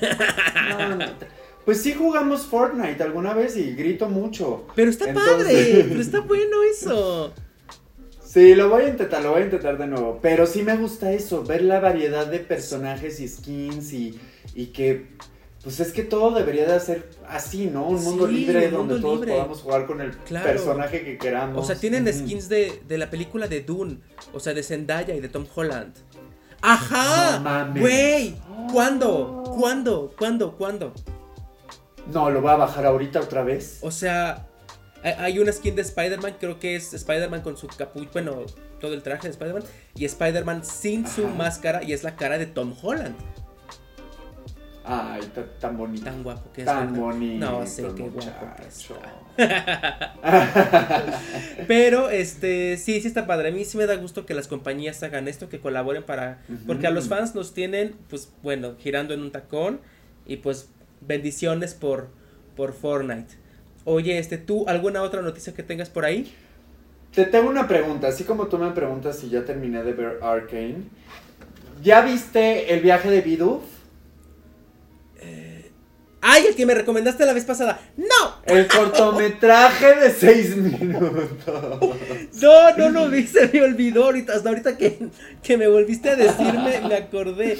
No, 0.69 0.95
no. 0.95 1.05
Pues 1.65 1.81
sí 1.81 1.93
jugamos 1.93 2.45
Fortnite 2.45 3.03
alguna 3.03 3.33
vez 3.33 3.57
y 3.57 3.75
grito 3.75 4.07
mucho. 4.09 4.65
Pero 4.75 4.89
está 4.89 5.09
Entonces- 5.09 5.37
padre, 5.43 5.85
pero 5.89 5.99
está 6.01 6.19
bueno 6.21 6.63
eso. 6.63 7.33
Sí, 8.23 8.55
lo 8.55 8.69
voy 8.69 8.83
a 8.83 8.89
intentar, 8.89 9.23
lo 9.23 9.31
voy 9.31 9.41
a 9.41 9.45
intentar 9.45 9.77
de 9.77 9.87
nuevo. 9.87 10.19
Pero 10.21 10.45
sí 10.45 10.61
me 10.63 10.75
gusta 10.77 11.11
eso, 11.11 11.43
ver 11.43 11.61
la 11.63 11.79
variedad 11.79 12.27
de 12.27 12.39
personajes 12.39 13.19
y 13.19 13.27
skins 13.27 13.93
y, 13.93 14.19
y 14.55 14.67
que. 14.67 15.07
Pues 15.63 15.79
es 15.79 15.91
que 15.91 16.03
todo 16.03 16.31
debería 16.33 16.65
de 16.71 16.79
ser 16.79 17.09
así, 17.27 17.65
¿no? 17.65 17.87
Un 17.87 18.01
mundo 18.03 18.27
Sí, 18.27 18.33
libre 18.33 18.67
un 18.67 18.73
donde 18.73 18.93
mundo 18.93 19.07
todos 19.07 19.19
libre. 19.19 19.33
podamos 19.33 19.59
jugar 19.61 19.85
con 19.85 19.99
el 20.01 20.11
Claro. 20.19 20.45
personaje 20.47 21.03
que 21.03 21.17
queramos. 21.17 21.61
O 21.61 21.65
sea, 21.67 21.75
tienen 21.75 22.07
skins 22.13 22.47
de, 22.47 22.81
de 22.87 22.97
la 22.97 23.09
película 23.09 23.47
de 23.47 23.61
Dune, 23.61 23.99
o 24.33 24.39
sea, 24.39 24.53
de 24.53 24.63
Zendaya 24.63 25.13
y 25.15 25.19
de 25.19 25.27
Tom 25.29 25.45
Holland. 25.53 25.93
¡Ajá! 26.61 27.37
No 27.37 27.43
mames. 27.43 27.81
¡Güey! 27.81 28.35
¿Cuándo? 28.71 29.43
¿Cuándo? 29.59 30.13
¿Cuándo? 30.17 30.53
¿Cuándo? 30.55 30.93
No, 32.13 32.29
lo 32.29 32.41
voy 32.41 32.51
a 32.51 32.55
bajar 32.55 32.85
ahorita 32.85 33.19
otra 33.19 33.43
vez. 33.43 33.79
O 33.81 33.91
sea, 33.91 34.47
hay- 35.03 35.37
una 35.39 35.51
skin 35.51 35.75
de 35.75 35.81
Spider-Man, 35.81 36.37
creo 36.39 36.59
que 36.59 36.75
es 36.75 36.93
Spider-Man 36.93 37.41
con 37.41 37.57
su 37.57 37.67
capucha, 37.67 38.09
bueno, 38.13 38.37
todo 38.79 38.93
el 38.93 39.03
traje 39.03 39.23
de 39.27 39.31
Spider-Man, 39.31 39.63
y 39.95 40.05
Spider-Man 40.05 40.63
sin 40.63 41.07
su 41.07 41.27
máscara, 41.27 41.83
y 41.83 41.93
es 41.93 42.03
la 42.03 42.15
cara 42.15 42.37
de 42.37 42.45
Tom 42.45 42.73
Holland. 42.81 43.15
Ay, 44.89 45.21
ta- 45.35 45.45
tan 45.59 45.77
bonito. 45.77 46.05
Tan 46.05 46.23
guapo 46.23 46.49
que 46.53 46.61
es. 46.61 46.65
Tan 46.65 46.93
¿verdad? 46.93 47.05
bonito. 47.05 47.51
No 47.51 47.65
sé 47.65 47.83
qué 47.95 48.03
guapo 48.09 48.47
que 48.55 48.67
está. 48.67 49.27
Pero, 51.67 52.09
este, 52.09 52.77
sí, 52.77 53.01
sí 53.01 53.07
está 53.07 53.27
padre. 53.27 53.49
A 53.49 53.51
mí 53.51 53.65
sí 53.65 53.77
me 53.77 53.85
da 53.85 53.95
gusto 53.95 54.25
que 54.25 54.33
las 54.33 54.47
compañías 54.47 55.03
hagan 55.03 55.27
esto, 55.27 55.49
que 55.49 55.59
colaboren 55.59 56.03
para... 56.03 56.39
Porque 56.65 56.87
a 56.87 56.91
los 56.91 57.07
fans 57.09 57.35
nos 57.35 57.53
tienen, 57.53 57.95
pues, 58.09 58.31
bueno, 58.43 58.75
girando 58.79 59.13
en 59.13 59.21
un 59.21 59.31
tacón, 59.31 59.79
y 60.25 60.37
pues, 60.37 60.69
bendiciones 61.01 61.73
por, 61.73 62.07
por 62.55 62.73
Fortnite. 62.73 63.35
Oye, 63.83 64.17
este, 64.19 64.37
¿tú 64.37 64.65
alguna 64.67 65.01
otra 65.01 65.21
noticia 65.21 65.53
que 65.53 65.63
tengas 65.63 65.89
por 65.89 66.05
ahí? 66.05 66.33
Te 67.13 67.25
tengo 67.25 67.49
una 67.49 67.67
pregunta, 67.67 68.07
así 68.07 68.23
como 68.23 68.47
tú 68.47 68.57
me 68.57 68.71
preguntas 68.71 69.19
si 69.19 69.29
ya 69.29 69.43
terminé 69.45 69.83
de 69.83 69.93
ver 69.93 70.19
Arcane. 70.21 70.83
¿Ya 71.83 72.01
viste 72.01 72.73
el 72.73 72.81
viaje 72.81 73.09
de 73.09 73.21
Bidoof? 73.21 73.63
¡Ay, 76.21 76.47
el 76.47 76.55
que 76.55 76.65
me 76.65 76.73
recomendaste 76.73 77.25
la 77.25 77.33
vez 77.33 77.45
pasada! 77.45 77.79
¡No! 77.95 78.41
El 78.45 78.67
cortometraje 78.67 79.95
de 79.95 80.11
seis 80.11 80.55
minutos. 80.55 81.39
No, 82.41 82.77
no 82.77 82.89
lo 82.89 83.09
vi, 83.09 83.27
se 83.27 83.47
me 83.47 83.61
olvidó 83.61 84.05
ahorita, 84.05 84.33
hasta 84.33 84.49
ahorita 84.49 84.77
que, 84.77 85.09
que 85.43 85.57
me 85.57 85.67
volviste 85.67 86.09
a 86.09 86.15
decirme, 86.15 86.81
me 86.87 86.95
acordé. 86.95 87.57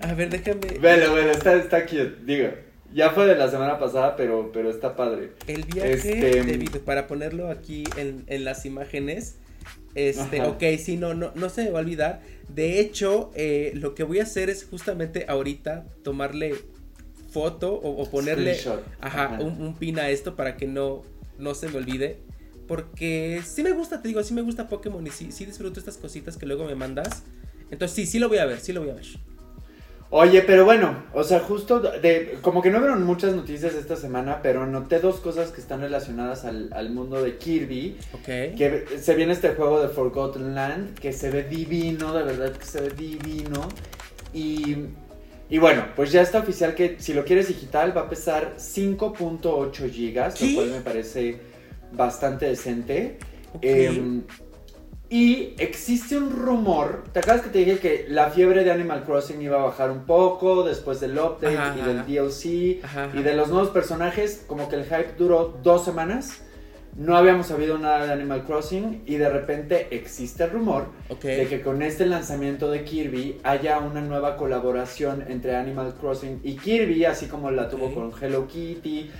A 0.00 0.12
ver, 0.14 0.30
déjame. 0.30 0.78
Velo, 0.80 1.14
velo, 1.14 1.30
está, 1.30 1.54
está 1.54 1.84
cute. 1.84 2.16
Digo, 2.24 2.48
ya 2.92 3.10
fue 3.10 3.26
de 3.26 3.36
la 3.36 3.50
semana 3.50 3.78
pasada, 3.78 4.16
pero, 4.16 4.50
pero 4.52 4.70
está 4.70 4.96
padre. 4.96 5.32
El 5.46 5.64
viaje 5.64 5.92
Este, 5.92 6.14
de 6.42 6.56
video, 6.56 6.80
para 6.84 7.06
ponerlo 7.06 7.50
aquí 7.50 7.84
en, 7.96 8.24
en 8.26 8.44
las 8.44 8.64
imágenes. 8.66 9.36
Este, 9.94 10.40
Ajá. 10.40 10.50
ok, 10.50 10.62
sí, 10.78 10.96
no, 10.96 11.14
no, 11.14 11.32
no 11.34 11.48
se 11.48 11.64
me 11.64 11.70
va 11.70 11.80
a 11.80 11.82
olvidar. 11.82 12.20
De 12.48 12.80
hecho, 12.80 13.30
eh, 13.34 13.72
lo 13.74 13.94
que 13.94 14.04
voy 14.04 14.20
a 14.20 14.22
hacer 14.22 14.50
es 14.50 14.64
justamente 14.64 15.26
ahorita 15.28 15.86
tomarle 16.02 16.54
foto 17.38 17.72
o, 17.72 18.02
o 18.02 18.10
ponerle 18.10 18.58
ajá, 19.00 19.24
Ajá. 19.24 19.38
Un, 19.40 19.60
un 19.62 19.74
pin 19.74 19.98
a 19.98 20.08
esto 20.10 20.34
para 20.34 20.56
que 20.56 20.66
no, 20.66 21.02
no 21.38 21.54
se 21.54 21.68
me 21.68 21.76
olvide. 21.78 22.18
Porque 22.66 23.40
sí 23.46 23.62
me 23.62 23.72
gusta, 23.72 24.02
te 24.02 24.08
digo, 24.08 24.22
sí 24.22 24.34
me 24.34 24.42
gusta 24.42 24.68
Pokémon 24.68 25.06
y 25.06 25.10
sí, 25.10 25.32
sí 25.32 25.46
disfruto 25.46 25.78
estas 25.80 25.96
cositas 25.96 26.36
que 26.36 26.46
luego 26.46 26.64
me 26.64 26.74
mandas. 26.74 27.22
Entonces 27.70 27.94
sí, 27.94 28.06
sí 28.06 28.18
lo 28.18 28.28
voy 28.28 28.38
a 28.38 28.44
ver, 28.44 28.60
sí 28.60 28.72
lo 28.72 28.80
voy 28.80 28.90
a 28.90 28.94
ver. 28.94 29.06
Oye, 30.10 30.42
pero 30.42 30.64
bueno, 30.64 31.04
o 31.12 31.22
sea, 31.22 31.40
justo 31.40 31.80
de, 31.80 32.38
como 32.40 32.62
que 32.62 32.70
no 32.70 32.78
vieron 32.80 33.04
muchas 33.04 33.34
noticias 33.34 33.74
esta 33.74 33.94
semana, 33.94 34.40
pero 34.42 34.66
noté 34.66 35.00
dos 35.00 35.16
cosas 35.16 35.50
que 35.50 35.60
están 35.60 35.82
relacionadas 35.82 36.44
al, 36.44 36.70
al 36.72 36.90
mundo 36.90 37.22
de 37.22 37.36
Kirby. 37.36 37.96
Ok. 38.14 38.56
Que 38.56 38.84
se 39.00 39.14
viene 39.14 39.32
este 39.34 39.50
juego 39.50 39.82
de 39.82 39.88
Forgotten 39.88 40.54
Land, 40.54 40.98
que 40.98 41.12
se 41.12 41.30
ve 41.30 41.44
divino, 41.44 42.14
de 42.14 42.24
verdad 42.24 42.52
que 42.52 42.64
se 42.64 42.80
ve 42.80 42.90
divino. 42.90 43.68
Y, 44.32 44.76
y 45.50 45.58
bueno, 45.58 45.84
pues 45.96 46.12
ya 46.12 46.22
está 46.22 46.38
oficial 46.40 46.74
que 46.74 46.96
si 46.98 47.14
lo 47.14 47.24
quieres 47.24 47.48
digital 47.48 47.96
va 47.96 48.02
a 48.02 48.08
pesar 48.08 48.54
5.8 48.58 49.90
gigas, 49.90 50.34
¿Qué? 50.34 50.50
lo 50.50 50.54
cual 50.56 50.70
me 50.70 50.80
parece 50.80 51.40
bastante 51.92 52.46
decente. 52.46 53.18
Em, 53.62 54.22
y 55.10 55.54
existe 55.56 56.18
un 56.18 56.30
rumor, 56.30 57.04
¿te 57.12 57.20
acuerdas 57.20 57.42
que 57.46 57.48
te 57.50 57.58
dije 57.60 57.78
que 57.78 58.06
la 58.10 58.28
fiebre 58.30 58.62
de 58.62 58.70
Animal 58.70 59.04
Crossing 59.04 59.40
iba 59.40 59.58
a 59.58 59.64
bajar 59.64 59.90
un 59.90 60.04
poco 60.04 60.64
después 60.64 61.00
del 61.00 61.12
update 61.18 61.56
Ajá, 61.56 61.74
y 61.78 61.80
ajá. 61.80 61.88
del 61.88 62.04
DLC 62.04 62.84
ajá. 62.84 63.08
y 63.14 63.22
de 63.22 63.34
los 63.34 63.48
nuevos 63.48 63.70
personajes? 63.70 64.44
Como 64.46 64.68
que 64.68 64.76
el 64.76 64.84
hype 64.84 65.14
duró 65.16 65.58
dos 65.62 65.82
semanas, 65.86 66.42
no 66.98 67.16
habíamos 67.16 67.46
sabido 67.46 67.78
nada 67.78 68.06
de 68.06 68.12
Animal 68.12 68.44
Crossing 68.44 69.02
y 69.06 69.14
de 69.14 69.28
repente 69.28 69.86
existe 69.92 70.42
el 70.42 70.50
rumor 70.50 70.86
de 71.22 71.46
que 71.46 71.60
con 71.60 71.80
este 71.80 72.04
lanzamiento 72.06 72.72
de 72.72 72.82
Kirby 72.82 73.38
haya 73.44 73.78
una 73.78 74.00
nueva 74.00 74.36
colaboración 74.36 75.24
entre 75.28 75.54
Animal 75.54 75.94
Crossing 75.94 76.40
y 76.42 76.56
Kirby, 76.56 77.04
así 77.04 77.26
como 77.26 77.52
la 77.52 77.68
tuvo 77.68 77.94
con 77.94 78.12
Hello 78.20 78.48
Kitty. 78.48 79.10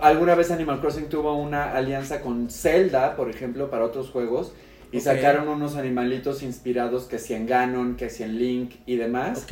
Alguna 0.00 0.36
vez 0.36 0.52
Animal 0.52 0.80
Crossing 0.80 1.08
tuvo 1.08 1.34
una 1.34 1.72
alianza 1.72 2.20
con 2.20 2.48
Zelda, 2.48 3.16
por 3.16 3.28
ejemplo, 3.28 3.70
para 3.70 3.84
otros 3.84 4.10
juegos. 4.10 4.52
Y 4.92 5.00
sacaron 5.00 5.48
unos 5.48 5.74
animalitos 5.74 6.44
inspirados 6.44 7.06
que 7.06 7.18
si 7.18 7.34
en 7.34 7.46
Ganon, 7.46 7.96
que 7.96 8.08
si 8.08 8.22
en 8.22 8.38
Link 8.38 8.76
y 8.86 8.96
demás. 8.96 9.44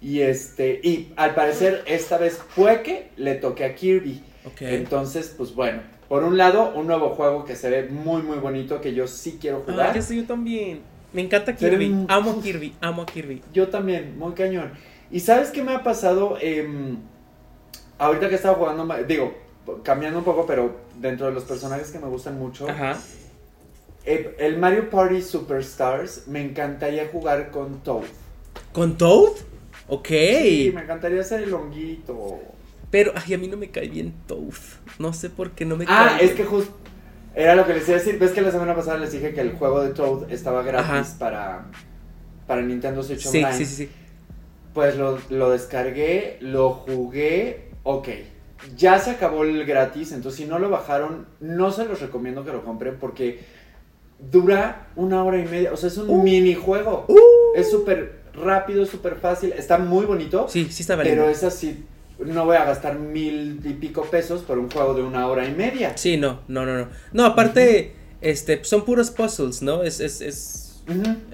Y 0.00 0.20
este, 0.20 0.80
y 0.82 1.12
al 1.16 1.34
parecer 1.34 1.82
esta 1.86 2.16
vez 2.16 2.38
fue 2.38 2.82
que 2.82 3.10
le 3.18 3.34
toque 3.34 3.66
a 3.66 3.74
Kirby. 3.74 4.22
Entonces, 4.60 5.34
pues 5.36 5.54
bueno, 5.54 5.82
por 6.08 6.24
un 6.24 6.36
lado, 6.38 6.72
un 6.74 6.86
nuevo 6.86 7.10
juego 7.10 7.44
que 7.44 7.54
se 7.56 7.68
ve 7.70 7.88
muy 7.88 8.22
muy 8.22 8.38
bonito, 8.38 8.80
que 8.80 8.94
yo 8.94 9.06
sí 9.06 9.38
quiero 9.40 9.62
Ah, 9.66 9.70
jugar. 9.72 9.94
yo 9.96 10.02
sí, 10.02 10.16
yo 10.16 10.24
también. 10.24 10.80
Me 11.12 11.22
encanta 11.22 11.54
Kirby. 11.56 12.04
Amo 12.08 12.30
a 12.32 12.42
Kirby. 12.42 12.74
Amo 12.80 13.02
a 13.02 13.06
Kirby. 13.06 13.42
Yo 13.52 13.68
también, 13.68 14.18
muy 14.18 14.32
cañón. 14.32 14.72
¿Y 15.10 15.20
sabes 15.20 15.50
qué 15.50 15.62
me 15.62 15.72
ha 15.74 15.82
pasado? 15.82 16.36
Em, 16.40 16.98
ahorita 17.98 18.28
que 18.28 18.34
estaba 18.34 18.56
jugando, 18.56 18.86
digo, 19.06 19.32
cambiando 19.82 20.18
un 20.18 20.24
poco, 20.24 20.44
pero 20.46 20.76
dentro 21.00 21.26
de 21.26 21.32
los 21.32 21.44
personajes 21.44 21.90
que 21.90 21.98
me 21.98 22.06
gustan 22.08 22.38
mucho, 22.38 22.68
Ajá. 22.68 22.98
eh, 24.04 24.36
el 24.38 24.58
Mario 24.58 24.90
Party 24.90 25.22
Superstars, 25.22 26.26
me 26.28 26.42
encantaría 26.42 27.08
jugar 27.10 27.50
con 27.50 27.80
Toad. 27.82 28.04
¿Con 28.72 28.98
Toad? 28.98 29.32
Ok. 29.88 30.08
Sí, 30.08 30.72
me 30.74 30.82
encantaría 30.82 31.20
hacer 31.22 31.42
el 31.42 31.54
honguito. 31.54 32.38
Pero, 32.90 33.12
ay, 33.14 33.34
a 33.34 33.38
mí 33.38 33.48
no 33.48 33.56
me 33.56 33.70
cae 33.70 33.88
bien 33.88 34.14
Toad. 34.26 34.54
No 34.98 35.12
sé 35.12 35.28
por 35.30 35.50
qué 35.52 35.64
no 35.64 35.76
me 35.76 35.84
Ah, 35.88 36.14
cae 36.16 36.24
es 36.26 36.32
que 36.32 36.44
justo 36.44 36.72
era 37.34 37.54
lo 37.54 37.66
que 37.66 37.74
les 37.74 37.86
iba 37.88 37.96
a 37.96 38.00
decir. 38.00 38.18
Ves 38.18 38.30
que 38.32 38.40
la 38.40 38.50
semana 38.50 38.74
pasada 38.74 38.98
les 38.98 39.12
dije 39.12 39.32
que 39.34 39.40
el 39.40 39.52
juego 39.52 39.82
de 39.82 39.90
Toad 39.90 40.30
estaba 40.32 40.62
gratis 40.62 40.88
Ajá. 40.90 41.18
para, 41.18 41.66
para 42.46 42.62
Nintendo 42.62 43.02
Switch 43.02 43.20
Sí, 43.26 43.38
Online. 43.38 43.56
sí, 43.58 43.64
sí, 43.66 43.74
sí. 43.76 43.88
Pues 44.74 44.96
lo, 44.96 45.18
lo 45.30 45.50
descargué, 45.50 46.38
lo 46.40 46.70
jugué, 46.70 47.70
ok. 47.82 48.08
Ya 48.76 48.98
se 48.98 49.10
acabó 49.10 49.44
el 49.44 49.64
gratis, 49.66 50.12
entonces 50.12 50.38
si 50.40 50.46
no 50.46 50.58
lo 50.58 50.68
bajaron, 50.70 51.26
no 51.40 51.70
se 51.70 51.84
los 51.84 52.00
recomiendo 52.00 52.44
que 52.44 52.52
lo 52.52 52.64
compren 52.64 52.96
porque 52.98 53.40
dura 54.18 54.88
una 54.96 55.22
hora 55.24 55.38
y 55.38 55.44
media. 55.46 55.72
O 55.72 55.76
sea, 55.76 55.88
es 55.88 55.96
un 55.98 56.10
Uh. 56.10 56.22
minijuego. 56.22 57.04
Uh. 57.08 57.16
Es 57.54 57.70
súper 57.70 58.18
rápido, 58.34 58.84
súper 58.86 59.16
fácil, 59.16 59.52
está 59.56 59.78
muy 59.78 60.06
bonito. 60.06 60.46
Sí, 60.48 60.66
sí 60.70 60.82
está 60.82 60.96
valiendo. 60.96 61.22
pero 61.22 61.32
es 61.32 61.42
así, 61.44 61.84
no 62.18 62.44
voy 62.44 62.56
a 62.56 62.64
gastar 62.64 62.98
mil 62.98 63.60
y 63.64 63.74
pico 63.74 64.02
pesos 64.02 64.42
por 64.42 64.58
un 64.58 64.70
juego 64.70 64.94
de 64.94 65.02
una 65.02 65.26
hora 65.26 65.46
y 65.46 65.52
media. 65.52 65.96
Sí, 65.96 66.16
no, 66.16 66.40
no, 66.48 66.66
no, 66.66 66.76
no. 66.78 66.88
No, 67.12 67.24
aparte, 67.24 67.94
este, 68.20 68.64
son 68.64 68.84
puros 68.84 69.10
puzzles, 69.10 69.62
¿no? 69.62 69.82
Es, 69.82 70.00
es, 70.00 70.20
es. 70.20 70.82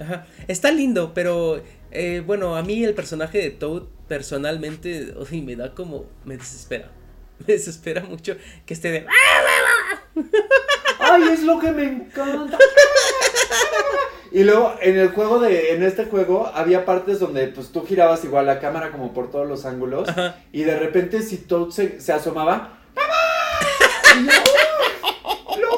Ajá. 0.00 0.26
Está 0.48 0.70
lindo, 0.70 1.12
pero 1.14 1.62
eh, 1.90 2.22
bueno, 2.26 2.56
a 2.56 2.62
mí 2.62 2.82
el 2.84 2.94
personaje 2.94 3.38
de 3.38 3.50
Toad 3.50 3.84
personalmente, 4.08 5.14
uy, 5.30 5.40
me 5.42 5.56
da 5.56 5.74
como, 5.74 6.06
me 6.24 6.36
desespera. 6.36 6.90
Me 7.46 7.54
desespera 7.54 8.00
mucho 8.02 8.36
que 8.64 8.74
esté 8.74 8.92
de... 8.92 9.06
Ay, 11.00 11.22
es 11.32 11.42
lo 11.42 11.58
que 11.58 11.72
me 11.72 11.82
encanta. 11.84 12.56
Y 14.34 14.42
luego 14.42 14.74
en 14.82 14.98
el 14.98 15.10
juego 15.10 15.38
de, 15.38 15.74
en 15.74 15.84
este 15.84 16.06
juego 16.06 16.50
había 16.52 16.84
partes 16.84 17.20
donde 17.20 17.46
pues 17.46 17.70
tú 17.70 17.86
girabas 17.86 18.24
igual 18.24 18.46
la 18.46 18.58
cámara 18.58 18.90
como 18.90 19.14
por 19.14 19.30
todos 19.30 19.46
los 19.46 19.64
ángulos 19.64 20.08
Ajá. 20.08 20.34
y 20.50 20.64
de 20.64 20.76
repente 20.76 21.22
si 21.22 21.36
Toad 21.36 21.70
se, 21.70 22.00
se 22.00 22.12
asomaba, 22.12 22.80
¡Mamá! 22.96 23.14
Y 24.18 24.26
yo, 24.26 24.32
¡Lo 25.60 25.68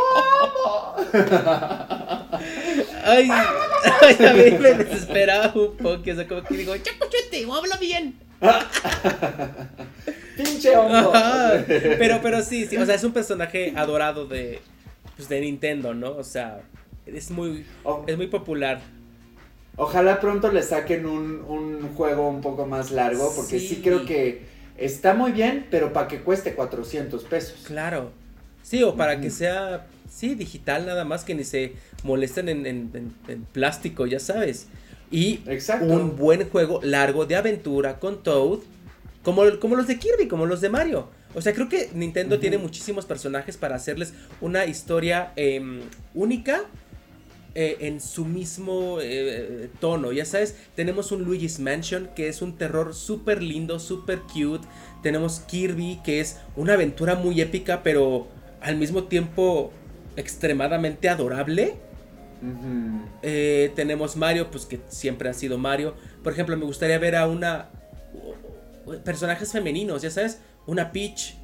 amo! 0.42 0.96
Ay, 3.04 3.28
ay, 3.30 4.26
a 4.26 4.32
mí 4.32 4.50
me 4.58 4.72
desesperaba 4.72 5.52
un 5.54 5.76
poco. 5.76 6.10
O 6.10 6.14
sea, 6.14 6.26
como 6.26 6.42
que 6.42 6.56
digo, 6.56 6.74
escúchate, 6.74 7.46
habla 7.48 7.76
bien. 7.76 8.18
¡Pinche 10.36 10.76
hongo! 10.76 11.12
Pero, 11.66 12.20
pero 12.20 12.42
sí, 12.42 12.66
sí, 12.66 12.76
o 12.78 12.84
sea, 12.84 12.96
es 12.96 13.04
un 13.04 13.12
personaje 13.12 13.74
adorado 13.76 14.26
de, 14.26 14.60
pues, 15.14 15.28
de 15.28 15.40
Nintendo, 15.40 15.94
¿no? 15.94 16.16
O 16.16 16.24
sea, 16.24 16.62
es 17.06 17.30
muy, 17.30 17.64
es 18.06 18.16
muy 18.16 18.26
popular. 18.26 18.80
Ojalá 19.76 20.20
pronto 20.20 20.50
le 20.50 20.62
saquen 20.62 21.06
un, 21.06 21.42
un 21.46 21.94
juego 21.94 22.28
un 22.28 22.40
poco 22.40 22.66
más 22.66 22.90
largo, 22.90 23.32
porque 23.36 23.58
sí. 23.60 23.68
Sí. 23.68 23.80
creo 23.82 24.06
que 24.06 24.42
está 24.78 25.14
muy 25.14 25.32
bien, 25.32 25.66
pero 25.70 25.92
para 25.92 26.08
que 26.08 26.20
cueste 26.20 26.54
400 26.54 27.24
pesos. 27.24 27.64
Claro. 27.66 28.10
Sí, 28.62 28.82
o 28.82 28.96
para 28.96 29.20
que 29.20 29.30
sea, 29.30 29.86
sí, 30.10 30.34
digital 30.34 30.86
nada 30.86 31.04
más, 31.04 31.24
que 31.24 31.34
ni 31.34 31.44
se 31.44 31.74
molesten 32.04 32.48
en, 32.48 32.66
en- 32.66 32.90
en- 32.94 33.14
en 33.28 33.44
plástico, 33.44 34.06
ya 34.06 34.18
sabes. 34.18 34.66
Y 35.10 35.40
Exacto. 35.46 35.84
un 35.86 36.16
buen 36.16 36.48
juego 36.48 36.80
largo 36.82 37.26
de 37.26 37.36
aventura 37.36 38.00
con 38.00 38.22
Toad, 38.24 38.60
como, 39.22 39.42
como 39.60 39.76
los 39.76 39.86
de 39.86 39.98
Kirby, 39.98 40.26
como 40.26 40.46
los 40.46 40.60
de 40.60 40.68
Mario. 40.70 41.08
O 41.34 41.42
sea, 41.42 41.52
creo 41.52 41.68
que 41.68 41.90
Nintendo 41.94 42.38
tiene 42.40 42.56
muchísimos 42.58 43.04
personajes 43.04 43.56
para 43.58 43.76
hacerles 43.76 44.14
una 44.40 44.64
historia 44.64 45.32
em, 45.36 45.80
única 46.14 46.62
eh, 47.58 47.86
en 47.86 48.02
su 48.02 48.26
mismo 48.26 48.98
eh, 49.00 49.70
tono. 49.80 50.12
Ya 50.12 50.26
sabes, 50.26 50.56
tenemos 50.74 51.10
un 51.10 51.24
Luigi's 51.24 51.58
Mansion 51.58 52.10
que 52.14 52.28
es 52.28 52.42
un 52.42 52.58
terror 52.58 52.94
súper 52.94 53.42
lindo, 53.42 53.80
súper 53.80 54.20
cute. 54.20 54.68
Tenemos 55.02 55.40
Kirby 55.40 56.00
que 56.04 56.20
es 56.20 56.36
una 56.54 56.74
aventura 56.74 57.14
muy 57.14 57.40
épica, 57.40 57.82
pero 57.82 58.26
al 58.60 58.76
mismo 58.76 59.04
tiempo 59.04 59.72
extremadamente 60.16 61.08
adorable. 61.08 61.76
Eh, 63.22 63.72
tenemos 63.74 64.16
Mario, 64.16 64.50
pues 64.50 64.66
que 64.66 64.80
siempre 64.88 65.30
ha 65.30 65.32
sido 65.32 65.56
Mario. 65.56 65.94
Por 66.22 66.34
ejemplo, 66.34 66.58
me 66.58 66.66
gustaría 66.66 66.98
ver 66.98 67.16
a 67.16 67.26
una. 67.26 67.70
Personajes 69.02 69.50
femeninos, 69.50 70.02
ya 70.02 70.10
sabes, 70.10 70.40
una 70.66 70.92
Peach. 70.92 71.36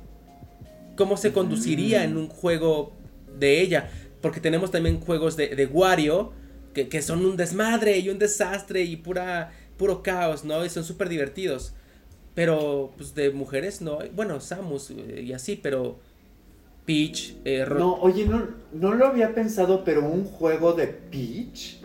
¿Cómo 0.95 1.17
se 1.17 1.33
conduciría 1.33 2.05
en 2.05 2.19
un 2.19 2.29
juego 2.29 2.93
de 3.39 3.63
ella? 3.63 3.89
Porque 4.23 4.41
tenemos 4.41 4.71
también 4.71 5.01
juegos 5.01 5.37
de, 5.37 5.49
de 5.49 5.67
Wario 5.67 6.33
que, 6.75 6.89
que 6.89 7.03
son 7.03 7.25
un 7.27 7.37
desmadre 7.37 7.99
y 7.99 8.09
un 8.09 8.19
desastre 8.19 8.83
y 8.83 8.97
pura, 8.97 9.53
puro 9.77 10.03
caos, 10.03 10.45
¿no? 10.45 10.65
Y 10.65 10.71
son 10.71 10.85
súper 10.85 11.09
divertidos. 11.11 11.75
Pero, 12.35 12.93
pues 12.97 13.15
de 13.15 13.31
mujeres 13.31 13.83
no. 13.83 13.99
Bueno, 14.15 14.41
Samus 14.41 14.91
eh, 14.91 15.23
y 15.27 15.33
así, 15.35 15.57
pero. 15.57 15.99
Peach, 16.87 17.37
eh, 17.45 17.65
No, 17.79 17.95
oye, 18.01 18.27
no, 18.27 18.49
no 18.73 18.95
lo 18.95 19.07
había 19.07 19.35
pensado, 19.35 19.85
pero 19.85 20.05
un 20.05 20.25
juego 20.25 20.73
de 20.73 20.89
Peach 20.89 21.77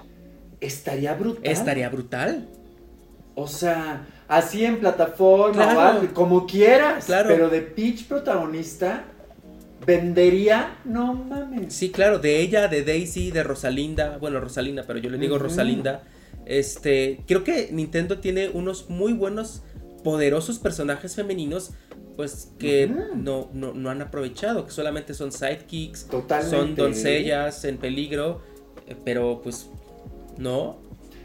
estaría 0.59 1.13
brutal. 1.13 1.43
estaría 1.45 1.89
brutal. 1.89 2.47
O 3.35 3.47
sea, 3.47 4.07
así 4.27 4.65
en 4.65 4.79
plataforma 4.79 5.53
Claro. 5.53 5.77
o 5.79 5.81
algo, 5.83 6.13
como 6.15 6.47
quieras. 6.47 7.05
Claro. 7.05 7.29
Pero 7.29 7.49
de 7.49 7.61
Peach 7.61 8.07
protagonista, 8.07 9.03
vendería, 9.85 10.77
no 10.85 11.13
mames. 11.13 11.73
Sí, 11.73 11.91
claro, 11.91 12.19
de 12.19 12.41
ella, 12.41 12.67
de 12.67 12.83
Daisy, 12.83 13.31
de 13.31 13.43
Rosalinda, 13.43 14.17
bueno, 14.17 14.39
Rosalinda, 14.39 14.83
pero 14.85 14.99
yo 14.99 15.09
le 15.09 15.17
digo. 15.17 15.37
Rosalinda. 15.37 16.03
Este, 16.45 17.23
creo 17.27 17.43
que 17.43 17.69
Nintendo 17.71 18.19
tiene 18.19 18.49
unos 18.49 18.89
muy 18.89 19.13
buenos, 19.13 19.63
poderosos 20.03 20.59
personajes 20.59 21.15
femeninos, 21.15 21.71
pues 22.15 22.53
que 22.57 22.87
no, 22.87 23.49
no, 23.53 23.73
no 23.73 23.89
han 23.89 24.01
aprovechado, 24.01 24.65
que 24.65 24.71
solamente 24.71 25.13
son 25.13 25.31
sidekicks, 25.31 26.07
Totalmente. 26.07 26.57
son 26.57 26.75
doncellas 26.75 27.63
en 27.65 27.77
peligro, 27.77 28.41
eh, 28.87 28.95
pero 29.03 29.41
pues 29.43 29.69
no, 30.37 30.79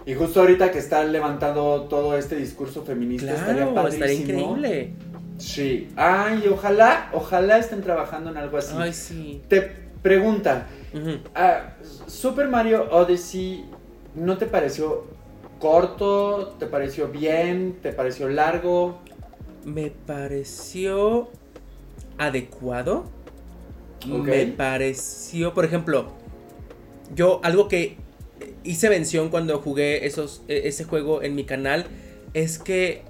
Y 0.05 0.15
justo 0.15 0.41
ahorita 0.41 0.73
que 0.73 0.79
está 0.79 1.05
levantando 1.05 1.87
todo 1.89 2.17
este 2.19 2.37
discurso 2.37 2.83
feminista, 2.83 3.33
estaría 3.33 3.71
claro, 3.71 3.89
estaría 3.89 4.15
increíble. 4.15 4.93
Sí. 5.39 5.89
Ay, 5.97 6.47
ojalá, 6.49 7.11
ojalá 7.13 7.59
estén 7.59 7.81
trabajando 7.83 8.31
en 8.31 8.37
algo 8.37 8.59
así. 8.59 8.75
Ay, 8.77 8.93
sí. 8.93 9.43
Te 9.49 9.61
pregunta, 10.03 10.67
Ujú. 10.95 11.19
ah, 11.35 11.75
Super 12.07 12.49
Mario 12.49 12.89
Odyssey, 12.91 13.65
¿no 14.15 14.37
te 14.39 14.47
pareció 14.47 15.07
corto? 15.59 16.55
¿Te 16.59 16.67
pareció 16.67 17.09
bien? 17.09 17.79
¿Te 17.83 17.93
pareció 17.93 18.29
largo? 18.29 18.99
Me 19.65 19.91
pareció 19.91 21.31
adecuado. 22.19 23.05
Me 24.07 24.47
pareció, 24.47 25.55
por 25.55 25.65
ejemplo, 25.65 26.07
yo 27.15 27.41
algo 27.45 27.69
que 27.69 27.97
hice 28.65 28.89
mención 28.91 29.29
cuando 29.29 29.59
jugué 29.61 30.07
esos, 30.07 30.43
e- 30.49 30.63
ese 30.67 30.83
juego 30.85 31.23
en 31.23 31.37
mi 31.37 31.45
canal 31.45 31.87
es 32.35 32.59
que 32.59 33.03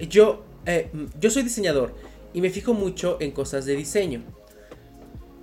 yo, 0.00 0.42
eh, 0.66 0.90
yo 1.20 1.30
soy 1.30 1.42
diseñador 1.42 1.94
y 2.32 2.40
me 2.40 2.50
fijo 2.50 2.74
mucho 2.74 3.16
en 3.20 3.32
cosas 3.32 3.64
de 3.66 3.76
diseño. 3.76 4.22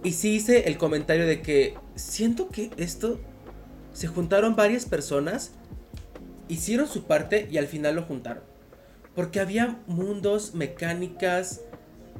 Y 0.03 0.13
sí 0.13 0.35
hice 0.35 0.67
el 0.67 0.77
comentario 0.77 1.27
de 1.27 1.41
que 1.41 1.75
siento 1.95 2.49
que 2.49 2.71
esto 2.77 3.19
se 3.93 4.07
juntaron 4.07 4.55
varias 4.55 4.85
personas, 4.85 5.51
hicieron 6.47 6.87
su 6.87 7.03
parte 7.03 7.47
y 7.51 7.57
al 7.57 7.67
final 7.67 7.95
lo 7.95 8.03
juntaron. 8.03 8.43
Porque 9.15 9.39
había 9.39 9.79
mundos, 9.87 10.55
mecánicas 10.55 11.61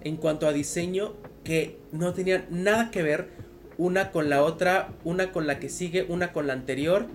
en 0.01 0.17
cuanto 0.17 0.47
a 0.47 0.53
diseño 0.53 1.13
que 1.43 1.77
no 1.91 2.13
tenían 2.13 2.45
nada 2.49 2.91
que 2.91 3.01
ver 3.01 3.29
una 3.77 4.11
con 4.11 4.29
la 4.29 4.43
otra, 4.43 4.89
una 5.05 5.31
con 5.31 5.47
la 5.47 5.59
que 5.59 5.69
sigue, 5.69 6.05
una 6.09 6.33
con 6.33 6.47
la 6.47 6.53
anterior. 6.53 7.07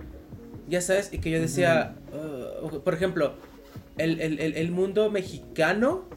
Ya 0.67 0.81
sabes, 0.81 1.13
y 1.13 1.19
que 1.19 1.29
yo 1.29 1.39
decía, 1.39 1.95
uh, 2.11 2.79
por 2.79 2.95
ejemplo, 2.95 3.35
el, 3.97 4.19
el- 4.21 4.39
el- 4.39 4.71
mundo 4.71 5.09
mexicano, 5.09 6.09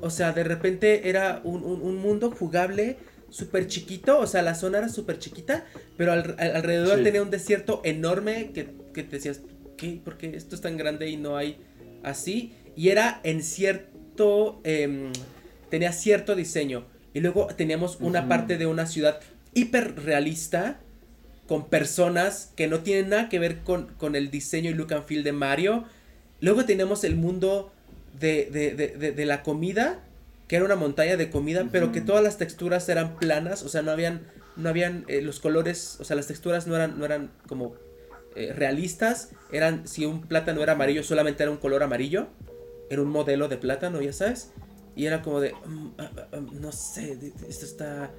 o 0.00 0.10
sea, 0.10 0.32
de 0.32 0.44
repente 0.44 1.08
era 1.08 1.40
un, 1.44 1.62
un- 1.64 1.82
un 1.82 1.96
mundo 1.96 2.30
jugable 2.30 2.96
súper 3.30 3.66
chiquito, 3.66 4.18
o 4.18 4.26
sea, 4.26 4.42
la 4.42 4.54
zona 4.54 4.78
era 4.78 4.88
súper 4.88 5.18
chiquita, 5.18 5.64
pero 5.96 6.12
al- 6.12 6.34
al- 6.38 6.56
alrededor 6.56 6.98
Sí. 6.98 7.04
tenía 7.04 7.22
un 7.22 7.30
desierto 7.30 7.80
enorme 7.84 8.50
que, 8.52 8.68
que 8.92 9.02
te 9.02 9.16
decías, 9.16 9.40
¿qué? 9.76 10.00
¿Por 10.04 10.18
qué 10.18 10.36
esto 10.36 10.54
es 10.54 10.60
tan 10.60 10.76
grande 10.76 11.08
y 11.08 11.16
no 11.16 11.36
hay 11.36 11.58
así? 12.02 12.54
Y 12.76 12.88
era 12.88 13.20
en 13.22 13.42
cierto, 13.42 14.60
em, 14.64 15.12
tenía 15.70 15.92
cierto 15.92 16.34
diseño. 16.34 16.86
Y 17.14 17.20
luego 17.20 17.46
teníamos 17.48 17.98
una 18.00 18.26
parte 18.28 18.56
de 18.58 18.66
una 18.66 18.86
ciudad 18.86 19.20
hiper 19.54 20.02
realista 20.02 20.80
con 21.46 21.68
personas 21.68 22.52
que 22.56 22.66
no 22.68 22.80
tienen 22.80 23.10
nada 23.10 23.28
que 23.28 23.38
ver 23.38 23.58
con, 23.58 23.88
con 23.98 24.16
el 24.16 24.30
diseño 24.30 24.70
y 24.70 24.74
look 24.74 24.92
and 24.94 25.04
feel 25.04 25.22
de 25.22 25.32
Mario. 25.32 25.84
Luego 26.42 26.66
tenemos 26.66 27.04
el 27.04 27.16
mundo 27.16 27.72
de, 28.20 28.48
de- 28.52 28.74
de- 28.74 29.12
de- 29.12 29.24
la 29.26 29.42
comida, 29.42 30.00
que 30.48 30.56
era 30.56 30.64
una 30.66 30.76
montaña 30.76 31.16
de 31.16 31.30
comida, 31.30 31.68
pero 31.72 31.92
que 31.92 32.00
todas 32.02 32.22
las 32.22 32.36
texturas 32.36 32.86
eran 32.90 33.16
planas, 33.16 33.62
o 33.62 33.68
sea, 33.70 33.80
no 33.80 33.90
habían, 33.90 34.26
no 34.56 34.68
habían 34.68 35.04
eh, 35.08 35.22
los 35.22 35.40
colores, 35.40 35.96
o 36.00 36.04
sea, 36.04 36.14
las 36.16 36.26
texturas 36.26 36.66
no 36.66 36.76
eran, 36.76 36.98
no 36.98 37.04
eran 37.06 37.30
como 37.48 37.74
eh, 38.36 38.52
realistas, 38.52 39.30
eran, 39.50 39.86
si 39.88 40.04
un 40.04 40.22
plátano 40.22 40.62
era 40.62 40.72
amarillo, 40.72 41.02
solamente 41.02 41.42
era 41.42 41.50
un 41.52 41.58
color 41.58 41.82
amarillo, 41.82 42.26
era 42.90 43.00
un 43.00 43.08
modelo 43.08 43.48
de 43.48 43.56
plátano, 43.56 44.02
ya 44.02 44.12
sabes, 44.12 44.50
y 44.96 45.06
era 45.06 45.22
como 45.22 45.40
de, 45.40 45.52
mm, 45.52 45.88
ah, 45.98 46.10
ah, 46.18 46.26
ah, 46.32 46.40
no 46.60 46.72
sé, 46.72 47.16
esto 47.48 47.64
está 47.64 48.10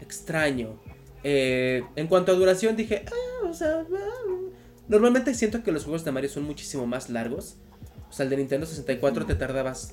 extraño. 0.00 0.80
Eh, 1.22 1.84
en 1.94 2.06
cuanto 2.08 2.32
a 2.32 2.34
duración, 2.34 2.74
dije, 2.74 3.04
ah, 3.06 3.46
o 3.48 3.54
sea, 3.54 3.80
ah, 3.80 4.50
normalmente 4.88 5.34
siento 5.34 5.62
que 5.62 5.72
los 5.72 5.84
juegos 5.84 6.04
de 6.04 6.12
Mario 6.12 6.30
son 6.30 6.44
muchísimo 6.44 6.86
más 6.86 7.10
largos. 7.10 7.56
O 8.16 8.18
sea, 8.18 8.24
el 8.24 8.30
de 8.30 8.38
Nintendo 8.38 8.64
64 8.64 9.26
te 9.26 9.34
tardabas 9.34 9.92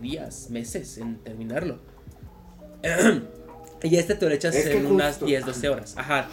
días, 0.00 0.50
meses 0.50 0.98
en 0.98 1.18
terminarlo. 1.22 1.78
y 3.84 3.96
este 3.96 4.16
te 4.16 4.26
lo 4.28 4.34
echas 4.34 4.52
Es 4.56 4.66
en 4.66 4.84
unas 4.84 5.10
justo- 5.10 5.26
10, 5.26 5.46
12 5.46 5.68
horas. 5.68 5.94
Ajá. 5.96 6.26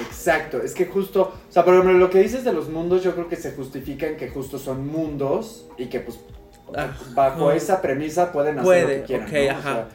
Exacto, 0.00 0.60
es 0.64 0.74
que 0.74 0.86
justo, 0.86 1.32
o 1.48 1.52
sea, 1.52 1.64
por 1.64 1.74
ejemplo, 1.74 1.92
lo 1.96 2.10
que 2.10 2.18
dices 2.18 2.42
de 2.42 2.52
los 2.52 2.68
mundos, 2.68 3.04
yo 3.04 3.14
creo 3.14 3.28
que 3.28 3.36
se 3.36 3.52
justifica 3.52 4.08
en 4.08 4.16
que 4.16 4.28
justo 4.30 4.58
son 4.58 4.84
mundos 4.88 5.66
y 5.76 5.86
que 5.86 6.00
pues 6.00 6.18
Ajá. 6.74 6.96
bajo 7.14 7.52
esa 7.52 7.80
premisa 7.80 8.32
pueden 8.32 8.58
hacer 8.58 8.64
Puede, 8.64 8.82
lo 8.82 9.02
que 9.06 9.06
quieran. 9.06 9.28
ok, 9.28 9.32
¿no? 9.32 9.46
O 9.46 9.50
ajá. 9.50 9.62
sea, 9.74 9.88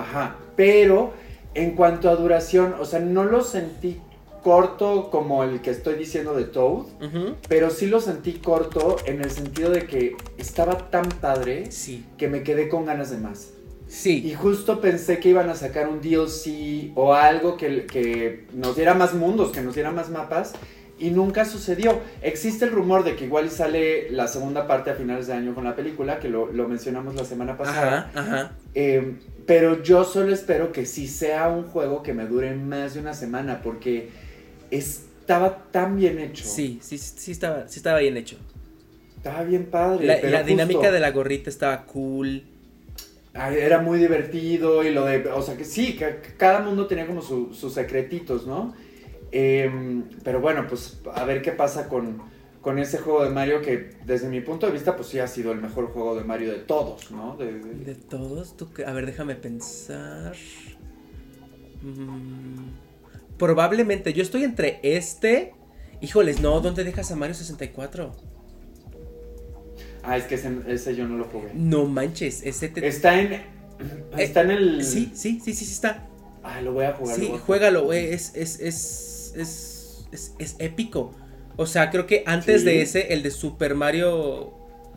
ajá, 0.00 0.36
pero 0.56 1.12
en 1.52 1.72
cuanto 1.72 2.08
a 2.08 2.16
duración, 2.16 2.74
o 2.80 2.86
sea, 2.86 3.00
no 3.00 3.24
lo 3.24 3.42
sentí 3.44 4.00
corto 4.46 5.10
como 5.10 5.42
el 5.42 5.60
que 5.60 5.70
estoy 5.70 5.94
diciendo 5.96 6.32
de 6.36 6.44
Toad, 6.44 6.84
pero 7.48 7.68
sí 7.70 7.86
lo 7.88 7.98
sentí 8.00 8.34
corto 8.34 8.96
en 9.04 9.20
el 9.20 9.32
sentido 9.32 9.70
de 9.70 9.86
que 9.88 10.14
estaba 10.38 10.88
tan 10.88 11.08
padre 11.08 11.72
Sí. 11.72 12.04
que 12.16 12.28
me 12.28 12.44
quedé 12.44 12.68
con 12.68 12.84
ganas 12.86 13.10
de 13.10 13.16
más. 13.18 13.50
Sí. 13.88 14.24
Y 14.24 14.34
justo 14.34 14.80
pensé 14.80 15.18
que 15.18 15.30
iban 15.30 15.50
a 15.50 15.56
sacar 15.56 15.88
un 15.88 16.00
DLC 16.00 16.92
o 16.94 17.12
algo 17.14 17.56
que, 17.56 17.86
que 17.86 18.44
nos 18.52 18.76
diera 18.76 18.94
más 18.94 19.14
mundos, 19.14 19.50
que 19.50 19.62
nos 19.62 19.74
diera 19.74 19.90
más 19.90 20.10
mapas. 20.10 20.52
Y 20.96 21.10
nunca 21.10 21.44
sucedió. 21.44 21.98
Existe 22.22 22.66
el 22.66 22.70
rumor 22.70 23.02
de 23.02 23.16
que 23.16 23.24
igual 23.24 23.50
sale 23.50 24.08
la 24.12 24.28
segunda 24.28 24.68
parte 24.68 24.90
a 24.90 24.94
finales 24.94 25.26
de 25.26 25.32
año 25.32 25.56
con 25.56 25.64
la 25.64 25.74
película, 25.74 26.20
que 26.20 26.28
lo, 26.28 26.52
lo 26.52 26.68
mencionamos 26.68 27.16
la 27.16 27.24
semana 27.24 27.56
pasada. 27.58 28.10
Ajá, 28.14 28.20
ajá. 28.20 28.52
Eh, 28.74 29.16
pero 29.44 29.82
yo 29.82 30.04
solo 30.04 30.32
espero 30.32 30.70
que 30.70 30.86
sí 30.86 31.08
sea 31.08 31.48
un 31.48 31.64
juego 31.64 32.04
que 32.04 32.14
me 32.14 32.26
dure 32.26 32.54
más 32.54 32.94
de 32.94 33.00
una 33.00 33.12
semana, 33.12 33.60
porque 33.62 34.08
estaba 34.70 35.64
tan 35.70 35.96
bien 35.96 36.18
hecho. 36.18 36.44
Sí, 36.44 36.78
sí, 36.82 36.98
sí 36.98 37.32
estaba, 37.32 37.68
sí 37.68 37.78
estaba 37.78 37.98
bien 37.98 38.16
hecho. 38.16 38.36
Estaba 39.16 39.42
bien 39.42 39.66
padre. 39.66 40.06
La, 40.06 40.14
pero 40.16 40.30
la 40.30 40.38
justo- 40.38 40.48
dinámica 40.50 40.92
de 40.92 41.00
la 41.00 41.10
gorrita 41.10 41.50
estaba 41.50 41.84
cool. 41.86 42.44
Era 43.34 43.80
muy 43.80 43.98
divertido 43.98 44.82
y 44.82 44.92
lo 44.94 45.04
de, 45.04 45.28
o 45.30 45.42
sea 45.42 45.56
que 45.56 45.64
sí, 45.64 45.94
que 45.96 46.20
cada 46.38 46.60
mundo 46.60 46.86
tenía 46.86 47.06
como 47.06 47.20
su- 47.20 47.52
sus 47.52 47.74
secretitos, 47.74 48.46
¿no? 48.46 48.74
Em, 49.32 50.04
pero 50.24 50.40
bueno, 50.40 50.66
pues 50.68 51.00
a 51.14 51.24
ver 51.24 51.42
qué 51.42 51.52
pasa 51.52 51.88
con, 51.88 52.22
con 52.62 52.78
ese 52.78 52.96
juego 52.98 53.24
de 53.24 53.30
Mario 53.30 53.60
que 53.60 53.90
desde 54.06 54.28
mi 54.28 54.40
punto 54.40 54.66
de 54.66 54.72
vista 54.72 54.96
pues 54.96 55.08
sí 55.08 55.18
ha 55.18 55.26
sido 55.26 55.52
el 55.52 55.60
mejor 55.60 55.88
juego 55.88 56.16
de 56.16 56.24
Mario 56.24 56.50
de 56.52 56.60
todos, 56.60 57.10
¿no? 57.10 57.36
De- 57.36 57.52
de- 57.58 57.84
De 57.84 57.94
todos, 57.94 58.56
tú 58.56 58.68
a 58.86 58.92
ver, 58.92 59.04
déjame 59.04 59.34
pensar. 59.34 60.34
Mm, 61.82 62.68
probablemente, 63.38 64.12
yo 64.12 64.22
estoy 64.22 64.44
entre 64.44 64.80
este. 64.82 65.54
Híjoles, 66.00 66.40
no, 66.40 66.60
¿dónde 66.60 66.84
dejas 66.84 67.10
a 67.10 67.16
Mario 67.16 67.34
64? 67.34 68.14
Ah, 70.02 70.16
es 70.16 70.24
que 70.24 70.36
ese, 70.36 70.50
ese 70.68 70.94
yo 70.94 71.06
no 71.08 71.16
lo 71.16 71.24
jugué. 71.24 71.50
No 71.54 71.86
manches, 71.86 72.42
ese 72.44 72.68
te... 72.68 72.86
Está 72.86 73.20
en... 73.20 73.42
Está 74.16 74.42
en 74.42 74.50
el... 74.50 74.80
Eh, 74.80 74.84
Sí, 74.84 75.10
sí, 75.14 75.40
sí, 75.42 75.52
sí, 75.52 75.64
sí 75.64 75.72
está. 75.72 76.06
Ah, 76.42 76.60
lo 76.60 76.72
voy 76.74 76.84
a 76.84 76.92
jugar. 76.92 77.16
Sí, 77.16 77.30
a 77.34 77.38
juégalo, 77.38 77.84
güey, 77.84 78.06
es, 78.12 78.32
es, 78.36 78.60
es, 78.60 79.32
es, 79.36 80.06
es, 80.12 80.34
es 80.38 80.56
épico. 80.60 81.12
O 81.56 81.66
sea, 81.66 81.90
creo 81.90 82.06
que 82.06 82.22
antes 82.26 82.60
Sí. 82.60 82.66
de 82.66 82.82
ese, 82.82 83.12
el 83.14 83.22
de 83.24 83.30
Super 83.32 83.74
Mario, 83.74 84.54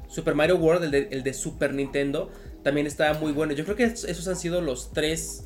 Super 0.10 0.36
Mario 0.36 0.58
World, 0.58 0.84
el 0.84 0.92
de, 0.92 1.08
el 1.12 1.24
de 1.24 1.34
Super 1.34 1.74
Nintendo, 1.74 2.30
también 2.64 2.86
estaba 2.86 3.18
muy 3.20 3.32
bueno. 3.32 3.54
Yo 3.54 3.64
creo 3.64 3.76
que 3.76 3.86
es- 3.86 4.04
esos 4.04 4.28
han 4.28 4.36
sido 4.36 4.62
los 4.62 4.92
tres 4.94 5.46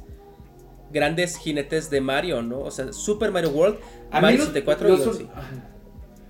grandes 0.94 1.38
jinetes 1.38 1.90
de 1.90 2.00
Mario, 2.00 2.42
¿no? 2.42 2.60
O 2.60 2.72
sea, 2.72 2.94
Super 2.94 3.32
Mario 3.32 3.50
World, 3.50 3.78
A 4.12 4.22
Mario 4.22 4.38
los, 4.38 4.48
64 4.48 4.88
los 4.88 5.22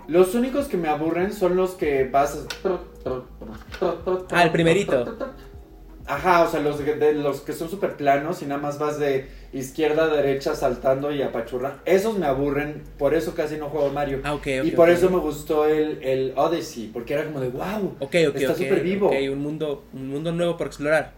los 0.07 0.36
únicos 0.36 0.68
que 0.68 0.78
me 0.78 0.89
aburren 0.89 1.32
son 1.32 1.55
los 1.55 1.72
que 1.72 2.05
vas... 2.05 2.45
Ah, 4.32 4.43
el 4.43 4.51
primerito. 4.51 5.18
Ajá, 6.05 6.43
o 6.43 6.51
sea, 6.51 6.59
los, 6.59 6.80
de, 6.80 7.14
los 7.14 7.41
que 7.41 7.53
son 7.53 7.70
súper 7.70 7.95
planos 7.95 8.41
y 8.41 8.45
nada 8.45 8.59
más 8.59 8.78
vas 8.78 8.99
de 8.99 9.30
izquierda 9.53 10.03
a 10.03 10.07
derecha 10.07 10.53
saltando 10.55 11.14
y 11.14 11.22
apachurrando. 11.22 11.80
Esos 11.86 12.18
me 12.18 12.26
aburren, 12.26 12.84
por 12.97 13.14
eso 13.14 13.34
casi 13.36 13.55
no 13.55 13.70
juego 13.70 13.89
Mario. 13.89 14.20
Ah, 14.24 14.34
ok, 14.34 14.47
ok. 14.59 14.66
y 14.66 14.72
por 14.72 14.89
eso 14.89 15.09
me 15.09 15.18
gustó 15.18 15.66
el, 15.66 16.03
el 16.03 16.34
Odyssey, 16.36 16.89
porque 16.91 17.14
era 17.14 17.24
como 17.24 17.39
de 17.39 17.49
wow. 17.49 17.95
Está 18.11 18.55
súper 18.55 18.84
vivo. 18.84 19.07
ok, 19.07 19.16
un 19.32 19.39
mundo, 19.39 19.84
un 19.93 20.09
mundo 20.09 20.34
nuevo 20.34 20.57
por 20.57 20.68
explorar. 20.68 21.14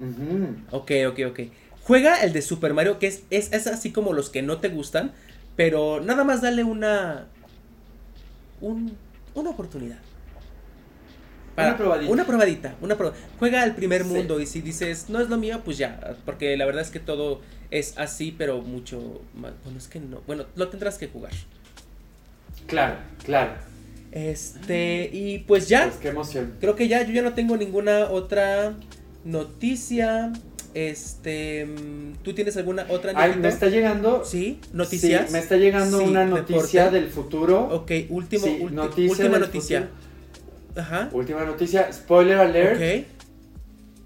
Ujú. 0.00 0.56
Ok, 0.70 0.92
ok, 1.08 1.20
ok. 1.30 1.40
Juega 1.88 2.22
el 2.22 2.32
de 2.32 2.42
Super 2.42 2.72
Mario, 2.74 2.98
que 3.00 3.06
es, 3.08 3.22
es, 3.30 3.52
es 3.52 3.66
así 3.66 3.90
como 3.90 4.12
los 4.12 4.30
que 4.30 4.42
no 4.42 4.58
te 4.58 4.68
gustan, 4.68 5.10
pero 5.56 6.00
nada 6.00 6.22
más 6.22 6.40
dale 6.42 6.62
una. 6.62 7.26
Un, 8.60 8.96
una 9.34 9.50
oportunidad. 9.50 9.96
Una 11.56 11.76
probadita. 11.76 12.12
Una 12.12 12.24
probadita. 12.24 12.74
Una 12.80 12.96
proba- 12.96 13.14
Juega 13.40 13.64
el 13.64 13.74
primer 13.74 14.02
Sí. 14.04 14.08
mundo 14.10 14.38
y 14.38 14.46
si 14.46 14.60
dices, 14.60 15.06
no 15.08 15.18
es 15.20 15.28
lo 15.28 15.38
mío, 15.38 15.62
pues 15.64 15.76
ya. 15.78 16.16
Porque 16.24 16.56
la 16.56 16.66
verdad 16.66 16.82
es 16.82 16.90
que 16.90 17.00
todo 17.00 17.40
es 17.72 17.98
así, 17.98 18.32
pero 18.36 18.60
mucho 18.60 19.22
más. 19.34 19.52
Bueno, 19.64 19.78
es 19.78 19.88
que 19.88 19.98
no. 19.98 20.20
Bueno, 20.26 20.44
lo 20.54 20.68
tendrás 20.68 20.98
que 20.98 21.08
jugar. 21.08 21.32
Claro, 22.68 22.96
claro. 23.24 23.52
Este, 24.12 25.10
y 25.12 25.38
pues 25.40 25.68
ya. 25.68 25.84
Pues 25.86 25.96
qué 25.96 26.08
emoción. 26.08 26.54
Creo 26.60 26.76
que 26.76 26.86
ya, 26.86 27.02
yo 27.02 27.12
ya 27.12 27.22
no 27.22 27.32
tengo 27.32 27.56
ninguna 27.56 28.08
otra 28.10 28.74
noticia. 29.24 30.32
Este, 30.74 31.64
mm, 31.66 32.22
¿tú 32.22 32.34
tienes 32.34 32.56
alguna 32.56 32.86
otra 32.88 33.12
Ay, 33.16 33.34
me 33.36 33.48
está 33.48 33.66
llegando. 33.68 34.24
¿Sí? 34.24 34.60
¿Noticias? 34.72 35.26
Sí, 35.26 35.32
me 35.32 35.38
está 35.38 35.56
llegando 35.56 35.98
Sí, 35.98 36.04
una 36.04 36.24
deporte. 36.24 36.52
noticia 36.54 36.90
del 36.90 37.08
futuro. 37.08 37.60
Ok, 37.72 37.90
último, 38.10 38.44
Sí, 38.46 38.58
ulti- 38.60 38.70
noticia 38.72 39.10
última 39.10 39.38
noticia. 39.38 39.80
futuro. 39.80 40.80
Ajá. 40.82 41.08
Última 41.12 41.44
noticia, 41.44 41.92
spoiler 41.92 42.38
alert. 42.38 42.76
Ok. 42.76 43.06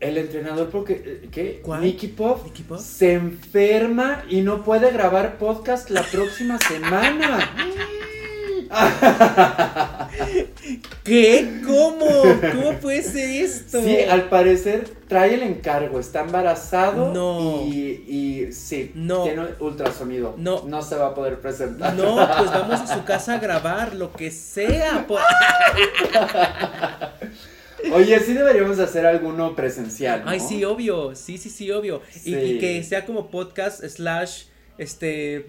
El 0.00 0.18
entrenador 0.18 0.68
porque 0.70 1.28
¿qué? 1.30 1.60
¿Cuál? 1.62 1.82
Nicky 1.82 2.08
Pop 2.08 2.44
Nicky 2.44 2.64
Pop. 2.64 2.78
se 2.80 3.12
enferma 3.12 4.24
y 4.28 4.40
no 4.40 4.64
puede 4.64 4.90
grabar 4.90 5.38
podcast 5.38 5.90
la 5.90 6.02
próxima 6.02 6.58
semana. 6.58 7.38
¿Qué? 11.04 11.60
¿Cómo? 11.66 12.06
¿Cómo 12.54 12.72
puede 12.78 13.02
ser 13.02 13.28
esto? 13.44 13.82
Sí, 13.82 13.98
al 14.00 14.28
parecer 14.28 14.88
trae 15.08 15.34
el 15.34 15.42
encargo, 15.42 15.98
está 16.00 16.20
embarazado 16.20 17.12
No. 17.12 17.62
y, 17.66 18.04
y 18.48 18.52
sí, 18.52 18.92
No. 18.94 19.24
tiene 19.24 19.42
ultrasonido. 19.60 20.34
No. 20.38 20.62
No 20.64 20.82
se 20.82 20.96
va 20.96 21.08
a 21.08 21.14
poder 21.14 21.40
presentar. 21.40 21.94
No, 21.94 22.14
pues 22.16 22.50
vamos 22.50 22.80
a 22.80 22.94
su 22.94 23.04
casa 23.04 23.34
a 23.34 23.38
grabar 23.38 23.94
lo 23.94 24.12
que 24.12 24.30
sea. 24.30 25.06
Oye, 27.92 28.20
sí 28.20 28.32
deberíamos 28.32 28.78
hacer 28.78 29.04
alguno 29.06 29.56
presencial, 29.56 30.24
¿no? 30.24 30.30
Ay, 30.30 30.38
sí, 30.40 30.64
obvio. 30.64 31.14
Sí, 31.16 31.36
sí, 31.36 31.50
sí, 31.50 31.70
obvio. 31.72 32.00
Y 32.24 32.58
que 32.58 32.82
sea 32.84 33.04
como 33.04 33.28
podcast 33.28 33.82
slash 33.84 34.44
este 34.82 35.44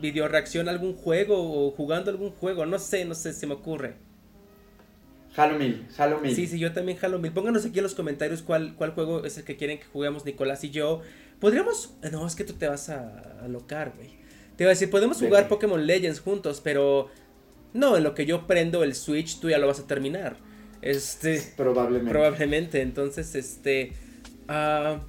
video 0.00 0.28
reacción 0.28 0.68
a 0.68 0.72
algún 0.72 0.94
juego 0.94 1.36
o 1.36 1.70
jugando 1.70 2.10
algún 2.10 2.30
juego. 2.30 2.66
No 2.66 2.78
sé, 2.78 3.04
no 3.04 3.14
sé, 3.14 3.32
se 3.32 3.46
me 3.46 3.54
ocurre. 3.54 3.94
Halo 5.36 5.58
mil, 5.58 5.86
Halo 5.96 6.20
mil. 6.20 6.34
Sí, 6.34 6.46
sí, 6.46 6.58
yo 6.58 6.72
también 6.72 6.98
jalo 6.98 7.18
mil. 7.18 7.32
Pónganos 7.32 7.64
aquí 7.64 7.78
en 7.78 7.84
los 7.84 7.94
comentarios 7.94 8.42
cuál, 8.42 8.74
cuál 8.74 8.90
juego 8.92 9.24
es 9.24 9.38
el 9.38 9.44
que 9.44 9.56
quieren 9.56 9.78
que 9.78 9.84
juguemos 9.86 10.24
Nicolás 10.24 10.64
y 10.64 10.70
yo. 10.70 11.02
Podríamos. 11.38 11.94
No, 12.10 12.26
es 12.26 12.34
que 12.34 12.44
tú 12.44 12.54
te 12.54 12.66
vas 12.68 12.88
a 12.88 13.38
alocar, 13.42 13.92
güey. 13.96 14.10
Te 14.56 14.64
iba 14.64 14.70
a 14.70 14.74
decir, 14.74 14.90
podemos 14.90 15.20
¿De 15.20 15.26
jugar? 15.26 15.48
Pokémon 15.48 15.86
Legends 15.86 16.20
juntos, 16.20 16.60
pero. 16.62 17.08
No, 17.72 17.96
en 17.96 18.02
lo 18.02 18.14
que 18.14 18.26
yo 18.26 18.46
prendo 18.48 18.82
el 18.82 18.94
Switch, 18.94 19.38
tú 19.38 19.48
ya 19.48 19.58
lo 19.58 19.68
vas 19.68 19.78
a 19.78 19.86
terminar. 19.86 20.36
Este. 20.82 21.40
Probablemente. 21.56 22.10
Probablemente, 22.10 22.82
entonces, 22.82 23.34
este. 23.36 23.92
ah, 24.48 25.00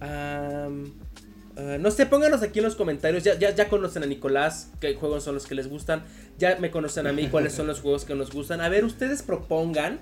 am, 0.00 0.94
ah, 1.56 1.76
no 1.78 1.90
sé, 1.90 2.06
pónganos 2.06 2.42
aquí 2.42 2.58
en 2.58 2.64
los 2.64 2.76
comentarios. 2.76 3.24
Ya, 3.24 3.38
ya, 3.38 3.54
ya 3.54 3.68
conocen 3.68 4.02
a 4.02 4.06
Nicolás, 4.06 4.70
qué 4.80 4.94
juegos 4.94 5.24
son 5.24 5.34
los 5.34 5.46
que 5.46 5.54
les 5.54 5.68
gustan. 5.68 6.04
Ya 6.38 6.56
me 6.60 6.70
conocen 6.70 7.06
a 7.06 7.12
mí, 7.12 7.28
cuáles 7.30 7.52
son 7.54 7.66
los 7.66 7.80
juegos 7.80 8.04
que 8.04 8.14
nos 8.14 8.30
gustan. 8.32 8.60
A 8.60 8.68
ver, 8.68 8.84
ustedes 8.84 9.22
propongan 9.22 9.98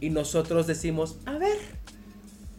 y 0.00 0.10
nosotros 0.10 0.66
decimos, 0.66 1.16
a 1.26 1.38
ver, 1.38 1.56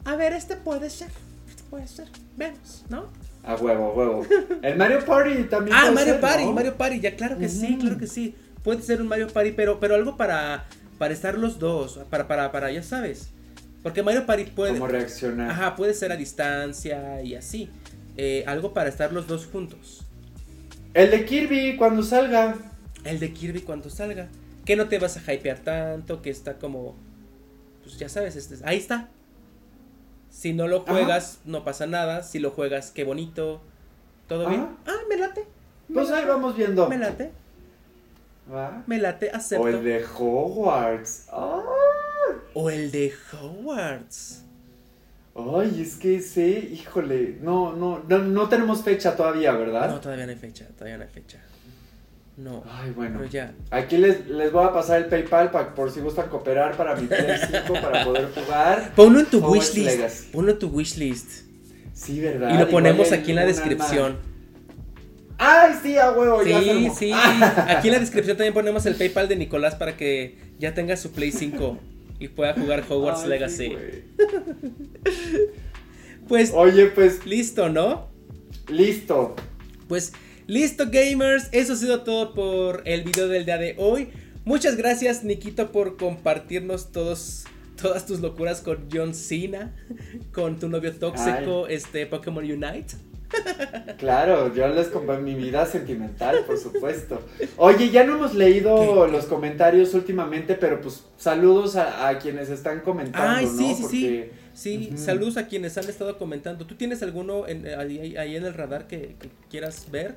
a 0.06 0.16
ver, 0.16 0.34
este 0.34 0.56
puede 0.56 0.90
ser. 0.90 1.10
Este 1.50 1.64
puede 1.70 1.88
ser. 1.88 2.08
Vemos, 2.38 2.86
¿no? 2.90 3.08
A 3.44 3.56
huevo, 3.56 3.92
a 3.92 3.94
huevo. 3.94 4.26
El 4.62 4.76
Mario 4.76 5.06
Party 5.06 5.44
también. 5.44 5.76
Ah, 5.78 5.82
puede 5.84 5.96
Mario 5.96 6.14
ser, 6.14 6.22
Party, 6.22 6.46
¿no? 6.46 6.52
Mario 6.54 6.76
Party, 6.76 7.00
ya 7.00 7.16
claro 7.16 7.38
que 7.38 7.50
sí, 7.50 7.78
claro 7.80 7.98
que 7.98 8.08
sí. 8.08 8.36
Puede 8.64 8.82
ser 8.82 9.02
un 9.02 9.08
Mario 9.08 9.28
Party, 9.28 9.52
pero, 9.52 9.80
pero 9.80 9.94
algo 9.94 10.18
para, 10.18 10.66
para 10.98 11.14
estar 11.14 11.38
los 11.38 11.60
dos, 11.60 12.00
para, 12.10 12.28
para, 12.28 12.52
para, 12.52 12.72
ya 12.72 12.82
sabes. 12.82 13.30
Porque 13.84 14.02
Mario 14.02 14.26
Party 14.26 14.46
puede, 14.46 14.74
¿Cómo 14.74 14.88
reaccionar? 14.88 15.52
ajá, 15.52 15.76
puede 15.76 15.94
ser 15.94 16.12
a 16.12 16.16
distancia 16.18 17.22
y 17.22 17.36
así. 17.36 17.70
Eh, 18.18 18.44
algo 18.48 18.74
para 18.74 18.90
estar 18.90 19.12
los 19.14 19.28
dos 19.28 19.46
juntos. 19.46 20.06
El 20.94 21.12
de 21.12 21.26
Kirby 21.26 21.76
cuando 21.78 22.04
salga. 22.04 22.56
El 23.04 23.20
de 23.20 23.34
Kirby 23.34 23.62
cuando 23.62 23.90
salga. 23.90 24.30
Que 24.64 24.76
no 24.76 24.88
te 24.88 24.98
vas 25.00 25.18
a 25.18 25.34
hypear 25.34 25.60
tanto, 25.60 26.22
que 26.22 26.30
está 26.30 26.58
como, 26.58 26.96
pues 27.84 27.98
ya 28.00 28.10
sabes, 28.10 28.36
este, 28.36 28.56
ahí 28.66 28.78
está. 28.78 29.10
Si 30.32 30.54
no 30.54 30.68
lo 30.68 30.84
Ajá. 30.84 30.92
juegas, 30.94 31.40
no 31.46 31.64
pasa 31.64 31.86
nada. 31.86 32.24
Si 32.24 32.40
lo 32.40 32.52
juegas, 32.52 32.92
qué 32.92 33.04
bonito. 33.04 33.62
¿Todo 34.28 34.50
bien? 34.50 34.68
Ah, 34.88 34.98
me 35.10 35.18
late. 35.18 35.46
Me 35.88 35.96
Pues 35.96 36.10
ahí 36.12 36.26
vamos 36.26 36.58
viendo. 36.58 36.90
Me 36.90 36.98
late, 36.98 37.32
¿Va? 38.52 38.84
me 38.88 38.98
late, 38.98 39.30
acepto. 39.30 39.64
O 39.64 39.68
el 39.68 39.84
de 39.84 40.04
Hogwarts. 40.04 41.28
O 42.54 42.70
el 42.72 42.92
de 42.92 43.14
Hogwarts. 43.32 44.45
Ay, 45.36 45.82
es 45.82 45.96
que 45.96 46.16
ese, 46.16 46.48
híjole, 46.48 47.38
no, 47.42 47.74
no, 47.74 48.02
no, 48.08 48.20
no 48.20 48.48
tenemos 48.50 48.84
fecha 48.84 49.16
todavía, 49.18 49.52
¿verdad? 49.54 49.90
No, 49.90 50.00
todavía 50.00 50.26
no 50.26 50.32
hay 50.32 50.38
fecha, 50.38 50.66
todavía 50.78 50.98
no 50.98 51.04
hay 51.04 51.10
fecha. 51.10 51.40
No. 52.38 52.64
Ay, 52.70 52.92
bueno. 52.92 53.18
Pero 53.20 53.30
ya. 53.32 53.54
Aquí 53.72 53.98
les, 53.98 54.28
les 54.28 54.52
voy 54.52 54.66
a 54.66 54.74
pasar 54.74 55.02
el 55.02 55.06
PayPal 55.08 55.52
pa- 55.52 55.74
por 55.76 55.92
si 55.92 56.00
gustan 56.02 56.30
cooperar 56.30 56.76
para 56.78 56.96
mi 56.96 57.08
Play 57.08 57.38
5 57.68 57.74
para 57.82 58.04
poder 58.06 58.30
jugar. 58.34 58.92
Ponlo 58.96 59.20
en 59.20 59.26
tu 59.26 59.40
wishlist. 59.46 60.32
Ponlo 60.32 60.52
en 60.52 60.60
tu 60.60 60.68
wishlist. 60.70 61.44
Sí, 61.94 62.20
¿verdad? 62.20 62.54
Y 62.54 62.58
lo 62.58 62.70
ponemos 62.70 63.12
aquí 63.12 63.32
en 63.32 63.38
la 63.38 63.46
descripción. 63.46 64.18
Ay, 65.38 65.74
sí, 65.84 65.98
a 65.98 66.12
huevo, 66.12 66.44
ya 66.44 66.60
se 66.60 66.66
Sí, 66.66 66.92
sí. 66.98 67.12
Aquí 67.68 67.88
en 67.90 67.94
la 67.94 68.00
descripción 68.00 68.38
también 68.38 68.54
ponemos 68.54 68.86
el 68.86 68.96
PayPal 68.96 69.28
de 69.28 69.36
Nicolás 69.36 69.76
para 69.76 69.98
que 69.98 70.38
ya 70.60 70.74
tenga 70.74 70.96
su 70.96 71.12
Play 71.12 71.34
5 71.34 71.78
y 72.26 72.28
pueda 72.28 72.54
jugar 72.54 72.84
Hogwarts 72.90 73.24
Ay, 73.24 73.30
Legacy. 73.30 73.78
pues 76.28 76.52
Oye, 76.54 76.88
pues 76.88 77.26
listo, 77.26 77.70
¿no? 77.70 78.10
listo. 78.68 79.36
Pues 79.88 80.14
listo 80.48 80.86
gamers, 80.92 81.50
eso 81.52 81.74
ha 81.74 81.76
sido 81.76 82.02
todo 82.02 82.34
por 82.34 82.82
el 82.86 83.04
video 83.04 83.28
del 83.28 83.46
día 83.46 83.60
de 83.60 83.76
hoy. 83.78 84.10
Muchas 84.44 84.76
gracias 84.76 85.24
Nikito 85.24 85.72
por 85.72 85.98
compartirnos 85.98 86.92
todos 86.92 87.46
todas 87.80 88.06
tus 88.06 88.22
locuras 88.22 88.62
con 88.62 88.88
John 88.92 89.14
Cena, 89.14 89.76
con 90.34 90.58
tu 90.58 90.68
novio 90.68 90.94
tóxico, 90.94 91.68
este 91.68 92.08
Pokémon 92.08 92.44
Unite. 92.44 92.96
Claro, 93.98 94.54
yo 94.54 94.68
les 94.68 94.88
comparto 94.88 95.22
mi 95.22 95.36
vida 95.36 95.66
sentimental, 95.66 96.40
por 96.46 96.58
supuesto. 96.58 97.22
Oye, 97.58 97.90
ya 97.90 98.04
no 98.04 98.16
hemos 98.16 98.34
leído 98.34 99.06
¿Qué? 99.06 99.12
los 99.12 99.26
comentarios 99.26 99.94
últimamente, 99.94 100.56
pero 100.56 100.82
pues 100.82 101.04
saludos 101.18 101.76
a, 101.76 102.08
a 102.08 102.20
quienes 102.20 102.50
están 102.50 102.82
comentando, 102.82 103.38
Ay, 103.38 103.46
¿no? 103.46 103.52
sí, 103.52 103.74
sí, 103.76 103.88
sí. 103.90 104.24
Sí, 104.54 104.94
saludos 104.98 105.36
a 105.38 105.48
quienes 105.48 105.78
han 105.78 105.90
estado 105.90 106.18
comentando. 106.18 106.66
¿Tú 106.66 106.76
tienes 106.76 107.04
alguno 107.04 107.46
en- 107.48 107.68
ahí, 107.78 108.16
ahí 108.16 108.36
en 108.38 108.46
el 108.46 108.54
radar 108.54 108.88
que, 108.88 109.16
que 109.20 109.30
quieras 109.50 109.88
ver? 109.92 110.16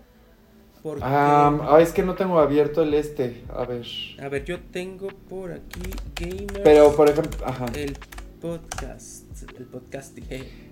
Porque, 0.82 1.02
Ah, 1.04 1.59
ah, 1.68 1.80
es 1.80 1.90
que 1.92 2.04
no 2.04 2.14
tengo 2.14 2.38
abierto 2.38 2.82
el 2.82 2.94
este, 2.94 3.42
a 3.52 3.64
ver. 3.64 3.84
a 4.22 4.28
ver, 4.28 4.44
yo 4.44 4.61
tengo 4.70 5.09
por 5.28 5.50
aquí 5.50 5.80
Gamers, 6.14 6.61
Pero, 6.62 6.94
por 6.94 7.11
ejemplo, 7.11 7.44
ajá. 7.44 7.66
el 7.74 7.96
podcast, 8.41 9.24
el 9.59 9.64
podcast. 9.66 10.18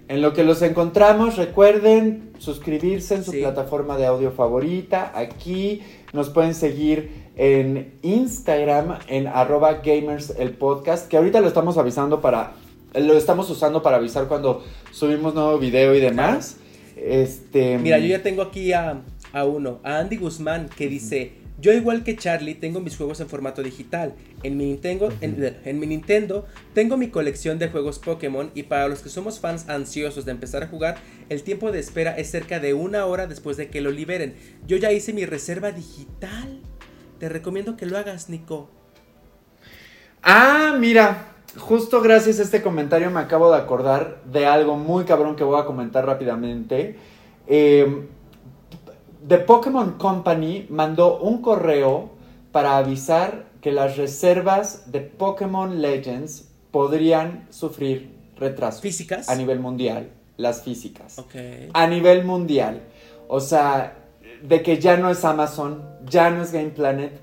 En 0.09 0.23
lo 0.23 0.33
que 0.33 0.45
los 0.45 0.63
encontramos, 0.63 1.37
recuerden 1.37 2.31
suscribirse 2.39 3.17
en 3.17 3.25
su 3.25 3.33
Sí. 3.33 3.41
plataforma 3.41 3.97
de 3.97 4.07
audio 4.07 4.31
favorita. 4.31 5.13
Aquí 5.15 5.83
nos 6.13 6.31
pueden 6.31 6.55
seguir 6.55 7.11
en 7.37 7.95
Instagram, 8.03 8.99
en 9.09 9.27
arroba 9.27 9.75
gamers 9.85 10.31
el 10.39 10.51
podcast, 10.53 11.09
que 11.09 11.17
ahorita 11.17 11.41
lo 11.41 11.49
estamos 11.49 11.77
avisando 11.77 12.21
para, 12.21 12.53
lo 12.95 13.15
estamos 13.17 13.51
usando 13.51 13.83
para 13.83 13.97
avisar 13.97 14.29
cuando 14.29 14.65
subimos 14.93 15.35
nuevo 15.35 15.59
video 15.59 15.95
y 15.95 16.01
demás. 16.01 16.57
Este, 16.97 17.79
Mira, 17.79 17.99
yo 17.99 18.07
ya 18.07 18.23
tengo 18.23 18.43
aquí 18.43 18.73
a, 18.73 19.03
a 19.33 19.45
uno, 19.45 19.81
a 19.83 19.99
Andy 19.99 20.17
Guzmán, 20.17 20.69
que 20.77 20.89
dice, 20.89 21.33
yo 21.59 21.73
igual 21.73 22.05
que 22.05 22.17
Charlie 22.17 22.55
tengo 22.55 22.81
mis 22.81 22.97
juegos 22.97 23.21
en 23.21 23.29
formato 23.29 23.63
digital. 23.63 24.15
En 24.43 24.57
mi 24.57 24.67
Nintendo, 24.67 25.11
en, 25.21 25.57
en 25.65 25.81
mi 25.81 25.87
Nintendo 25.87 26.47
tengo 26.75 26.97
mi 26.97 27.09
colección 27.09 27.59
de 27.59 27.69
juegos 27.69 27.99
Pokémon 27.99 28.51
y 28.55 28.65
para 28.65 28.89
los 28.89 29.01
que 29.01 29.09
somos 29.09 29.41
fans 29.41 29.69
ansiosos 29.69 30.25
de 30.27 30.33
empezar 30.33 30.63
a 30.63 30.69
jugar, 30.69 30.99
el 31.29 31.43
tiempo 31.43 31.73
de 31.73 31.79
espera 31.79 32.17
es 32.17 32.31
cerca 32.31 32.61
de 32.61 32.75
una 32.75 33.07
hora 33.07 33.27
después 33.27 33.57
de 33.57 33.69
que 33.69 33.81
lo 33.81 33.91
liberen. 33.91 34.35
Yo 34.67 34.77
ya 34.77 34.93
hice 34.93 35.13
mi 35.13 35.25
reserva 35.25 35.73
digital. 35.73 36.61
Te 37.19 37.29
recomiendo 37.31 37.77
que 37.77 37.87
lo 37.87 37.97
hagas, 37.97 38.29
Nico. 38.29 38.69
Ah, 40.23 40.77
mira, 40.79 41.37
justo 41.57 42.03
gracias 42.03 42.39
a 42.39 42.43
este 42.43 42.61
comentario 42.61 43.11
me 43.11 43.21
acabo 43.21 43.51
de 43.51 43.59
acordar 43.59 44.23
de 44.25 44.45
algo 44.45 44.77
muy 44.77 45.05
cabrón 45.05 45.37
que 45.37 45.45
voy 45.45 45.59
a 45.59 45.65
comentar 45.65 46.05
rápidamente. 46.05 46.97
Eh, 47.47 48.07
The 49.27 49.39
Pokémon 49.39 49.93
Company 49.93 50.67
mandó 50.69 51.19
un 51.19 51.43
correo 51.43 52.11
para 52.53 52.77
avisar 52.77 53.47
que 53.61 53.73
las 53.73 53.97
reservas 53.97 54.93
de 54.93 55.01
Pokémon 55.01 55.83
Legends 55.83 56.49
podrían 56.71 57.47
sufrir 57.51 58.15
retrasos 58.37 58.81
¿Físicas? 58.81 59.29
a 59.29 59.35
nivel 59.35 59.59
mundial, 59.59 60.11
las 60.37 60.63
físicas. 60.63 61.19
Ok. 61.19 61.35
A 61.73 61.87
nivel 61.89 62.25
mundial. 62.25 62.83
O 63.27 63.41
sea, 63.41 63.97
de 64.43 64.63
que 64.63 64.79
ya 64.79 64.97
no 64.97 65.11
es 65.11 65.25
Amazon, 65.25 65.83
ya 66.09 66.31
no 66.31 66.43
es 66.43 66.53
Game 66.53 66.71
Planet, 66.71 67.19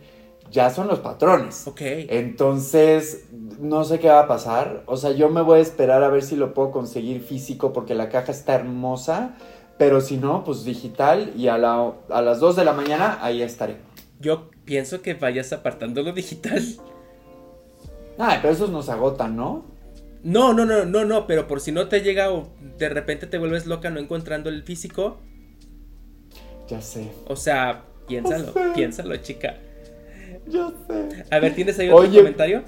ya 0.52 0.70
son 0.70 0.88
los 0.88 1.00
patrones. 1.00 1.68
Ok. 1.68 1.82
Entonces, 1.82 3.26
no 3.60 3.86
sé 3.86 4.00
qué 4.00 4.10
va 4.10 4.22
a 4.22 4.28
pasar. 4.28 4.84
O 4.88 4.98
sea, 4.98 5.12
yo 5.12 5.30
me 5.30 5.42
voy 5.42 5.60
a 5.60 5.62
esperar 5.62 6.04
a 6.04 6.10
ver 6.10 6.24
si 6.24 6.36
lo 6.36 6.54
puedo 6.54 6.72
conseguir 6.72 7.22
físico 7.22 7.72
porque 7.72 7.96
la 7.96 8.10
caja 8.10 8.32
está 8.32 8.56
hermosa. 8.56 9.36
Pero 9.78 10.02
si 10.02 10.18
no, 10.18 10.44
pues 10.44 10.64
digital 10.64 11.32
y 11.36 11.48
a, 11.48 11.58
la- 11.58 11.94
a 12.10 12.22
las 12.22 12.40
2 12.40 12.56
de 12.56 12.66
la 12.66 12.74
mañana 12.74 13.18
ahí 13.22 13.42
estaré. 13.42 13.78
Yo 14.20 14.50
pienso 14.66 15.02
que 15.02 15.14
vayas 15.16 15.52
apartando 15.54 16.02
lo 16.04 16.14
digital. 16.14 16.62
Ay, 18.18 18.40
pero 18.42 18.54
esos 18.54 18.70
nos 18.70 18.90
agotan, 18.90 19.36
¿no? 19.36 19.66
No, 20.24 20.54
no, 20.54 20.66
no, 20.66 20.86
no, 20.86 21.04
no, 21.04 21.28
pero 21.28 21.48
por 21.48 21.60
si 21.60 21.72
no 21.72 21.88
te 21.90 22.02
llega 22.02 22.32
o 22.32 22.50
de 22.78 22.88
repente 22.90 23.28
te 23.28 23.38
vuelves 23.38 23.66
loca 23.66 23.90
no 23.90 24.00
encontrando 24.00 24.50
el 24.50 24.64
físico, 24.64 25.20
Ya 26.70 26.82
sé. 26.82 27.12
o 27.28 27.36
sea, 27.36 27.84
piénsalo, 28.08 28.54
piénsalo, 28.74 29.16
chica. 29.18 29.58
Ya 30.48 30.72
sé. 30.88 31.26
A 31.32 31.40
ver, 31.40 31.56
¿tienes 31.56 31.78
ahí 31.80 31.90
otro 31.90 32.10
Oye. 32.10 32.18
comentario? 32.20 32.64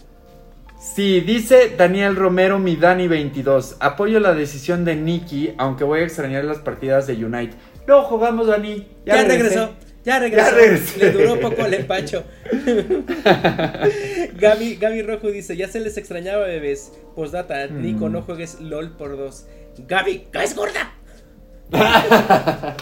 Sí, 0.94 1.20
dice 1.22 1.74
Daniel 1.78 2.16
Romero, 2.16 2.60
mi 2.60 2.76
Dani22. 2.78 3.78
Apoyo 3.80 4.20
la 4.20 4.34
decisión 4.34 4.86
de 4.86 4.96
Nicky, 4.96 5.54
aunque 5.58 5.84
voy 5.84 6.02
a 6.02 6.04
extrañar 6.04 6.46
las 6.46 6.60
partidas 6.60 7.08
de 7.08 7.14
Unite. 7.26 7.56
No 7.88 8.04
jugamos, 8.04 8.48
Dani. 8.48 8.88
Ya, 9.06 9.16
regresé. 9.24 9.38
regresó, 9.44 9.70
ya 10.06 10.20
regresó. 10.20 10.56
regresé. 10.56 10.98
Le 11.00 11.12
duró 11.12 11.40
poco 11.40 11.66
el 11.66 11.74
empacho. 11.74 12.24
Gaby, 14.40 14.76
Gaby 14.76 15.02
Rojo 15.02 15.30
dice, 15.32 15.58
ya 15.58 15.68
se 15.68 15.80
les 15.80 15.98
extrañaba, 15.98 16.46
bebés. 16.46 16.92
Postdata, 17.16 17.68
Mm. 17.68 17.82
Nico, 17.82 18.10
no 18.10 18.22
juegues 18.22 18.60
LOL 18.62 18.92
por 18.96 19.18
dos. 19.18 19.48
Gaby, 19.88 20.28
¡caes 20.32 20.56
gorda! 20.56 20.92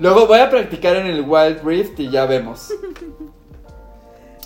Luego 0.00 0.26
voy 0.26 0.38
a 0.38 0.48
practicar 0.48 0.96
en 0.96 1.06
el 1.06 1.22
Wild 1.22 1.62
Rift 1.64 1.98
y 2.00 2.10
ya 2.10 2.26
vemos. 2.26 2.68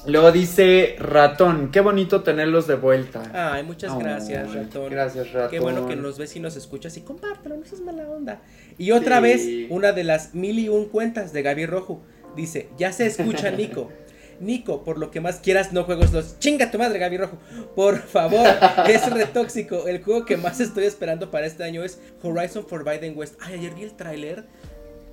Luego 0.07 0.31
dice 0.33 0.97
Ratón, 0.99 1.71
qué 1.73 1.81
bonito 1.81 2.23
tenerlos 2.23 2.67
de 2.67 2.77
vuelta. 2.77 3.23
Ay, 3.55 3.63
muchas 3.65 3.99
gracias, 3.99 4.55
ratón. 4.55 4.91
Gracias, 4.91 5.33
Ratón. 5.33 5.51
Qué 5.51 5.59
bueno 5.61 5.87
que 5.87 5.97
nos 5.97 6.17
ves 6.19 6.37
y 6.37 6.41
nos 6.41 6.57
escuchas 6.57 6.97
y 6.97 7.01
compártelo, 7.01 7.57
no 7.57 7.65
seas 7.65 7.81
mala 7.81 8.09
onda. 8.09 8.41
Y 8.79 8.93
otra 8.93 9.17
Sí. 9.17 9.23
vez, 9.23 9.71
una 9.71 9.93
de 9.93 10.05
las 10.05 10.35
mil 10.35 10.59
y 10.59 10.69
un 10.69 10.87
cuentas 10.89 11.33
de 11.33 11.43
Gaby 11.43 11.67
Rojo 11.67 12.03
dice, 12.37 12.69
ya 12.79 12.93
se 12.93 13.07
escucha 13.07 13.51
Nico. 13.53 13.91
Nico, 14.39 14.85
por 14.85 14.99
lo 14.99 15.11
que 15.11 15.21
más 15.23 15.37
quieras, 15.41 15.73
no 15.73 15.85
juegos 15.85 16.13
los. 16.13 16.39
Chinga 16.39 16.71
tu 16.71 16.77
madre, 16.79 16.99
Gaby 16.99 17.17
Rojo. 17.17 17.39
Por 17.75 17.99
favor, 17.99 18.47
es 18.89 19.11
retóxico. 19.11 19.89
El 19.89 20.03
juego 20.05 20.27
que 20.27 20.37
más 20.37 20.61
estoy 20.61 20.85
esperando 20.85 21.31
para 21.31 21.47
este 21.47 21.65
año 21.65 21.83
es 21.83 22.01
Horizon 22.23 22.67
Forbidden 22.67 23.17
West. 23.17 23.37
Ay, 23.41 23.55
ayer 23.55 23.75
vi 23.75 23.83
el 23.85 23.95
tráiler. 23.95 24.45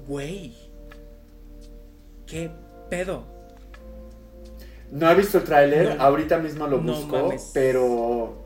Güey. 0.08 0.54
¿Qué 2.28 2.52
pedo? 2.90 3.26
No 4.94 5.10
he 5.10 5.16
visto 5.16 5.40
el 5.40 5.44
tráiler, 5.44 5.96
No. 5.98 6.04
ahorita 6.04 6.38
mismo 6.38 6.68
lo 6.68 6.80
No 6.80 6.94
busco, 6.94 7.18
mames. 7.18 7.50
pero... 7.54 8.38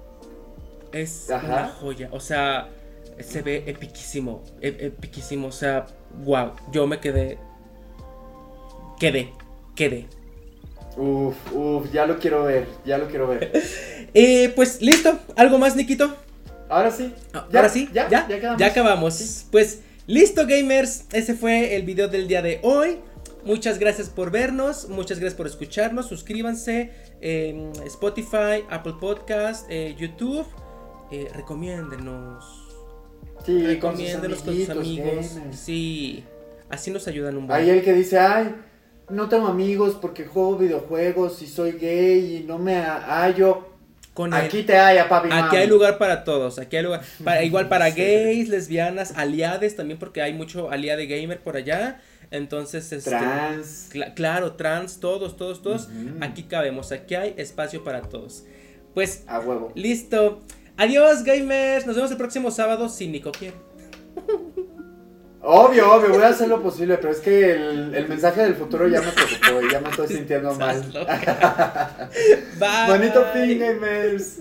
Es 0.93 1.29
Ajá. 1.29 1.45
una 1.45 1.67
joya. 1.67 2.07
O 2.13 2.19
sea, 2.21 2.69
se 3.19 3.41
ve 3.41 3.63
epiquísimo. 3.67 4.43
e- 4.61 4.77
Epiquísimo. 4.87 5.47
O 5.49 5.51
sea, 5.51 5.85
wow. 6.23 6.53
Yo 6.71 6.87
me 6.87 6.99
quedé. 7.01 7.37
Quedé. 8.99 9.33
Quedé. 9.75 10.07
Uf, 10.95 11.35
uf, 11.53 11.91
ya 11.91 12.05
lo 12.07 12.17
quiero 12.17 12.45
ver, 12.45 12.65
ya 12.85 12.97
lo 12.97 13.07
quiero 13.07 13.27
ver. 13.27 13.51
Eh, 14.13 14.51
pues 14.55 14.81
listo. 14.81 15.19
¿Algo 15.35 15.59
más, 15.59 15.75
Nikito? 15.75 16.15
Ahora 16.69 16.89
sí. 16.89 17.13
Ah, 17.33 17.45
Ya, 17.51 17.59
Ahora 17.59 17.69
sí. 17.69 17.89
ya, 17.93 18.09
Ya, 18.09 18.27
ya 18.27 18.39
quedamos. 18.39 18.59
ya 18.59 18.67
acabamos. 18.67 19.13
Sí. 19.15 19.45
Pues 19.51 19.81
listo, 20.07 20.47
gamers. 20.47 21.03
Ese 21.11 21.33
fue 21.35 21.75
el 21.75 21.83
video 21.83 22.07
del 22.07 22.27
día 22.27 22.41
de 22.41 22.59
hoy. 22.63 22.97
Muchas 23.47 23.79
gracias 23.79 24.09
por 24.09 24.29
vernos. 24.29 24.89
Muchas 24.89 25.19
gracias 25.19 25.37
por 25.37 25.47
escucharnos. 25.47 26.07
Suscríbanse 26.07 26.91
en 27.21 27.71
Spotify, 27.85 28.63
Apple 28.69 28.95
Podcast, 28.99 29.65
eh, 29.69 29.95
YouTube. 29.97 30.45
Eh, 31.11 31.29
recomiéndenos. 31.33 32.43
Sí, 33.45 33.53
con 33.53 33.61
sus 33.61 33.67
Recomiéndenos 33.69 34.41
con 34.41 34.53
sus 34.55 34.69
amigos. 34.69 35.37
Sí. 35.53 36.23
Así 36.69 36.91
nos 36.91 37.07
ayudan 37.07 37.37
un 37.37 37.47
buen. 37.47 37.57
Hay 37.59 37.69
el 37.69 37.81
que 37.83 37.93
dice, 37.93 38.19
ay, 38.19 38.53
no 39.09 39.29
tengo 39.29 39.47
amigos 39.47 39.97
porque 40.01 40.25
juego 40.25 40.57
videojuegos 40.57 41.41
y 41.41 41.47
soy 41.47 41.71
gay 41.73 42.37
y 42.37 42.43
no 42.43 42.57
me 42.59 42.75
hallo. 42.75 43.65
Con 44.13 44.33
el- 44.33 44.41
Aquí 44.41 44.63
te 44.63 44.75
haya, 44.77 45.07
papi. 45.07 45.29
Aquí 45.31 45.39
mami. 45.41 45.57
hay 45.57 45.67
lugar 45.67 45.97
para 45.99 46.23
todos, 46.23 46.57
aquí 46.59 46.75
hay 46.75 46.83
lugar, 46.83 47.01
para, 47.23 47.43
igual 47.43 47.69
para 47.69 47.91
Sí. 47.91 48.01
gays, 48.01 48.49
lesbianas, 48.49 49.13
aliades 49.15 49.75
también 49.75 49.99
porque 49.99 50.21
hay 50.23 50.33
mucho 50.33 50.71
aliade 50.71 51.05
gamer 51.05 51.39
por 51.39 51.55
allá, 51.55 52.01
entonces 52.31 52.91
este, 52.91 53.09
Trans. 53.09 53.89
cla- 53.91 54.13
claro, 54.13 54.53
trans, 54.53 54.99
todos, 54.99 55.37
todos, 55.37 55.61
todos, 55.61 55.89
aquí 56.21 56.43
cabemos, 56.43 56.91
aquí 56.91 57.15
hay 57.15 57.33
espacio 57.37 57.83
para 57.83 58.01
todos. 58.01 58.43
Pues 58.93 59.23
A 59.27 59.39
huevo. 59.39 59.71
listo, 59.75 60.39
adiós 60.75 61.23
gamers, 61.23 61.85
nos 61.85 61.95
vemos 61.95 62.11
el 62.11 62.17
próximo 62.17 62.51
sábado 62.51 62.89
si 62.89 63.07
Nico 63.07 63.31
quiere. 63.31 63.55
Obvio, 65.41 65.93
obvio, 65.93 66.09
voy 66.09 66.23
a 66.23 66.29
hacer 66.29 66.49
lo 66.49 66.61
posible, 66.61 66.97
pero 66.97 67.11
es 67.11 67.19
que 67.19 67.51
el, 67.53 67.95
el 67.95 68.07
mensaje 68.09 68.41
del 68.41 68.55
futuro 68.55 68.87
ya 68.87 69.01
me 69.01 69.11
preocupó 69.11 69.61
y 69.65 69.71
ya 69.71 69.79
me 69.79 69.89
estoy 69.89 70.07
sintiendo 70.07 70.53
mal. 70.55 70.81
Bonito 72.87 73.23
fin, 73.33 73.59
gamers. 73.59 74.39